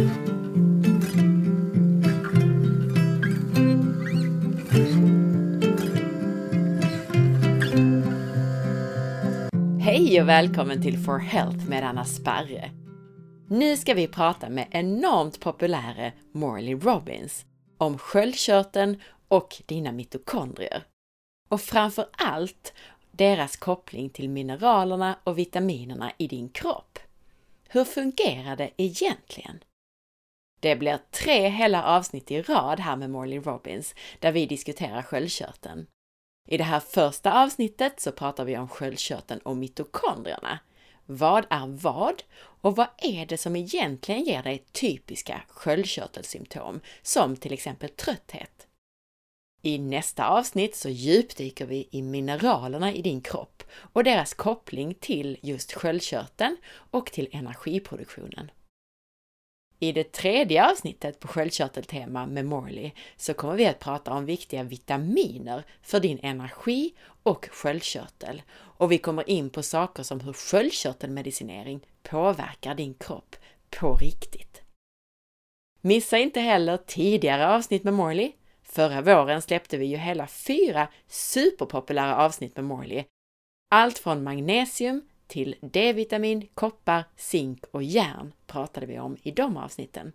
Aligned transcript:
Hej 0.00 0.08
och 10.20 10.28
välkommen 10.28 10.82
till 10.82 10.98
For 10.98 11.18
Health 11.18 11.68
med 11.68 11.88
Anna 11.88 12.04
Sparre. 12.04 12.70
Nu 13.48 13.76
ska 13.76 13.94
vi 13.94 14.08
prata 14.08 14.48
med 14.48 14.68
enormt 14.70 15.40
populäre 15.40 16.12
Morley 16.32 16.74
Robbins 16.74 17.44
om 17.78 17.98
sköldkörteln 17.98 19.00
och 19.28 19.62
dina 19.66 19.92
mitokondrier. 19.92 20.82
Och 21.48 21.60
framför 21.60 22.06
allt 22.12 22.72
deras 23.10 23.56
koppling 23.56 24.10
till 24.10 24.30
mineralerna 24.30 25.18
och 25.24 25.38
vitaminerna 25.38 26.12
i 26.18 26.26
din 26.26 26.48
kropp. 26.48 26.98
Hur 27.68 27.84
fungerar 27.84 28.56
det 28.56 28.70
egentligen? 28.76 29.60
Det 30.60 30.76
blir 30.76 30.98
tre 31.10 31.48
hela 31.48 31.84
avsnitt 31.84 32.30
i 32.30 32.42
rad 32.42 32.80
här 32.80 32.96
med 32.96 33.10
Morley 33.10 33.38
Robbins 33.38 33.94
där 34.18 34.32
vi 34.32 34.46
diskuterar 34.46 35.02
sköldkörteln. 35.02 35.86
I 36.48 36.56
det 36.56 36.64
här 36.64 36.80
första 36.80 37.42
avsnittet 37.42 38.00
så 38.00 38.12
pratar 38.12 38.44
vi 38.44 38.58
om 38.58 38.68
sköldkörteln 38.68 39.40
och 39.40 39.56
mitokondrierna. 39.56 40.58
Vad 41.06 41.46
är 41.50 41.66
vad 41.66 42.22
och 42.36 42.76
vad 42.76 42.86
är 42.98 43.26
det 43.26 43.38
som 43.38 43.56
egentligen 43.56 44.24
ger 44.24 44.42
dig 44.42 44.64
typiska 44.72 45.42
sköldkörtelsymptom 45.48 46.80
som 47.02 47.36
till 47.36 47.52
exempel 47.52 47.88
trötthet? 47.88 48.66
I 49.62 49.78
nästa 49.78 50.28
avsnitt 50.28 50.76
så 50.76 50.88
djupdyker 50.88 51.66
vi 51.66 51.88
i 51.90 52.02
mineralerna 52.02 52.92
i 52.92 53.02
din 53.02 53.20
kropp 53.20 53.62
och 53.72 54.04
deras 54.04 54.34
koppling 54.34 54.94
till 54.94 55.38
just 55.42 55.72
sköldkörteln 55.72 56.56
och 56.90 57.12
till 57.12 57.28
energiproduktionen. 57.32 58.50
I 59.82 59.92
det 59.92 60.12
tredje 60.12 60.70
avsnittet 60.70 61.20
på 61.20 61.28
sköldkörteltema 61.28 62.26
med 62.26 62.44
Morley 62.44 62.90
så 63.16 63.34
kommer 63.34 63.54
vi 63.54 63.66
att 63.66 63.78
prata 63.78 64.12
om 64.12 64.24
viktiga 64.24 64.62
vitaminer 64.62 65.64
för 65.82 66.00
din 66.00 66.18
energi 66.22 66.94
och 67.22 67.48
sköldkörtel. 67.52 68.42
Och 68.52 68.92
vi 68.92 68.98
kommer 68.98 69.30
in 69.30 69.50
på 69.50 69.62
saker 69.62 70.02
som 70.02 70.20
hur 70.20 70.32
sköldkörtelmedicinering 70.32 71.80
påverkar 72.02 72.74
din 72.74 72.94
kropp 72.94 73.36
på 73.70 73.94
riktigt. 73.94 74.62
Missa 75.80 76.18
inte 76.18 76.40
heller 76.40 76.76
tidigare 76.76 77.48
avsnitt 77.48 77.84
med 77.84 77.94
Morley. 77.94 78.32
Förra 78.62 79.02
våren 79.02 79.42
släppte 79.42 79.76
vi 79.76 79.86
ju 79.86 79.96
hela 79.96 80.26
fyra 80.26 80.88
superpopulära 81.08 82.16
avsnitt 82.16 82.56
med 82.56 82.64
Morley. 82.64 83.04
Allt 83.70 83.98
från 83.98 84.22
magnesium 84.22 85.02
till 85.30 85.56
D-vitamin, 85.60 86.48
koppar, 86.54 87.04
zink 87.16 87.64
och 87.70 87.82
järn 87.82 88.32
pratade 88.46 88.86
vi 88.86 88.98
om 88.98 89.16
i 89.22 89.30
de 89.30 89.56
avsnitten. 89.56 90.12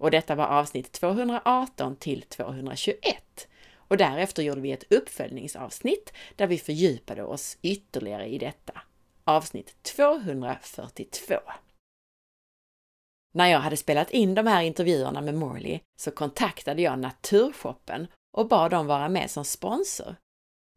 Och 0.00 0.10
detta 0.10 0.34
var 0.34 0.46
avsnitt 0.46 0.92
218 0.92 1.96
till 1.96 2.22
221. 2.22 3.48
Och 3.74 3.96
därefter 3.96 4.42
gjorde 4.42 4.60
vi 4.60 4.72
ett 4.72 4.92
uppföljningsavsnitt 4.92 6.12
där 6.36 6.46
vi 6.46 6.58
fördjupade 6.58 7.24
oss 7.24 7.58
ytterligare 7.62 8.26
i 8.26 8.38
detta. 8.38 8.82
Avsnitt 9.24 9.82
242. 9.82 11.34
När 13.34 13.46
jag 13.46 13.60
hade 13.60 13.76
spelat 13.76 14.10
in 14.10 14.34
de 14.34 14.46
här 14.46 14.62
intervjuerna 14.62 15.20
med 15.20 15.34
Morley 15.34 15.80
så 16.00 16.10
kontaktade 16.10 16.82
jag 16.82 16.98
Naturshoppen 16.98 18.06
och 18.36 18.48
bad 18.48 18.70
dem 18.70 18.86
vara 18.86 19.08
med 19.08 19.30
som 19.30 19.44
sponsor. 19.44 20.16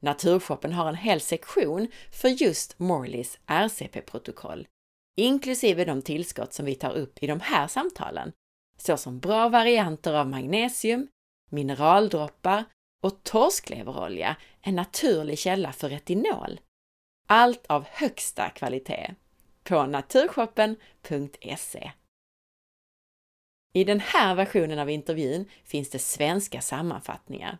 Naturshoppen 0.01 0.73
har 0.73 0.89
en 0.89 0.95
hel 0.95 1.21
sektion 1.21 1.87
för 2.11 2.29
just 2.29 2.79
Morleys 2.79 3.39
RCP-protokoll, 3.47 4.67
inklusive 5.17 5.85
de 5.85 6.01
tillskott 6.01 6.53
som 6.53 6.65
vi 6.65 6.75
tar 6.75 6.93
upp 6.93 7.23
i 7.23 7.27
de 7.27 7.39
här 7.39 7.67
samtalen, 7.67 8.31
såsom 8.77 9.19
bra 9.19 9.49
varianter 9.49 10.13
av 10.13 10.29
magnesium, 10.29 11.07
mineraldroppar 11.49 12.63
och 13.03 13.23
torskleverolja, 13.23 14.35
en 14.61 14.75
naturlig 14.75 15.39
källa 15.39 15.71
för 15.71 15.89
retinol. 15.89 16.59
Allt 17.27 17.65
av 17.67 17.85
högsta 17.87 18.49
kvalitet 18.49 19.15
på 19.63 19.85
naturshoppen.se. 19.85 21.91
I 23.73 23.83
den 23.83 23.99
här 23.99 24.35
versionen 24.35 24.79
av 24.79 24.89
intervjun 24.89 25.49
finns 25.63 25.89
det 25.89 25.99
svenska 25.99 26.61
sammanfattningar 26.61 27.57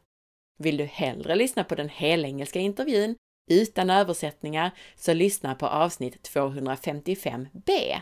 vill 0.61 0.77
du 0.77 0.85
hellre 0.85 1.35
lyssna 1.35 1.63
på 1.63 1.75
den 1.75 1.89
helengelska 1.89 2.59
intervjun 2.59 3.15
utan 3.51 3.89
översättningar 3.89 4.71
så 4.95 5.13
lyssna 5.13 5.55
på 5.55 5.67
avsnitt 5.67 6.29
255b. 6.33 8.01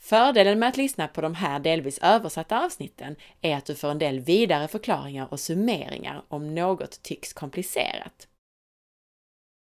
Fördelen 0.00 0.58
med 0.58 0.68
att 0.68 0.76
lyssna 0.76 1.08
på 1.08 1.20
de 1.20 1.34
här 1.34 1.60
delvis 1.60 1.98
översatta 1.98 2.64
avsnitten 2.64 3.16
är 3.40 3.56
att 3.56 3.66
du 3.66 3.74
får 3.74 3.90
en 3.90 3.98
del 3.98 4.20
vidare 4.20 4.68
förklaringar 4.68 5.28
och 5.30 5.40
summeringar 5.40 6.24
om 6.28 6.54
något 6.54 7.02
tycks 7.02 7.32
komplicerat. 7.32 8.28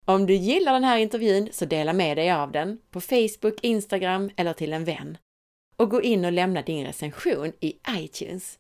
Om 0.05 0.27
du 0.27 0.35
gillar 0.35 0.73
den 0.73 0.85
här 0.85 0.99
intervjun 0.99 1.49
så 1.53 1.65
dela 1.65 1.93
med 1.93 2.17
dig 2.17 2.33
av 2.33 2.53
den 2.53 2.79
på 2.91 3.01
Facebook, 3.01 3.61
Instagram 3.63 4.31
eller 4.37 4.53
till 4.53 4.73
en 4.73 4.85
vän. 4.85 5.19
Och 5.77 5.91
gå 5.91 6.03
in 6.03 6.25
och 6.25 6.33
lämna 6.33 6.63
din 6.63 6.87
recension 6.87 7.53
i 7.61 7.79
iTunes. 7.89 8.60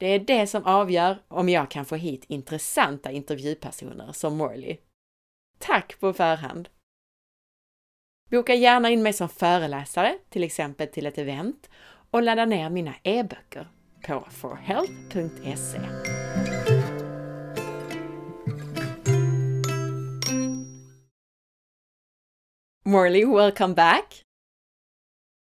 Det 0.00 0.06
är 0.06 0.18
det 0.18 0.46
som 0.46 0.64
avgör 0.64 1.18
om 1.28 1.48
jag 1.48 1.70
kan 1.70 1.84
få 1.84 1.94
hit 1.96 2.24
intressanta 2.28 3.10
intervjupersoner 3.10 4.12
som 4.12 4.36
Morley. 4.36 4.76
Tack 5.58 6.00
på 6.00 6.12
förhand! 6.12 6.68
Boka 8.30 8.54
gärna 8.54 8.90
in 8.90 9.02
mig 9.02 9.12
som 9.12 9.28
föreläsare, 9.28 10.18
till 10.28 10.44
exempel 10.44 10.88
till 10.88 11.06
ett 11.06 11.18
event, 11.18 11.70
och 12.10 12.22
ladda 12.22 12.44
ner 12.44 12.70
mina 12.70 12.94
e-böcker 13.02 13.68
på 14.06 14.26
forhealth.se. 14.30 15.80
Morley, 22.84 23.24
welcome 23.24 23.74
back! 23.74 24.22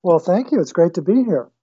Well, 0.02 0.20
thank 0.20 0.52
you. 0.52 0.60
It's 0.60 0.72
great 0.74 0.94
to 0.94 1.02
be 1.02 1.12
here. 1.12 1.53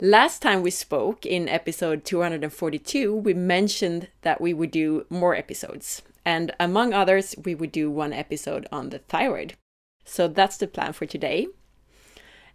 Last 0.00 0.42
time 0.42 0.60
we 0.60 0.72
spoke 0.72 1.24
in 1.24 1.48
episode 1.48 2.04
242, 2.04 3.14
we 3.14 3.32
mentioned 3.32 4.08
that 4.20 4.42
we 4.42 4.52
would 4.52 4.70
do 4.70 5.06
more 5.08 5.34
episodes. 5.34 6.02
And 6.22 6.52
among 6.60 6.92
others, 6.92 7.34
we 7.42 7.54
would 7.54 7.72
do 7.72 7.90
one 7.90 8.12
episode 8.12 8.68
on 8.70 8.90
the 8.90 8.98
thyroid. 8.98 9.54
So 10.04 10.28
that's 10.28 10.58
the 10.58 10.66
plan 10.66 10.92
for 10.92 11.06
today. 11.06 11.46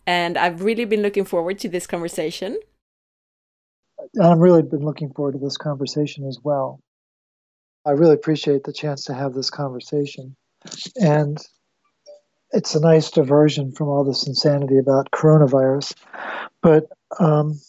And 0.06 0.38
I've 0.38 0.62
really 0.62 0.85
been 0.85 1.02
looking 1.02 1.25
forward 1.25 1.57
to 1.59 1.69
this 1.69 1.88
conversation. 1.88 2.59
I've 4.22 4.38
really 4.38 4.62
been 4.62 4.85
looking 4.85 5.12
forward 5.12 5.31
to 5.31 5.40
this 5.40 5.58
conversation 5.58 6.28
as 6.28 6.38
well. 6.44 6.79
I 7.88 7.91
really 7.91 8.13
appreciate 8.13 8.66
the 8.66 8.73
chance 8.73 9.06
to 9.06 9.16
have 9.16 9.34
this 9.34 9.50
conversation. 9.50 10.35
And 10.96 11.40
it's 12.52 12.75
a 12.75 12.79
nice 12.79 13.09
diversion 13.09 13.72
from 13.72 13.88
all 13.88 14.03
this 14.03 14.28
insanity 14.28 14.78
about 14.78 15.09
coronavirus. 15.09 15.96
But 16.61 16.88
um, 17.19 17.59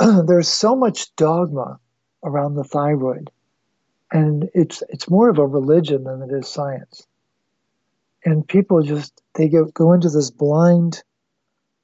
there's 0.26 0.48
so 0.48 0.74
much 0.74 1.14
dogma 1.16 1.78
around 2.24 2.54
the 2.54 2.64
thyroid, 2.64 3.30
and 4.12 4.48
it's 4.54 4.82
it's 4.88 5.10
more 5.10 5.28
of 5.28 5.38
a 5.38 5.46
religion 5.46 6.04
than 6.04 6.22
it 6.22 6.32
is 6.32 6.48
science. 6.48 7.06
And 8.24 8.46
people 8.46 8.82
just 8.82 9.22
they 9.34 9.48
go 9.48 9.66
go 9.66 9.92
into 9.92 10.08
this 10.08 10.30
blind, 10.30 11.02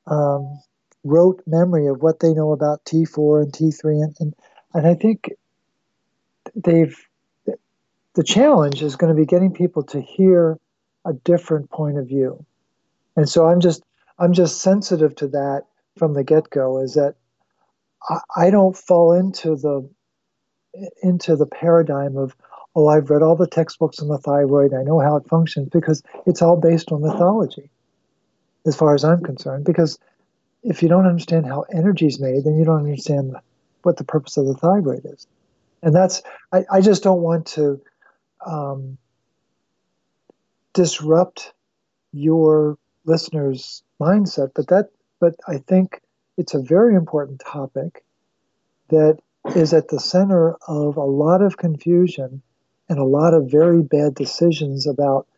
um, 0.07 0.61
rote 1.05 1.43
memory 1.47 1.87
of 1.87 2.03
what 2.03 2.21
they 2.21 2.33
know 2.33 2.53
about 2.53 2.85
T4 2.85 3.43
and 3.43 3.53
T3, 3.53 4.03
and 4.03 4.17
and, 4.21 4.35
and 4.75 4.87
I 4.87 4.95
think 4.95 5.31
they've 6.55 6.97
the 8.15 8.25
challenge 8.25 8.83
is 8.83 8.97
going 8.97 9.15
to 9.15 9.19
be 9.19 9.27
getting 9.27 9.53
people 9.53 9.83
to 9.85 10.01
hear 10.01 10.59
a 11.05 11.13
different 11.13 11.71
point 11.71 11.99
of 11.99 12.07
view. 12.07 12.45
And 13.17 13.29
so 13.29 13.47
I'm 13.47 13.61
just 13.61 13.83
I'm 14.19 14.33
just 14.33 14.61
sensitive 14.61 15.15
to 15.17 15.29
that 15.29 15.63
from 15.97 16.15
the 16.15 16.25
get 16.25 16.51
go 16.51 16.79
is 16.79 16.95
that 16.95 17.15
I, 18.09 18.21
I 18.37 18.51
don't 18.51 18.77
fall 18.77 19.13
into 19.13 19.57
the 19.57 19.89
into 21.03 21.37
the 21.37 21.47
paradigm 21.47 22.17
of 22.17 22.35
oh 22.75 22.89
I've 22.89 23.11
read 23.11 23.23
all 23.23 23.37
the 23.37 23.47
textbooks 23.47 24.01
on 24.01 24.09
the 24.09 24.19
thyroid 24.19 24.73
I 24.75 24.83
know 24.83 25.01
how 25.01 25.17
it 25.17 25.29
functions 25.29 25.69
because 25.71 26.03
it's 26.27 26.43
all 26.43 26.57
based 26.57 26.93
on 26.93 27.03
mythology 27.03 27.71
as 28.67 28.77
far 28.77 28.95
as 28.95 29.05
I'm 29.05 29.23
concerned. 29.23 29.65
Because 29.65 29.99
if 30.63 30.83
you 30.83 30.89
don't 30.89 31.07
understand 31.07 31.47
how 31.47 31.65
energy 31.75 32.07
is 32.07 32.21
made 32.21 32.45
then 32.45 32.57
you 32.57 32.65
don't 32.65 32.85
understand 32.85 33.37
what 33.83 33.97
the 33.97 34.05
purpose 34.05 34.37
of 34.37 34.47
the 34.47 34.55
thyroid 34.55 35.05
is. 35.05 35.27
And 35.83 35.95
that's 35.95 36.23
I, 36.53 36.65
I 36.71 36.81
just 36.81 37.03
don't 37.03 37.23
want 37.23 37.47
to 37.49 37.81
um, 38.47 38.97
disrupt 40.73 41.53
your 42.13 42.79
listeners 43.05 43.83
mindset 44.01 44.53
but 44.55 44.69
that 44.69 44.89
but 45.23 45.37
I 45.47 45.59
think 45.59 46.01
it's 46.37 46.55
a 46.55 46.61
very 46.61 46.97
important 46.97 47.41
topic 47.47 48.05
that 48.89 49.19
is 49.55 49.73
at 49.73 49.87
the 49.87 50.01
center 50.01 50.57
of 50.67 50.97
a 50.97 51.05
lot 51.05 51.43
of 51.43 51.57
confusion 51.57 52.43
and 52.89 52.99
a 52.99 53.05
lot 53.05 53.33
of 53.33 53.49
very 53.49 53.85
bad 53.85 54.17
decisions 54.17 54.85
about 54.89 55.29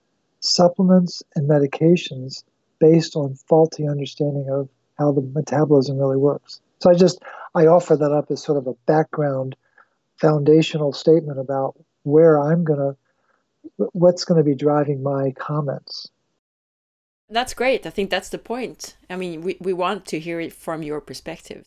supplements 0.40 1.22
and 1.36 1.50
medications 1.50 2.44
based 2.80 3.14
on 3.14 3.34
faulty 3.34 3.86
understanding 3.86 4.48
of 4.48 4.70
how 4.98 5.12
the 5.12 5.20
metabolism 5.20 5.98
really 5.98 6.16
works. 6.16 6.62
So 6.80 6.90
I 6.90 6.94
just 6.94 7.22
I 7.54 7.66
offer 7.66 7.94
that 7.94 8.10
up 8.10 8.30
as 8.30 8.42
sort 8.42 8.56
of 8.56 8.66
a 8.66 8.74
background 8.86 9.54
foundational 10.16 10.94
statement 10.94 11.38
about 11.38 11.74
where 12.04 12.40
I'm 12.40 12.64
going 12.64 12.78
to 12.78 12.96
what's 13.92 14.24
going 14.24 14.38
to 14.38 14.44
be 14.44 14.54
driving 14.54 15.02
my 15.02 15.32
comments. 15.32 16.08
That's 17.34 17.52
great. 17.52 17.84
I 17.84 17.90
think 17.90 18.10
that's 18.10 18.28
the 18.28 18.38
point. 18.38 18.96
I 19.10 19.16
mean, 19.16 19.42
we, 19.42 19.56
we 19.60 19.72
want 19.72 20.06
to 20.06 20.20
hear 20.20 20.40
it 20.40 20.52
from 20.52 20.84
your 20.84 21.00
perspective. 21.00 21.64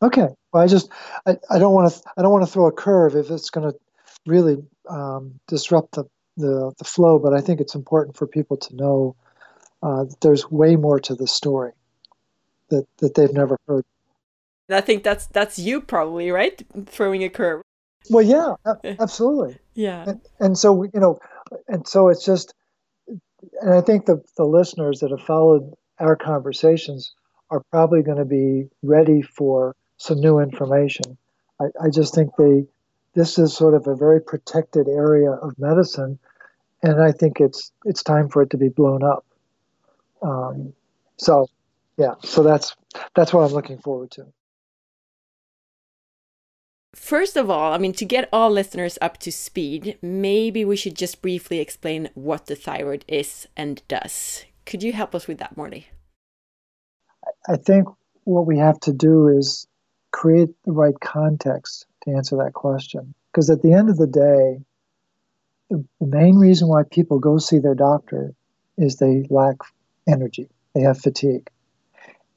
Okay. 0.00 0.28
Well, 0.50 0.62
I 0.62 0.66
just 0.66 0.90
I, 1.26 1.36
I 1.50 1.58
don't 1.58 1.74
want 1.74 1.92
to 1.92 2.02
I 2.16 2.22
don't 2.22 2.32
want 2.32 2.44
to 2.46 2.50
throw 2.50 2.66
a 2.66 2.72
curve 2.72 3.16
if 3.16 3.30
it's 3.30 3.50
going 3.50 3.70
to 3.70 3.78
really 4.24 4.64
um, 4.88 5.38
disrupt 5.46 5.92
the, 5.92 6.04
the 6.38 6.72
the 6.78 6.84
flow. 6.84 7.18
But 7.18 7.34
I 7.34 7.42
think 7.42 7.60
it's 7.60 7.74
important 7.74 8.16
for 8.16 8.26
people 8.26 8.56
to 8.56 8.74
know 8.74 9.14
uh, 9.82 10.04
that 10.04 10.20
there's 10.22 10.50
way 10.50 10.76
more 10.76 10.98
to 11.00 11.14
the 11.14 11.26
story 11.26 11.72
that 12.70 12.86
that 13.00 13.14
they've 13.14 13.32
never 13.32 13.58
heard. 13.68 13.84
I 14.70 14.80
think 14.80 15.02
that's 15.04 15.26
that's 15.26 15.58
you 15.58 15.82
probably 15.82 16.30
right 16.30 16.62
throwing 16.86 17.22
a 17.24 17.28
curve. 17.28 17.60
Well, 18.08 18.24
yeah, 18.24 18.54
absolutely. 19.00 19.58
yeah. 19.74 20.04
And, 20.08 20.20
and 20.40 20.58
so 20.58 20.82
you 20.82 21.00
know, 21.00 21.18
and 21.68 21.86
so 21.86 22.08
it's 22.08 22.24
just, 22.24 22.54
and 23.60 23.74
I 23.74 23.80
think 23.80 24.06
the 24.06 24.22
the 24.36 24.44
listeners 24.44 25.00
that 25.00 25.10
have 25.10 25.22
followed 25.22 25.74
our 25.98 26.16
conversations 26.16 27.14
are 27.50 27.62
probably 27.70 28.02
going 28.02 28.18
to 28.18 28.24
be 28.24 28.68
ready 28.82 29.22
for 29.22 29.76
some 29.96 30.20
new 30.20 30.38
information. 30.38 31.16
I, 31.60 31.66
I 31.80 31.90
just 31.90 32.14
think 32.14 32.30
they, 32.36 32.66
this 33.14 33.38
is 33.38 33.56
sort 33.56 33.74
of 33.74 33.86
a 33.86 33.94
very 33.94 34.20
protected 34.20 34.88
area 34.88 35.30
of 35.30 35.58
medicine, 35.58 36.18
and 36.82 37.00
I 37.00 37.12
think 37.12 37.40
it's 37.40 37.72
it's 37.84 38.02
time 38.02 38.28
for 38.28 38.42
it 38.42 38.50
to 38.50 38.56
be 38.56 38.68
blown 38.68 39.02
up. 39.02 39.24
Um, 40.22 40.72
so, 41.16 41.48
yeah, 41.96 42.14
so 42.24 42.42
that's 42.42 42.74
that's 43.14 43.32
what 43.32 43.42
I'm 43.42 43.52
looking 43.52 43.78
forward 43.78 44.10
to. 44.12 44.26
First 46.94 47.36
of 47.36 47.50
all, 47.50 47.72
I 47.72 47.78
mean, 47.78 47.92
to 47.94 48.04
get 48.04 48.28
all 48.32 48.50
listeners 48.50 48.98
up 49.02 49.18
to 49.18 49.32
speed, 49.32 49.98
maybe 50.00 50.64
we 50.64 50.76
should 50.76 50.96
just 50.96 51.20
briefly 51.20 51.58
explain 51.58 52.10
what 52.14 52.46
the 52.46 52.54
thyroid 52.54 53.04
is 53.08 53.48
and 53.56 53.82
does. 53.88 54.44
Could 54.64 54.82
you 54.82 54.92
help 54.92 55.14
us 55.14 55.26
with 55.26 55.38
that, 55.38 55.56
Morley? 55.56 55.88
I 57.48 57.56
think 57.56 57.88
what 58.24 58.46
we 58.46 58.58
have 58.58 58.78
to 58.80 58.92
do 58.92 59.28
is 59.28 59.66
create 60.12 60.50
the 60.64 60.72
right 60.72 60.98
context 61.00 61.86
to 62.04 62.12
answer 62.12 62.36
that 62.36 62.54
question. 62.54 63.14
Because 63.30 63.50
at 63.50 63.62
the 63.62 63.72
end 63.72 63.90
of 63.90 63.96
the 63.96 64.06
day, 64.06 64.60
the, 65.70 65.84
the 66.00 66.06
main 66.06 66.36
reason 66.36 66.68
why 66.68 66.82
people 66.88 67.18
go 67.18 67.38
see 67.38 67.58
their 67.58 67.74
doctor 67.74 68.34
is 68.78 68.96
they 68.96 69.26
lack 69.30 69.56
energy, 70.06 70.48
they 70.74 70.82
have 70.82 70.98
fatigue. 70.98 71.50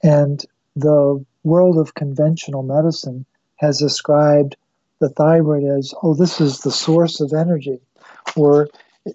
And 0.03 0.43
the 0.75 1.23
world 1.43 1.77
of 1.77 1.93
conventional 1.93 2.63
medicine 2.63 3.25
has 3.57 3.81
ascribed 3.81 4.55
the 4.99 5.09
thyroid 5.09 5.63
as, 5.63 5.93
oh, 6.01 6.13
this 6.13 6.41
is 6.41 6.61
the 6.61 6.71
source 6.71 7.19
of 7.21 7.33
energy, 7.33 7.79
or 8.35 8.69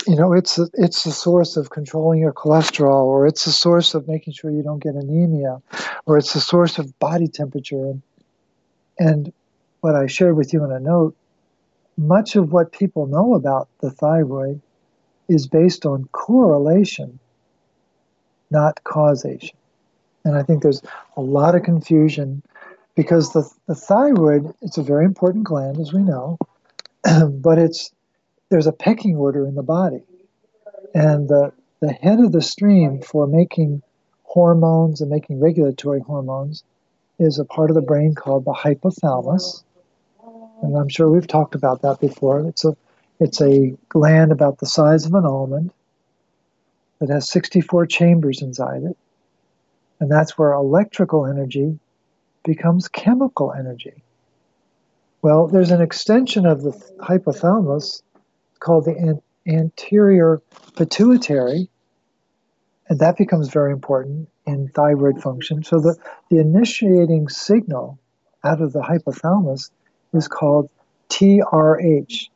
you 0.06 0.16
know, 0.16 0.32
it's 0.32 0.58
a, 0.58 0.68
it's 0.74 1.04
the 1.04 1.12
source 1.12 1.56
of 1.56 1.70
controlling 1.70 2.20
your 2.20 2.32
cholesterol, 2.32 3.04
or 3.04 3.26
it's 3.26 3.44
the 3.44 3.52
source 3.52 3.94
of 3.94 4.08
making 4.08 4.32
sure 4.32 4.50
you 4.50 4.62
don't 4.62 4.82
get 4.82 4.94
anemia, 4.94 5.60
or 6.06 6.16
it's 6.16 6.32
the 6.32 6.40
source 6.40 6.78
of 6.78 6.98
body 6.98 7.28
temperature. 7.28 7.84
And, 7.84 8.02
and 8.98 9.32
what 9.80 9.94
I 9.94 10.06
shared 10.06 10.36
with 10.36 10.52
you 10.52 10.64
in 10.64 10.72
a 10.72 10.80
note, 10.80 11.14
much 11.98 12.36
of 12.36 12.52
what 12.52 12.72
people 12.72 13.06
know 13.06 13.34
about 13.34 13.68
the 13.80 13.90
thyroid 13.90 14.62
is 15.28 15.46
based 15.46 15.84
on 15.84 16.08
correlation, 16.12 17.18
not 18.50 18.82
causation. 18.84 19.56
And 20.24 20.36
I 20.36 20.42
think 20.42 20.62
there's 20.62 20.82
a 21.16 21.20
lot 21.20 21.54
of 21.54 21.64
confusion 21.64 22.42
because 22.94 23.32
the, 23.32 23.48
the 23.66 23.74
thyroid 23.74 24.52
it's 24.62 24.78
a 24.78 24.82
very 24.82 25.04
important 25.04 25.44
gland 25.44 25.78
as 25.78 25.92
we 25.92 26.02
know 26.02 26.38
but 27.30 27.58
it's 27.58 27.90
there's 28.52 28.66
a 28.66 28.72
pecking 28.72 29.16
order 29.16 29.46
in 29.46 29.54
the 29.54 29.62
body. 29.62 30.02
And 30.94 31.26
the, 31.26 31.54
the 31.80 31.90
head 31.90 32.20
of 32.20 32.32
the 32.32 32.42
stream 32.42 33.00
for 33.00 33.26
making 33.26 33.82
hormones 34.24 35.00
and 35.00 35.10
making 35.10 35.40
regulatory 35.40 36.00
hormones 36.00 36.62
is 37.18 37.38
a 37.38 37.46
part 37.46 37.70
of 37.70 37.76
the 37.76 37.80
brain 37.80 38.14
called 38.14 38.44
the 38.44 38.52
hypothalamus. 38.52 39.62
And 40.62 40.76
i'm 40.76 40.90
sure 40.90 41.08
we've 41.08 41.26
talked 41.26 41.54
about 41.54 41.80
that 41.80 41.98
before. 41.98 42.46
It's 42.46 42.64
a 42.66 42.76
it's 43.18 43.40
a 43.40 43.74
gland 43.88 44.32
about 44.32 44.58
the 44.58 44.66
size 44.66 45.06
of 45.06 45.14
an 45.14 45.24
almond 45.24 45.72
that 46.98 47.08
has 47.08 47.30
64 47.30 47.86
chambers 47.86 48.42
inside 48.42 48.82
it. 48.82 48.96
And 49.98 50.10
that's 50.10 50.36
where 50.36 50.52
electrical 50.52 51.24
energy 51.24 51.78
becomes 52.44 52.88
chemical 52.88 53.52
energy. 53.52 54.02
Well, 55.22 55.46
there's 55.46 55.70
an 55.70 55.80
extension 55.80 56.46
of 56.46 56.62
the 56.62 56.72
hypothalamus 57.00 58.02
called 58.58 58.84
the 58.84 58.96
an- 58.96 59.22
anterior 59.46 60.40
pituitary, 60.76 61.68
and 62.88 62.98
that 62.98 63.16
becomes 63.16 63.48
very 63.48 63.72
important 63.72 64.28
in 64.46 64.68
thyroid 64.68 65.22
function. 65.22 65.62
So 65.62 65.78
the, 65.78 65.96
the 66.30 66.38
initiating 66.38 67.28
signal 67.28 67.98
out 68.44 68.60
of 68.60 68.72
the 68.72 68.80
hypothalamus 68.80 69.70
is 70.12 70.26
called 70.26 70.68
TRH, 71.08 72.28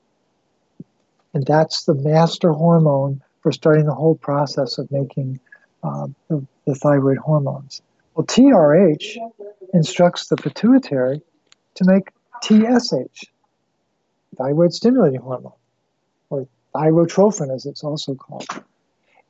and 1.34 1.44
that's 1.44 1.84
the 1.84 1.94
master 1.94 2.52
hormone 2.52 3.22
for 3.42 3.50
starting 3.52 3.86
the 3.86 3.94
whole 3.94 4.14
process 4.14 4.78
of 4.78 4.90
making 4.90 5.40
uh, 5.82 6.06
the, 6.28 6.44
the 6.66 6.74
thyroid 6.74 7.18
hormones. 7.18 7.82
Well, 8.16 8.24
TRH 8.24 9.18
instructs 9.74 10.28
the 10.28 10.36
pituitary 10.36 11.20
to 11.74 11.84
make 11.84 12.08
TSH, 12.42 13.26
thyroid 14.38 14.72
stimulating 14.72 15.20
hormone, 15.20 15.52
or 16.30 16.48
thyrotrophin 16.74 17.54
as 17.54 17.66
it's 17.66 17.84
also 17.84 18.14
called. 18.14 18.46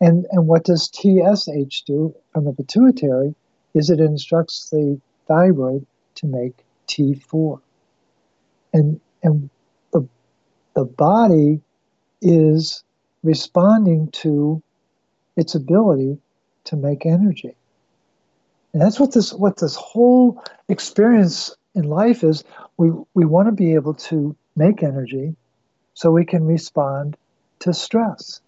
And, 0.00 0.24
and 0.30 0.46
what 0.46 0.62
does 0.62 0.88
TSH 0.88 1.82
do 1.82 2.14
from 2.32 2.44
the 2.44 2.52
pituitary 2.52 3.34
is 3.74 3.90
it 3.90 3.98
instructs 3.98 4.70
the 4.70 5.00
thyroid 5.26 5.84
to 6.16 6.26
make 6.28 6.54
T4. 6.86 7.60
And, 8.72 9.00
and 9.24 9.50
the, 9.92 10.06
the 10.74 10.84
body 10.84 11.60
is 12.22 12.84
responding 13.24 14.12
to 14.12 14.62
its 15.36 15.56
ability 15.56 16.18
to 16.66 16.76
make 16.76 17.04
energy. 17.04 17.56
And 18.76 18.82
that's 18.82 19.00
what 19.00 19.12
this 19.12 19.32
what 19.32 19.56
this 19.56 19.74
whole 19.74 20.44
experience 20.68 21.56
in 21.74 21.84
life 21.84 22.22
is. 22.22 22.44
We 22.76 22.90
we 23.14 23.24
want 23.24 23.48
to 23.48 23.52
be 23.52 23.72
able 23.72 23.94
to 23.94 24.36
make 24.54 24.82
energy 24.82 25.34
so 25.94 26.10
we 26.10 26.26
can 26.26 26.44
respond 26.44 27.16
to 27.60 27.72
stress. 27.72 28.42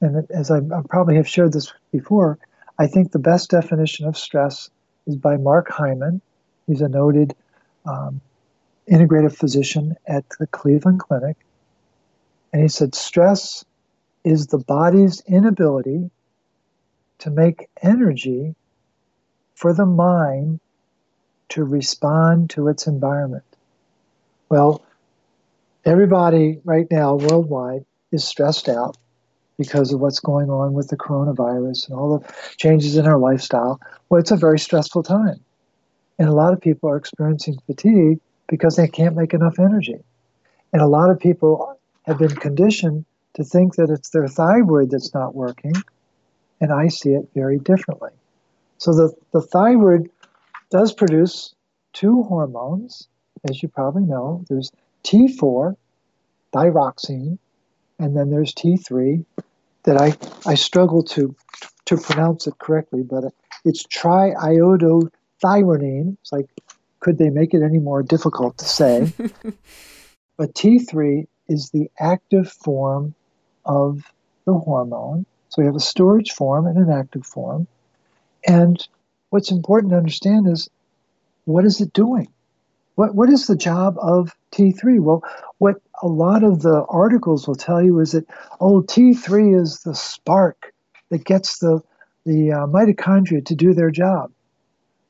And 0.00 0.24
as 0.30 0.52
I, 0.52 0.58
I 0.58 0.82
probably 0.88 1.16
have 1.16 1.26
shared 1.26 1.52
this 1.52 1.72
before, 1.90 2.38
I 2.78 2.86
think 2.86 3.10
the 3.10 3.18
best 3.18 3.50
definition 3.50 4.06
of 4.06 4.16
stress 4.16 4.70
is 5.04 5.16
by 5.16 5.36
Mark 5.36 5.68
Hyman. 5.68 6.20
He's 6.68 6.80
a 6.80 6.88
noted 6.88 7.34
um, 7.86 8.20
integrative 8.88 9.34
physician 9.34 9.96
at 10.06 10.24
the 10.38 10.46
Cleveland 10.46 11.00
Clinic. 11.00 11.36
And 12.52 12.62
he 12.62 12.68
said, 12.68 12.94
stress 12.94 13.64
is 14.22 14.46
the 14.46 14.58
body's 14.58 15.24
inability 15.26 16.08
to 17.18 17.30
make 17.30 17.68
energy 17.82 18.54
for 19.64 19.72
the 19.72 19.86
mind 19.86 20.60
to 21.48 21.64
respond 21.64 22.50
to 22.50 22.68
its 22.68 22.86
environment? 22.86 23.44
Well, 24.50 24.84
everybody 25.86 26.60
right 26.66 26.86
now 26.90 27.14
worldwide 27.14 27.86
is 28.12 28.24
stressed 28.24 28.68
out 28.68 28.98
because 29.56 29.90
of 29.90 30.00
what's 30.00 30.20
going 30.20 30.50
on 30.50 30.74
with 30.74 30.88
the 30.88 30.98
coronavirus 30.98 31.88
and 31.88 31.98
all 31.98 32.18
the 32.18 32.34
changes 32.58 32.98
in 32.98 33.06
our 33.06 33.16
lifestyle. 33.16 33.80
Well, 34.10 34.20
it's 34.20 34.32
a 34.32 34.36
very 34.36 34.58
stressful 34.58 35.02
time. 35.02 35.40
And 36.18 36.28
a 36.28 36.34
lot 36.34 36.52
of 36.52 36.60
people 36.60 36.90
are 36.90 36.98
experiencing 36.98 37.56
fatigue 37.64 38.20
because 38.50 38.76
they 38.76 38.86
can't 38.86 39.16
make 39.16 39.32
enough 39.32 39.58
energy. 39.58 40.04
And 40.74 40.82
a 40.82 40.86
lot 40.86 41.08
of 41.08 41.18
people 41.18 41.78
have 42.02 42.18
been 42.18 42.36
conditioned 42.36 43.06
to 43.32 43.44
think 43.44 43.76
that 43.76 43.88
it's 43.88 44.10
their 44.10 44.28
thyroid 44.28 44.90
that's 44.90 45.14
not 45.14 45.34
working. 45.34 45.72
And 46.60 46.70
I 46.70 46.88
see 46.88 47.14
it 47.14 47.30
very 47.34 47.58
differently. 47.58 48.10
So 48.78 48.92
the, 48.92 49.14
the 49.32 49.40
thyroid 49.40 50.10
does 50.70 50.92
produce 50.92 51.54
two 51.92 52.24
hormones, 52.24 53.08
as 53.48 53.62
you 53.62 53.68
probably 53.68 54.02
know. 54.02 54.44
There's 54.48 54.72
T4, 55.04 55.76
thyroxine, 56.52 57.38
and 57.98 58.16
then 58.16 58.30
there's 58.30 58.54
T3 58.54 59.24
that 59.84 60.00
I, 60.00 60.16
I 60.48 60.54
struggle 60.54 61.02
to 61.04 61.34
to 61.86 61.96
pronounce 61.98 62.46
it 62.46 62.56
correctly, 62.58 63.02
but 63.02 63.24
it's 63.64 63.84
triiodothyronine. 63.86 66.16
It's 66.20 66.32
like, 66.32 66.46
could 67.00 67.18
they 67.18 67.30
make 67.30 67.54
it 67.54 67.62
any 67.62 67.78
more 67.78 68.02
difficult 68.02 68.58
to 68.58 68.64
say? 68.64 69.12
but 70.36 70.54
T3 70.54 71.26
is 71.48 71.70
the 71.70 71.90
active 71.98 72.50
form 72.50 73.14
of 73.66 74.02
the 74.46 74.54
hormone. 74.54 75.26
So 75.50 75.62
we 75.62 75.66
have 75.66 75.76
a 75.76 75.80
storage 75.80 76.32
form 76.32 76.66
and 76.66 76.78
an 76.78 76.90
active 76.90 77.26
form. 77.26 77.66
And 78.46 78.86
what's 79.30 79.50
important 79.50 79.92
to 79.92 79.96
understand 79.96 80.46
is 80.48 80.68
what 81.44 81.64
is 81.64 81.80
it 81.80 81.92
doing? 81.92 82.28
What, 82.94 83.14
what 83.14 83.28
is 83.28 83.46
the 83.46 83.56
job 83.56 83.96
of 83.98 84.34
T3? 84.52 85.00
Well, 85.00 85.24
what 85.58 85.76
a 86.02 86.06
lot 86.06 86.44
of 86.44 86.62
the 86.62 86.84
articles 86.88 87.48
will 87.48 87.56
tell 87.56 87.82
you 87.82 87.98
is 88.00 88.12
that, 88.12 88.26
oh, 88.60 88.82
T3 88.82 89.60
is 89.60 89.80
the 89.80 89.94
spark 89.94 90.72
that 91.10 91.24
gets 91.24 91.58
the, 91.58 91.80
the 92.24 92.52
uh, 92.52 92.66
mitochondria 92.66 93.44
to 93.46 93.54
do 93.54 93.74
their 93.74 93.90
job. 93.90 94.30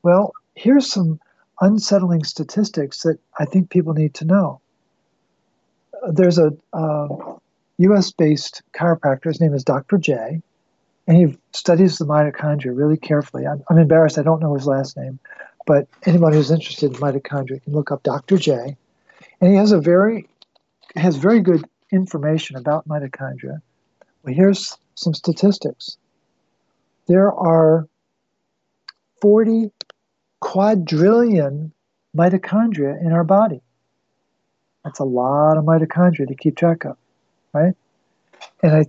Well, 0.01 0.33
here's 0.55 0.91
some 0.91 1.19
unsettling 1.61 2.23
statistics 2.23 3.03
that 3.03 3.19
I 3.37 3.45
think 3.45 3.69
people 3.69 3.93
need 3.93 4.15
to 4.15 4.25
know. 4.25 4.61
There's 6.09 6.37
a 6.37 6.53
uh, 6.73 7.07
US 7.77 8.11
based 8.11 8.63
chiropractor, 8.73 9.25
his 9.25 9.41
name 9.41 9.53
is 9.53 9.63
Dr. 9.63 9.97
J, 9.97 10.41
and 11.07 11.17
he 11.17 11.37
studies 11.53 11.97
the 11.97 12.05
mitochondria 12.05 12.75
really 12.75 12.97
carefully. 12.97 13.45
I'm, 13.45 13.63
I'm 13.69 13.77
embarrassed, 13.77 14.17
I 14.17 14.23
don't 14.23 14.41
know 14.41 14.55
his 14.55 14.67
last 14.67 14.97
name, 14.97 15.19
but 15.65 15.87
anyone 16.05 16.33
who's 16.33 16.51
interested 16.51 16.93
in 16.93 16.99
mitochondria 16.99 17.63
can 17.63 17.73
look 17.73 17.91
up 17.91 18.03
Dr. 18.03 18.37
J. 18.37 18.75
And 19.41 19.51
he 19.51 19.57
has 19.57 19.71
a 19.71 19.79
very 19.79 20.27
has 20.95 21.17
very 21.17 21.41
good 21.41 21.63
information 21.91 22.55
about 22.55 22.87
mitochondria. 22.87 23.61
Well, 24.23 24.33
here's 24.33 24.77
some 24.95 25.13
statistics. 25.13 25.97
There 27.07 27.33
are 27.33 27.87
40 29.21 29.71
quadrillion 30.39 31.73
mitochondria 32.15 32.99
in 33.01 33.11
our 33.11 33.23
body. 33.23 33.61
That's 34.83 34.99
a 34.99 35.03
lot 35.03 35.57
of 35.57 35.65
mitochondria 35.65 36.27
to 36.27 36.35
keep 36.35 36.55
track 36.55 36.85
of, 36.85 36.97
right? 37.53 37.73
And 38.63 38.75
I 38.75 38.85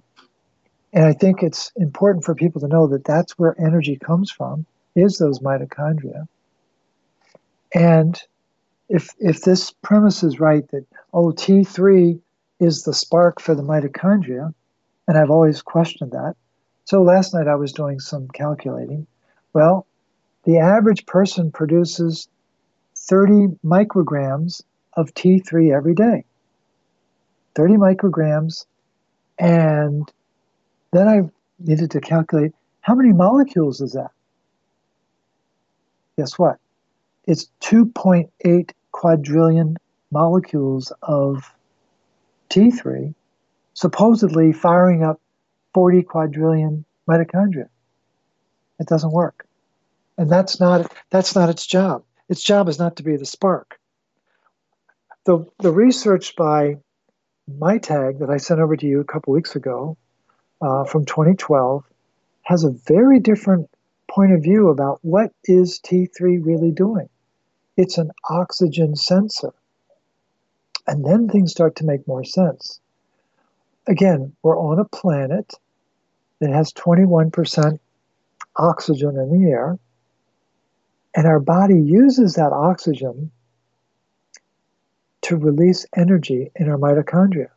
and 0.97 1.05
I 1.05 1.13
think 1.13 1.43
it's 1.43 1.71
important 1.77 2.25
for 2.25 2.35
people 2.35 2.63
to 2.63 2.69
know 2.69 2.87
that 2.87 3.05
that's 3.05 3.39
where 3.39 3.55
energy 3.61 3.97
comes 3.97 4.31
from 4.31 4.65
is 4.95 5.19
those 5.19 5.41
mitochondria. 5.41 6.27
And 7.75 8.19
if 8.89 9.11
if 9.19 9.43
this 9.43 9.73
premise 9.83 10.23
is 10.23 10.41
right 10.41 10.67
that 10.71 10.87
oh 11.13 11.33
T3 11.33 12.19
is 12.61 12.85
the 12.85 12.95
spark 12.95 13.43
for 13.43 13.55
the 13.55 13.63
mitochondria, 13.63 14.55
and 15.07 15.19
I've 15.19 15.31
always 15.31 15.61
questioned 15.61 16.13
that. 16.13 16.35
So 16.87 17.03
last 17.03 17.35
night 17.35 17.47
I 17.47 17.57
was 17.57 17.75
doing 17.75 18.01
some 18.01 18.29
calculating. 18.29 19.07
Well, 19.53 19.87
the 20.45 20.61
average 20.61 21.05
person 21.05 21.53
produces 21.53 22.27
30 22.97 23.59
micrograms 23.63 24.63
of 24.95 25.13
T3 25.13 25.77
every 25.77 25.95
day. 25.95 26.25
30 27.55 27.75
micrograms. 27.75 28.65
And 29.39 30.11
then 30.93 31.09
I 31.09 31.31
needed 31.59 31.91
to 31.93 32.01
calculate 32.01 32.53
how 32.81 32.95
many 32.95 33.13
molecules 33.13 33.81
is 33.81 33.93
that? 33.93 34.11
Guess 36.17 36.39
what? 36.39 36.59
It's 37.27 37.51
2.8 37.63 38.71
quadrillion 38.93 39.77
molecules 40.11 40.93
of 41.03 41.53
T3, 42.49 43.15
supposedly 43.75 44.53
firing 44.53 45.03
up 45.03 45.21
40 45.75 46.03
quadrillion 46.05 46.85
mitochondria. 47.09 47.69
It 48.79 48.87
doesn't 48.87 49.13
work. 49.13 49.47
And 50.17 50.31
that's 50.31 50.61
not 50.61 50.93
that's 51.11 51.35
not 51.35 51.51
its 51.51 51.67
job. 51.67 52.03
Its 52.29 52.43
job 52.43 52.69
is 52.69 52.79
not 52.79 52.97
to 52.97 53.03
be 53.03 53.17
the 53.17 53.27
spark. 53.27 53.79
The 55.25 55.45
the 55.59 55.73
research 55.73 56.37
by 56.37 56.77
MyTag 57.59 58.21
that 58.21 58.31
I 58.31 58.39
sent 58.39 58.61
over 58.61 58.77
to 58.77 58.87
you 58.87 59.01
a 59.01 59.05
couple 59.05 59.35
weeks 59.35 59.57
ago 59.57 59.97
uh, 60.61 60.85
from 60.85 61.05
2012 61.05 61.85
has 62.43 62.65
a 62.65 62.71
very 62.71 63.21
different 63.21 63.69
point 64.09 64.33
of 64.33 64.43
view 64.43 64.69
about 64.69 64.99
what 65.03 65.33
is 65.45 65.81
T3 65.81 66.39
really 66.45 66.71
doing. 66.71 67.09
It's 67.77 67.99
an 67.99 68.11
oxygen 68.31 68.97
sensor. 68.97 69.53
And 70.87 71.05
then 71.05 71.29
things 71.29 71.51
start 71.51 71.77
to 71.77 71.85
make 71.85 72.07
more 72.07 72.25
sense. 72.25 72.81
Again, 73.87 74.35
we're 74.43 74.59
on 74.59 74.79
a 74.79 74.85
planet 74.85 75.53
that 76.41 76.51
has 76.51 76.73
21% 76.73 77.79
oxygen 78.57 79.19
in 79.19 79.43
the 79.43 79.51
air. 79.51 79.79
And 81.15 81.27
our 81.27 81.41
body 81.41 81.81
uses 81.81 82.35
that 82.35 82.53
oxygen 82.53 83.31
to 85.23 85.37
release 85.37 85.87
energy 85.97 86.51
in 86.55 86.69
our 86.69 86.79
mitochondria. 86.79 87.49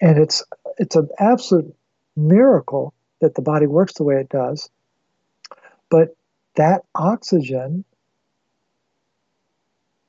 And 0.00 0.18
it's 0.18 0.42
it's 0.82 0.96
an 0.96 1.08
absolute 1.20 1.72
miracle 2.16 2.92
that 3.20 3.36
the 3.36 3.40
body 3.40 3.66
works 3.66 3.94
the 3.94 4.02
way 4.02 4.16
it 4.16 4.28
does. 4.28 4.68
But 5.88 6.16
that 6.56 6.82
oxygen 6.92 7.84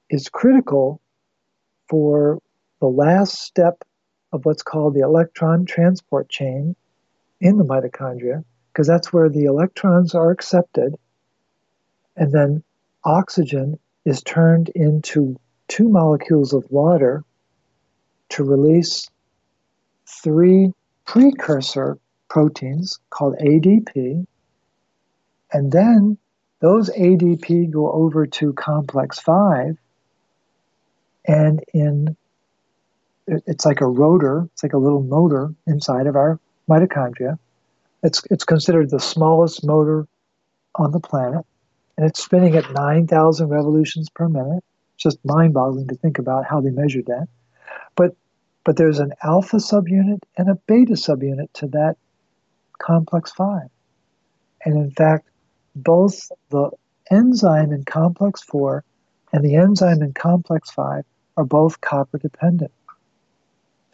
is 0.10 0.30
critical 0.30 1.00
for 1.88 2.40
the 2.80 2.88
last 2.88 3.40
step 3.40 3.84
of 4.32 4.46
what's 4.46 4.64
called 4.64 4.96
the 4.96 5.02
electron 5.02 5.66
transport 5.66 6.28
chain 6.28 6.76
in 7.40 7.58
the 7.60 7.64
mitochondria, 7.64 8.44
because 8.72 8.88
that's 8.88 9.14
where 9.14 9.30
the 9.30 9.44
electrons 9.44 10.16
are 10.16 10.32
accepted 10.32 10.96
and 12.16 12.32
then 12.32 12.64
oxygen 13.04 13.78
is 14.06 14.24
turned 14.24 14.70
into 14.70 15.40
two 15.68 15.88
molecules 15.88 16.52
of 16.52 16.64
water 16.72 17.24
to 18.30 18.44
release 18.44 19.08
three 20.22 20.72
precursor 21.06 21.98
proteins 22.30 23.00
called 23.10 23.36
ADP. 23.38 24.26
And 25.52 25.72
then 25.72 26.18
those 26.60 26.90
ADP 26.90 27.72
go 27.72 27.92
over 27.92 28.26
to 28.26 28.54
complex 28.54 29.20
5. 29.20 29.78
And 31.26 31.64
in 31.74 32.16
it's 33.28 33.66
like 33.66 33.80
a 33.80 33.88
rotor, 33.88 34.50
it's 34.52 34.64
like 34.64 34.74
a 34.74 34.78
little 34.78 35.04
motor 35.04 35.54
inside 35.66 36.08
of 36.08 36.16
our 36.16 36.40
mitochondria. 36.70 37.38
It's, 38.04 38.22
it's 38.30 38.44
considered 38.44 38.90
the 38.90 39.00
smallest 39.00 39.66
motor 39.66 40.08
on 40.76 40.92
the 40.92 41.00
planet 41.00 41.46
and 41.98 42.08
it's 42.08 42.24
spinning 42.24 42.56
at 42.56 42.72
9,000 42.72 43.48
revolutions 43.48 44.10
per 44.10 44.28
minute. 44.28 44.64
It's 44.96 45.04
just 45.04 45.24
mind-boggling 45.24 45.88
to 45.88 45.96
think 45.96 46.18
about 46.18 46.46
how 46.46 46.60
they 46.60 46.72
measured 46.72 47.06
that. 47.06 47.28
But 47.96 48.16
but 48.64 48.78
there's 48.78 49.00
an 49.00 49.14
alpha 49.24 49.58
subunit 49.58 50.20
and 50.38 50.50
a 50.50 50.56
beta 50.68 50.94
subunit 50.94 51.52
to 51.54 51.68
that 51.68 51.96
complex 52.80 53.32
5. 53.32 53.70
And 54.66 54.78
in 54.78 54.92
fact, 54.92 55.30
both 55.76 56.32
the 56.50 56.72
enzyme 57.12 57.72
in 57.72 57.84
complex 57.84 58.42
4 58.44 58.84
and 59.34 59.44
the 59.44 59.56
enzyme 59.56 60.02
in 60.02 60.14
complex 60.14 60.72
5 60.72 61.04
are 61.38 61.44
both 61.44 61.82
copper 61.82 62.18
dependent. 62.18 62.72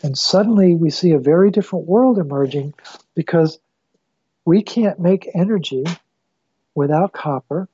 And 0.02 0.18
suddenly 0.18 0.76
we 0.76 0.90
see 0.90 1.12
a 1.12 1.20
very 1.20 1.52
different 1.52 1.86
world 1.86 2.20
emerging 2.20 2.74
because 3.16 3.60
we 4.46 4.62
can't 4.62 5.00
make 5.00 5.30
energy 5.34 5.84
without 6.76 7.12
copper 7.12 7.68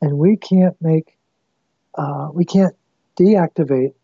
and 0.00 0.18
we 0.18 0.36
can't 0.36 0.76
make 0.80 1.16
uh, 1.94 2.28
we 2.32 2.44
can't 2.44 2.76
deactivate 3.18 3.94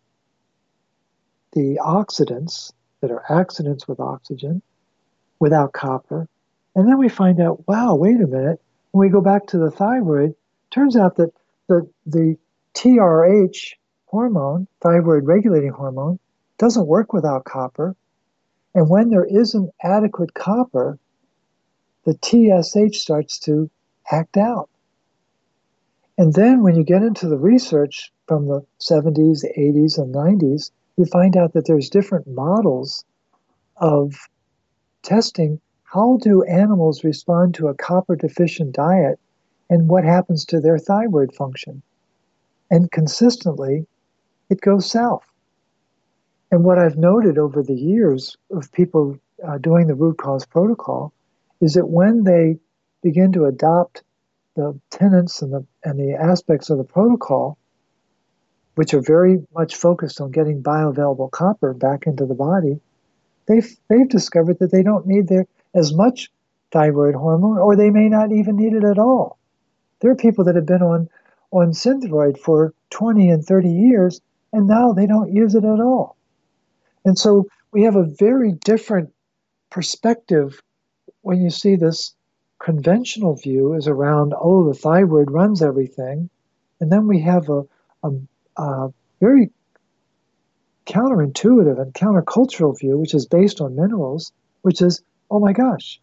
the 1.54 1.78
oxidants 1.82 2.72
that 3.00 3.10
are 3.10 3.24
accidents 3.30 3.88
with 3.88 4.00
oxygen 4.00 4.62
without 5.38 5.72
copper. 5.72 6.28
And 6.74 6.88
then 6.88 6.98
we 6.98 7.08
find 7.08 7.40
out 7.40 7.66
wow 7.66 7.94
wait 7.94 8.20
a 8.20 8.26
minute. 8.26 8.60
When 8.90 9.06
we 9.06 9.12
go 9.12 9.20
back 9.20 9.46
to 9.48 9.58
the 9.58 9.70
thyroid 9.70 10.34
turns 10.70 10.96
out 10.96 11.16
that 11.16 11.32
the 11.68 11.88
the 12.06 12.36
trh 12.74 13.74
hormone 14.06 14.66
thyroid 14.80 15.24
regulating 15.24 15.70
hormone 15.70 16.18
doesn't 16.58 16.86
work 16.86 17.12
without 17.12 17.44
copper. 17.44 17.96
And 18.74 18.90
when 18.90 19.10
there 19.10 19.24
isn't 19.24 19.70
adequate 19.82 20.34
copper 20.34 20.98
the 22.04 22.14
tsh 22.14 22.96
starts 22.96 23.38
to 23.40 23.70
act 24.10 24.36
out. 24.36 24.68
And 26.16 26.32
then 26.32 26.62
when 26.62 26.76
you 26.76 26.84
get 26.84 27.02
into 27.02 27.28
the 27.28 27.38
research 27.38 28.12
from 28.26 28.46
the 28.46 28.64
70s, 28.80 29.44
80s, 29.58 29.98
and 29.98 30.14
90s, 30.14 30.70
you 30.96 31.04
find 31.04 31.36
out 31.36 31.52
that 31.52 31.66
there's 31.66 31.90
different 31.90 32.26
models 32.26 33.04
of 33.76 34.14
testing 35.02 35.60
how 35.84 36.18
do 36.22 36.42
animals 36.44 37.04
respond 37.04 37.54
to 37.54 37.68
a 37.68 37.74
copper 37.74 38.16
deficient 38.16 38.74
diet 38.74 39.18
and 39.70 39.88
what 39.88 40.04
happens 40.04 40.44
to 40.44 40.60
their 40.60 40.78
thyroid 40.78 41.34
function. 41.34 41.82
And 42.70 42.90
consistently, 42.90 43.86
it 44.50 44.60
goes 44.60 44.90
south. 44.90 45.24
And 46.50 46.64
what 46.64 46.78
I've 46.78 46.96
noted 46.96 47.38
over 47.38 47.62
the 47.62 47.74
years 47.74 48.36
of 48.50 48.70
people 48.72 49.18
uh, 49.46 49.58
doing 49.58 49.86
the 49.86 49.94
root 49.94 50.18
cause 50.18 50.46
protocol 50.46 51.12
is 51.60 51.74
that 51.74 51.86
when 51.86 52.24
they 52.24 52.58
begin 53.02 53.32
to 53.32 53.46
adopt 53.46 54.02
the 54.56 54.78
tenets 54.90 55.42
and 55.42 55.52
the 55.52 55.66
and 55.82 55.98
the 55.98 56.14
aspects 56.14 56.70
of 56.70 56.78
the 56.78 56.84
protocol, 56.84 57.58
which 58.74 58.94
are 58.94 59.00
very 59.00 59.44
much 59.54 59.76
focused 59.76 60.20
on 60.20 60.30
getting 60.30 60.62
bioavailable 60.62 61.30
copper 61.30 61.72
back 61.72 62.06
into 62.06 62.26
the 62.26 62.34
body, 62.34 62.80
they've 63.46 63.76
they've 63.88 64.08
discovered 64.08 64.58
that 64.58 64.70
they 64.70 64.82
don't 64.82 65.06
need 65.06 65.28
their 65.28 65.46
as 65.74 65.92
much 65.92 66.30
thyroid 66.74 67.14
hormone, 67.14 67.58
or 67.58 67.76
they 67.76 67.90
may 67.90 68.08
not 68.08 68.32
even 68.32 68.56
need 68.56 68.74
it 68.74 68.84
at 68.84 68.98
all. 68.98 69.38
There 70.00 70.10
are 70.10 70.16
people 70.16 70.44
that 70.44 70.56
have 70.56 70.66
been 70.66 70.82
on, 70.82 71.08
on 71.50 71.72
Synthroid 71.72 72.38
for 72.38 72.74
20 72.90 73.30
and 73.30 73.44
30 73.44 73.70
years, 73.70 74.20
and 74.52 74.66
now 74.66 74.92
they 74.92 75.06
don't 75.06 75.32
use 75.32 75.54
it 75.54 75.64
at 75.64 75.80
all. 75.80 76.16
And 77.04 77.18
so 77.18 77.46
we 77.70 77.82
have 77.84 77.96
a 77.96 78.04
very 78.04 78.52
different 78.52 79.12
perspective 79.70 80.60
when 81.22 81.40
you 81.40 81.50
see 81.50 81.76
this 81.76 82.14
conventional 82.58 83.36
view 83.36 83.74
is 83.74 83.86
around, 83.86 84.34
oh, 84.38 84.66
the 84.66 84.78
thyroid 84.78 85.30
runs 85.30 85.62
everything. 85.62 86.28
And 86.80 86.90
then 86.90 87.06
we 87.06 87.20
have 87.20 87.48
a, 87.48 87.64
a, 88.02 88.10
a 88.56 88.88
very 89.20 89.50
counterintuitive 90.86 91.80
and 91.80 91.94
countercultural 91.94 92.78
view, 92.78 92.98
which 92.98 93.14
is 93.14 93.26
based 93.26 93.60
on 93.60 93.76
minerals, 93.76 94.32
which 94.62 94.82
is, 94.82 95.02
oh 95.30 95.40
my 95.40 95.52
gosh, 95.52 96.00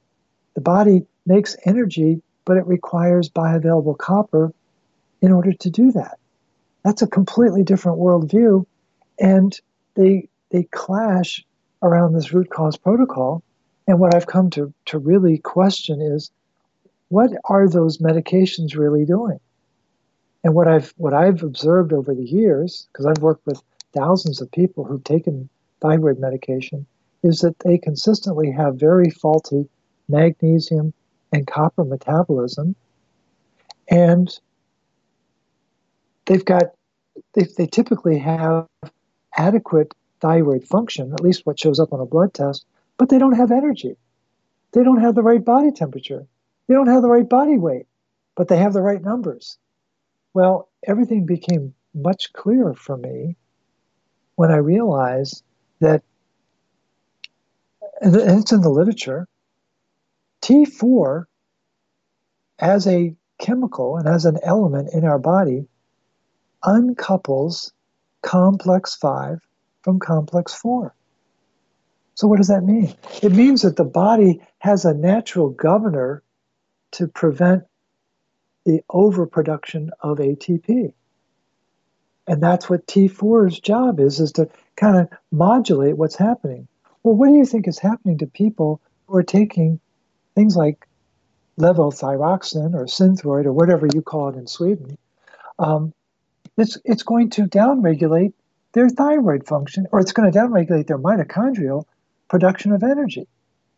the 0.56 0.62
body 0.62 1.06
makes 1.26 1.56
energy, 1.66 2.22
but 2.46 2.58
it 2.58 2.66
requires 2.66 3.30
bioavailable 3.30 3.98
copper 3.98 4.54
in 5.22 5.32
order 5.32 5.54
to 5.54 5.70
do 5.70 5.92
that. 5.92 6.18
That's 6.84 7.02
a 7.02 7.08
completely 7.08 7.64
different 7.64 8.00
worldview. 8.00 8.66
And 9.20 9.58
they, 9.96 10.30
they 10.50 10.64
clash 10.64 11.46
around 11.84 12.14
this 12.14 12.34
root 12.34 12.50
cause 12.50 12.78
protocol. 12.78 13.44
And 13.88 14.00
what 14.00 14.16
I've 14.16 14.28
come 14.28 14.50
to, 14.52 14.74
to 14.88 14.98
really 14.98 15.38
question 15.38 16.02
is 16.02 16.32
what 17.10 17.32
are 17.46 17.70
those 17.70 17.98
medications 18.00 18.76
really 18.76 19.06
doing? 19.06 19.40
And 20.44 20.56
what 20.56 20.68
I've 20.68 20.94
what 20.98 21.14
I've 21.14 21.44
observed 21.44 21.94
over 21.94 22.16
the 22.16 22.26
years, 22.26 22.88
because 22.92 23.06
I've 23.06 23.22
worked 23.22 23.46
with 23.46 23.62
thousands 23.94 24.42
of 24.42 24.52
people 24.52 24.84
who've 24.84 25.04
taken 25.04 25.50
thyroid 25.82 26.20
medication, 26.20 26.86
is 27.24 27.40
that 27.40 27.60
they 27.60 27.78
consistently 27.78 28.52
have 28.52 28.76
very 28.76 29.10
faulty 29.10 29.70
magnesium 30.10 30.94
and 31.32 31.48
copper 31.48 31.84
metabolism, 31.84 32.76
and 33.90 34.40
they've 36.26 36.46
got 36.46 36.74
they, 37.34 37.44
they 37.58 37.68
typically 37.68 38.18
have 38.18 38.68
adequate 39.38 39.94
thyroid 40.22 40.64
function, 40.64 41.14
at 41.14 41.22
least 41.22 41.46
what 41.46 41.60
shows 41.60 41.80
up 41.80 41.94
on 41.94 42.00
a 42.00 42.06
blood 42.06 42.34
test, 42.34 42.66
but 42.98 43.10
they 43.10 43.20
don't 43.20 43.38
have 43.38 43.52
energy. 43.52 43.96
They 44.74 44.84
don't 44.84 45.02
have 45.02 45.16
the 45.16 45.24
right 45.24 45.44
body 45.44 45.72
temperature. 45.72 46.26
They 46.68 46.74
don't 46.74 46.88
have 46.88 47.02
the 47.02 47.10
right 47.10 47.28
body 47.28 47.58
weight, 47.58 47.88
but 48.36 48.48
they 48.48 48.58
have 48.58 48.74
the 48.74 48.82
right 48.82 49.02
numbers. 49.04 49.58
Well, 50.34 50.70
everything 50.88 51.26
became 51.26 51.74
much 51.94 52.32
clearer 52.34 52.74
for 52.74 52.98
me 52.98 53.36
when 54.36 54.52
I 54.52 54.58
realized 54.58 55.44
that, 55.80 56.04
and 58.02 58.16
it's 58.16 58.52
in 58.52 58.62
the 58.62 58.70
literature, 58.70 59.28
T4 60.42 61.26
as 62.60 62.88
a 62.88 63.16
chemical 63.40 63.98
and 63.98 64.08
as 64.08 64.26
an 64.26 64.38
element 64.44 64.94
in 64.94 65.04
our 65.04 65.20
body 65.20 65.68
uncouples 66.64 67.72
complex 68.22 68.96
5 68.96 69.40
from 69.82 70.00
complex 70.00 70.54
4. 70.54 70.94
So, 72.16 72.28
what 72.28 72.38
does 72.38 72.50
that 72.50 72.64
mean? 72.64 72.94
It 73.24 73.32
means 73.32 73.64
that 73.64 73.78
the 73.78 73.84
body 73.84 74.42
has 74.60 74.86
a 74.86 74.94
natural 74.94 75.50
governor 75.50 76.24
to 76.92 77.08
prevent 77.08 77.64
the 78.66 78.84
overproduction 78.90 79.92
of 80.02 80.20
ATP. 80.20 80.94
And 82.28 82.42
that's 82.42 82.70
what 82.70 82.86
T4's 82.88 83.60
job 83.60 84.00
is, 84.00 84.20
is 84.20 84.32
to 84.34 84.50
kind 84.76 84.98
of 84.98 85.10
modulate 85.32 85.98
what's 85.98 86.16
happening. 86.16 86.68
Well, 87.04 87.16
what 87.16 87.28
do 87.30 87.36
you 87.36 87.46
think 87.46 87.68
is 87.68 87.80
happening 87.80 88.20
to 88.20 88.28
people 88.28 88.80
who 89.08 89.18
are 89.18 89.24
taking 89.24 89.80
things 90.36 90.56
like 90.56 90.88
levothyroxine 91.60 92.74
or 92.74 92.86
synthroid 92.86 93.46
or 93.46 93.54
whatever 93.54 93.88
you 93.94 94.02
call 94.02 94.30
it 94.30 94.36
in 94.36 94.48
Sweden? 94.48 94.98
Um, 95.58 95.94
it's, 96.58 96.78
it's 96.86 97.04
going 97.04 97.32
to 97.32 97.44
downregulate 97.44 98.34
their 98.74 98.88
thyroid 98.88 99.48
function, 99.48 99.88
or 99.92 100.00
it's 100.00 100.14
going 100.14 100.32
to 100.32 100.38
downregulate 100.38 100.88
their 100.88 101.00
mitochondrial 101.00 101.86
production 102.30 102.72
of 102.72 102.84
energy. 102.84 103.28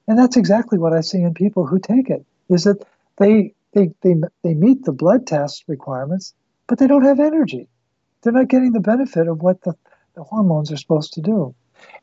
And 0.08 0.19
that's 0.19 0.38
exactly 0.38 0.78
what 0.78 0.93
I 0.93 1.02
see 1.02 1.22
in 1.22 1.34
people 1.34 1.65
who 1.65 1.80
take 1.80 2.10
it, 2.10 2.26
is 2.50 2.65
that 2.65 2.86
they, 3.17 3.54
they, 3.74 3.92
they, 4.02 4.16
they 4.44 4.54
meet 4.54 4.84
the 4.84 4.92
blood 4.92 5.28
test 5.28 5.66
requirements, 5.68 6.34
but 6.68 6.80
they 6.80 6.88
don't 6.88 7.04
have 7.04 7.20
energy. 7.20 7.68
They're 8.22 8.34
not 8.34 8.48
getting 8.48 8.72
the 8.72 8.80
benefit 8.80 9.28
of 9.28 9.42
what 9.42 9.62
the, 9.62 9.76
the 10.16 10.24
hormones 10.24 10.72
are 10.72 10.78
supposed 10.78 11.14
to 11.14 11.22
do. 11.22 11.56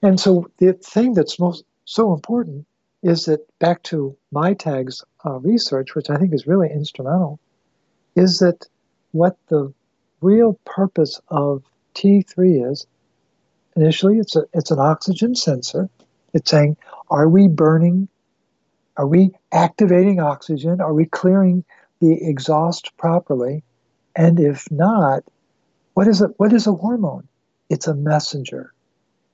And 0.02 0.20
so 0.20 0.50
the 0.58 0.74
thing 0.74 1.14
that's 1.14 1.38
most 1.38 1.64
so 1.84 2.12
important 2.12 2.66
is 3.02 3.24
that 3.24 3.46
back 3.58 3.82
to 3.84 4.16
MyTag's 4.34 5.04
uh, 5.24 5.38
research, 5.38 5.94
which 5.94 6.10
I 6.10 6.16
think 6.16 6.34
is 6.34 6.46
really 6.46 6.68
instrumental, 6.70 7.40
is 8.14 8.38
that 8.38 8.66
what 9.12 9.36
the 9.48 9.72
real 10.20 10.58
purpose 10.64 11.20
of 11.28 11.64
T3 11.94 12.70
is 12.70 12.86
initially 13.76 14.18
it's 14.18 14.36
a 14.36 14.44
it's 14.52 14.70
an 14.70 14.78
oxygen 14.78 15.34
sensor. 15.34 15.88
It's 16.32 16.50
saying, 16.50 16.76
are 17.10 17.28
we 17.28 17.48
burning? 17.48 18.08
Are 19.00 19.06
we 19.06 19.32
activating 19.50 20.20
oxygen? 20.20 20.82
Are 20.82 20.92
we 20.92 21.06
clearing 21.06 21.64
the 22.02 22.22
exhaust 22.22 22.94
properly? 22.98 23.62
And 24.14 24.38
if 24.38 24.70
not, 24.70 25.24
what 25.94 26.06
is 26.06 26.20
it? 26.20 26.32
What 26.36 26.52
is 26.52 26.66
a 26.66 26.74
hormone? 26.74 27.26
It's 27.70 27.86
a 27.86 27.94
messenger, 27.94 28.74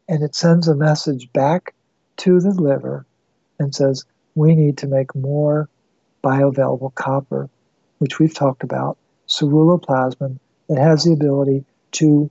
and 0.09 0.22
it 0.22 0.37
sends 0.37 0.68
a 0.68 0.76
message 0.76 1.33
back 1.33 1.74
to 2.18 2.38
the 2.38 2.50
liver 2.50 3.07
and 3.59 3.74
says 3.74 4.05
we 4.37 4.55
need 4.55 4.79
to 4.79 4.87
make 4.87 5.12
more 5.16 5.68
bioavailable 6.22 6.94
copper, 6.94 7.50
which 7.98 8.20
we've 8.20 8.35
talked 8.35 8.62
about, 8.62 8.96
ceruloplasmin 9.26 10.38
that 10.68 10.79
has 10.79 11.02
the 11.02 11.12
ability 11.12 11.64
to 11.90 12.31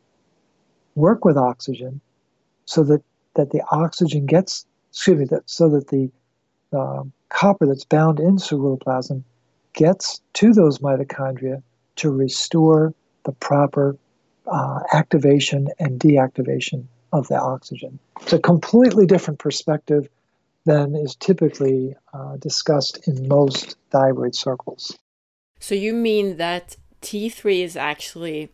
work 0.95 1.25
with 1.25 1.35
oxygen 1.35 1.99
so 2.63 2.81
that, 2.83 3.03
that 3.33 3.51
the 3.51 3.61
oxygen 3.71 4.25
gets, 4.25 4.65
excuse 4.91 5.19
me, 5.19 5.25
that, 5.25 5.49
so 5.49 5.67
that 5.67 5.89
the 5.89 6.09
uh, 6.75 7.03
copper 7.29 7.65
that's 7.65 7.85
bound 7.85 8.19
in 8.19 8.37
ceruloplasmin 8.37 9.23
gets 9.73 10.21
to 10.33 10.53
those 10.53 10.79
mitochondria 10.79 11.61
to 11.97 12.09
restore 12.09 12.93
the 13.23 13.31
proper 13.31 13.97
uh, 14.47 14.79
activation 14.93 15.67
and 15.79 15.99
deactivation 15.99 16.85
of 17.11 17.27
the 17.27 17.39
oxygen. 17.39 17.99
It's 18.21 18.33
a 18.33 18.39
completely 18.39 19.05
different 19.05 19.39
perspective 19.39 20.07
than 20.65 20.95
is 20.95 21.15
typically 21.15 21.95
uh, 22.13 22.37
discussed 22.37 23.07
in 23.07 23.27
most 23.27 23.77
thyroid 23.91 24.35
circles. 24.35 24.97
So 25.59 25.75
you 25.75 25.93
mean 25.93 26.37
that 26.37 26.75
T3 27.01 27.63
is 27.63 27.77
actually 27.77 28.49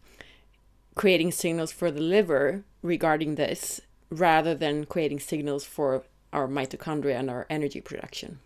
creating 0.96 1.32
signals 1.32 1.72
for 1.72 1.90
the 1.90 2.02
liver 2.02 2.64
regarding 2.82 3.36
this 3.36 3.82
rather 4.10 4.54
than 4.54 4.86
creating 4.86 5.20
signals 5.20 5.66
for 5.66 6.04
our 6.34 6.48
mitochondria 6.48 7.20
and 7.20 7.30
our 7.30 7.46
energy 7.50 7.82
production. 7.82 8.40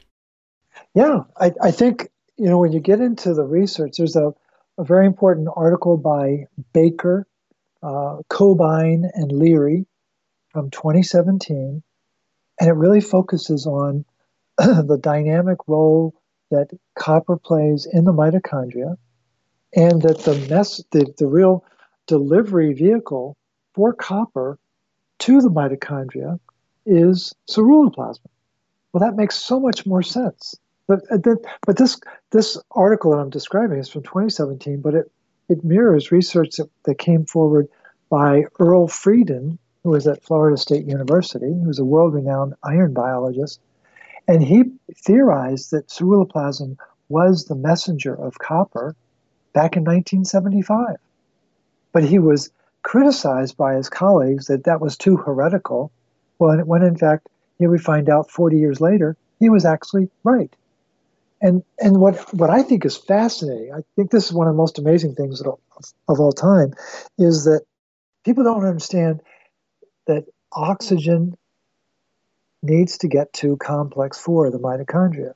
Yeah, 0.93 1.23
I, 1.39 1.51
I 1.61 1.71
think, 1.71 2.09
you 2.37 2.49
know, 2.49 2.57
when 2.59 2.71
you 2.71 2.79
get 2.79 2.99
into 2.99 3.33
the 3.33 3.43
research, 3.43 3.97
there's 3.97 4.15
a, 4.15 4.33
a 4.77 4.83
very 4.83 5.05
important 5.05 5.47
article 5.55 5.97
by 5.97 6.47
Baker, 6.73 7.27
uh, 7.81 8.17
Cobine, 8.29 9.09
and 9.13 9.31
Leary 9.31 9.85
from 10.49 10.69
2017, 10.69 11.83
and 12.59 12.69
it 12.69 12.73
really 12.73 13.01
focuses 13.01 13.65
on 13.65 14.05
the 14.57 14.97
dynamic 15.01 15.59
role 15.67 16.13
that 16.51 16.69
copper 16.97 17.37
plays 17.37 17.87
in 17.91 18.05
the 18.05 18.13
mitochondria 18.13 18.97
and 19.75 20.01
that 20.01 20.19
the 20.19 20.35
mess 20.49 20.81
the, 20.91 21.13
the 21.17 21.27
real 21.27 21.65
delivery 22.07 22.73
vehicle 22.73 23.35
for 23.73 23.93
copper 23.93 24.57
to 25.19 25.41
the 25.41 25.49
mitochondria 25.49 26.39
is 26.85 27.33
ceruloplasmin. 27.49 28.29
Well, 28.93 28.99
that 28.99 29.15
makes 29.15 29.35
so 29.35 29.59
much 29.59 29.85
more 29.85 30.03
sense. 30.03 30.55
But, 30.87 31.01
uh, 31.11 31.17
but 31.65 31.77
this 31.77 31.99
this 32.31 32.57
article 32.71 33.11
that 33.11 33.17
I'm 33.17 33.29
describing 33.29 33.79
is 33.79 33.89
from 33.89 34.03
2017, 34.03 34.81
but 34.81 34.93
it, 34.93 35.11
it 35.49 35.63
mirrors 35.63 36.11
research 36.11 36.57
that, 36.57 36.69
that 36.83 36.99
came 36.99 37.25
forward 37.25 37.67
by 38.09 38.43
Earl 38.59 38.87
Frieden, 38.87 39.57
who 39.83 39.89
was 39.89 40.07
at 40.07 40.23
Florida 40.23 40.57
State 40.57 40.85
University, 40.85 41.47
who 41.47 41.67
was 41.67 41.79
a 41.79 41.85
world-renowned 41.85 42.53
iron 42.63 42.93
biologist, 42.93 43.59
and 44.27 44.43
he 44.43 44.63
theorized 44.95 45.71
that 45.71 45.87
ceruloplasmin 45.87 46.77
was 47.09 47.45
the 47.45 47.55
messenger 47.55 48.13
of 48.13 48.39
copper 48.39 48.95
back 49.53 49.75
in 49.75 49.83
1975. 49.83 50.97
But 51.91 52.03
he 52.03 52.19
was 52.19 52.51
criticized 52.81 53.57
by 53.57 53.75
his 53.75 53.89
colleagues 53.89 54.47
that 54.47 54.65
that 54.65 54.81
was 54.81 54.97
too 54.97 55.17
heretical, 55.17 55.91
when, 56.37 56.65
when 56.65 56.83
in 56.83 56.97
fact, 56.97 57.27
here 57.57 57.69
we 57.69 57.77
find 57.77 58.09
out 58.09 58.29
40 58.29 58.57
years 58.57 58.81
later, 58.81 59.17
he 59.39 59.49
was 59.49 59.65
actually 59.65 60.09
right. 60.23 60.53
And, 61.41 61.63
and 61.79 61.97
what, 61.97 62.33
what 62.33 62.49
I 62.49 62.63
think 62.63 62.85
is 62.85 62.97
fascinating, 62.97 63.73
I 63.73 63.79
think 63.95 64.11
this 64.11 64.25
is 64.25 64.33
one 64.33 64.47
of 64.47 64.53
the 64.53 64.57
most 64.57 64.79
amazing 64.79 65.15
things 65.15 65.41
of, 65.41 65.59
of 66.07 66.19
all 66.19 66.31
time, 66.31 66.73
is 67.17 67.45
that 67.45 67.65
people 68.23 68.43
don't 68.43 68.65
understand 68.65 69.21
that 70.07 70.25
oxygen 70.51 71.37
needs 72.63 72.97
to 72.99 73.07
get 73.07 73.31
to 73.33 73.57
complex 73.57 74.17
4, 74.17 74.51
the 74.51 74.59
mitochondria. 74.59 75.33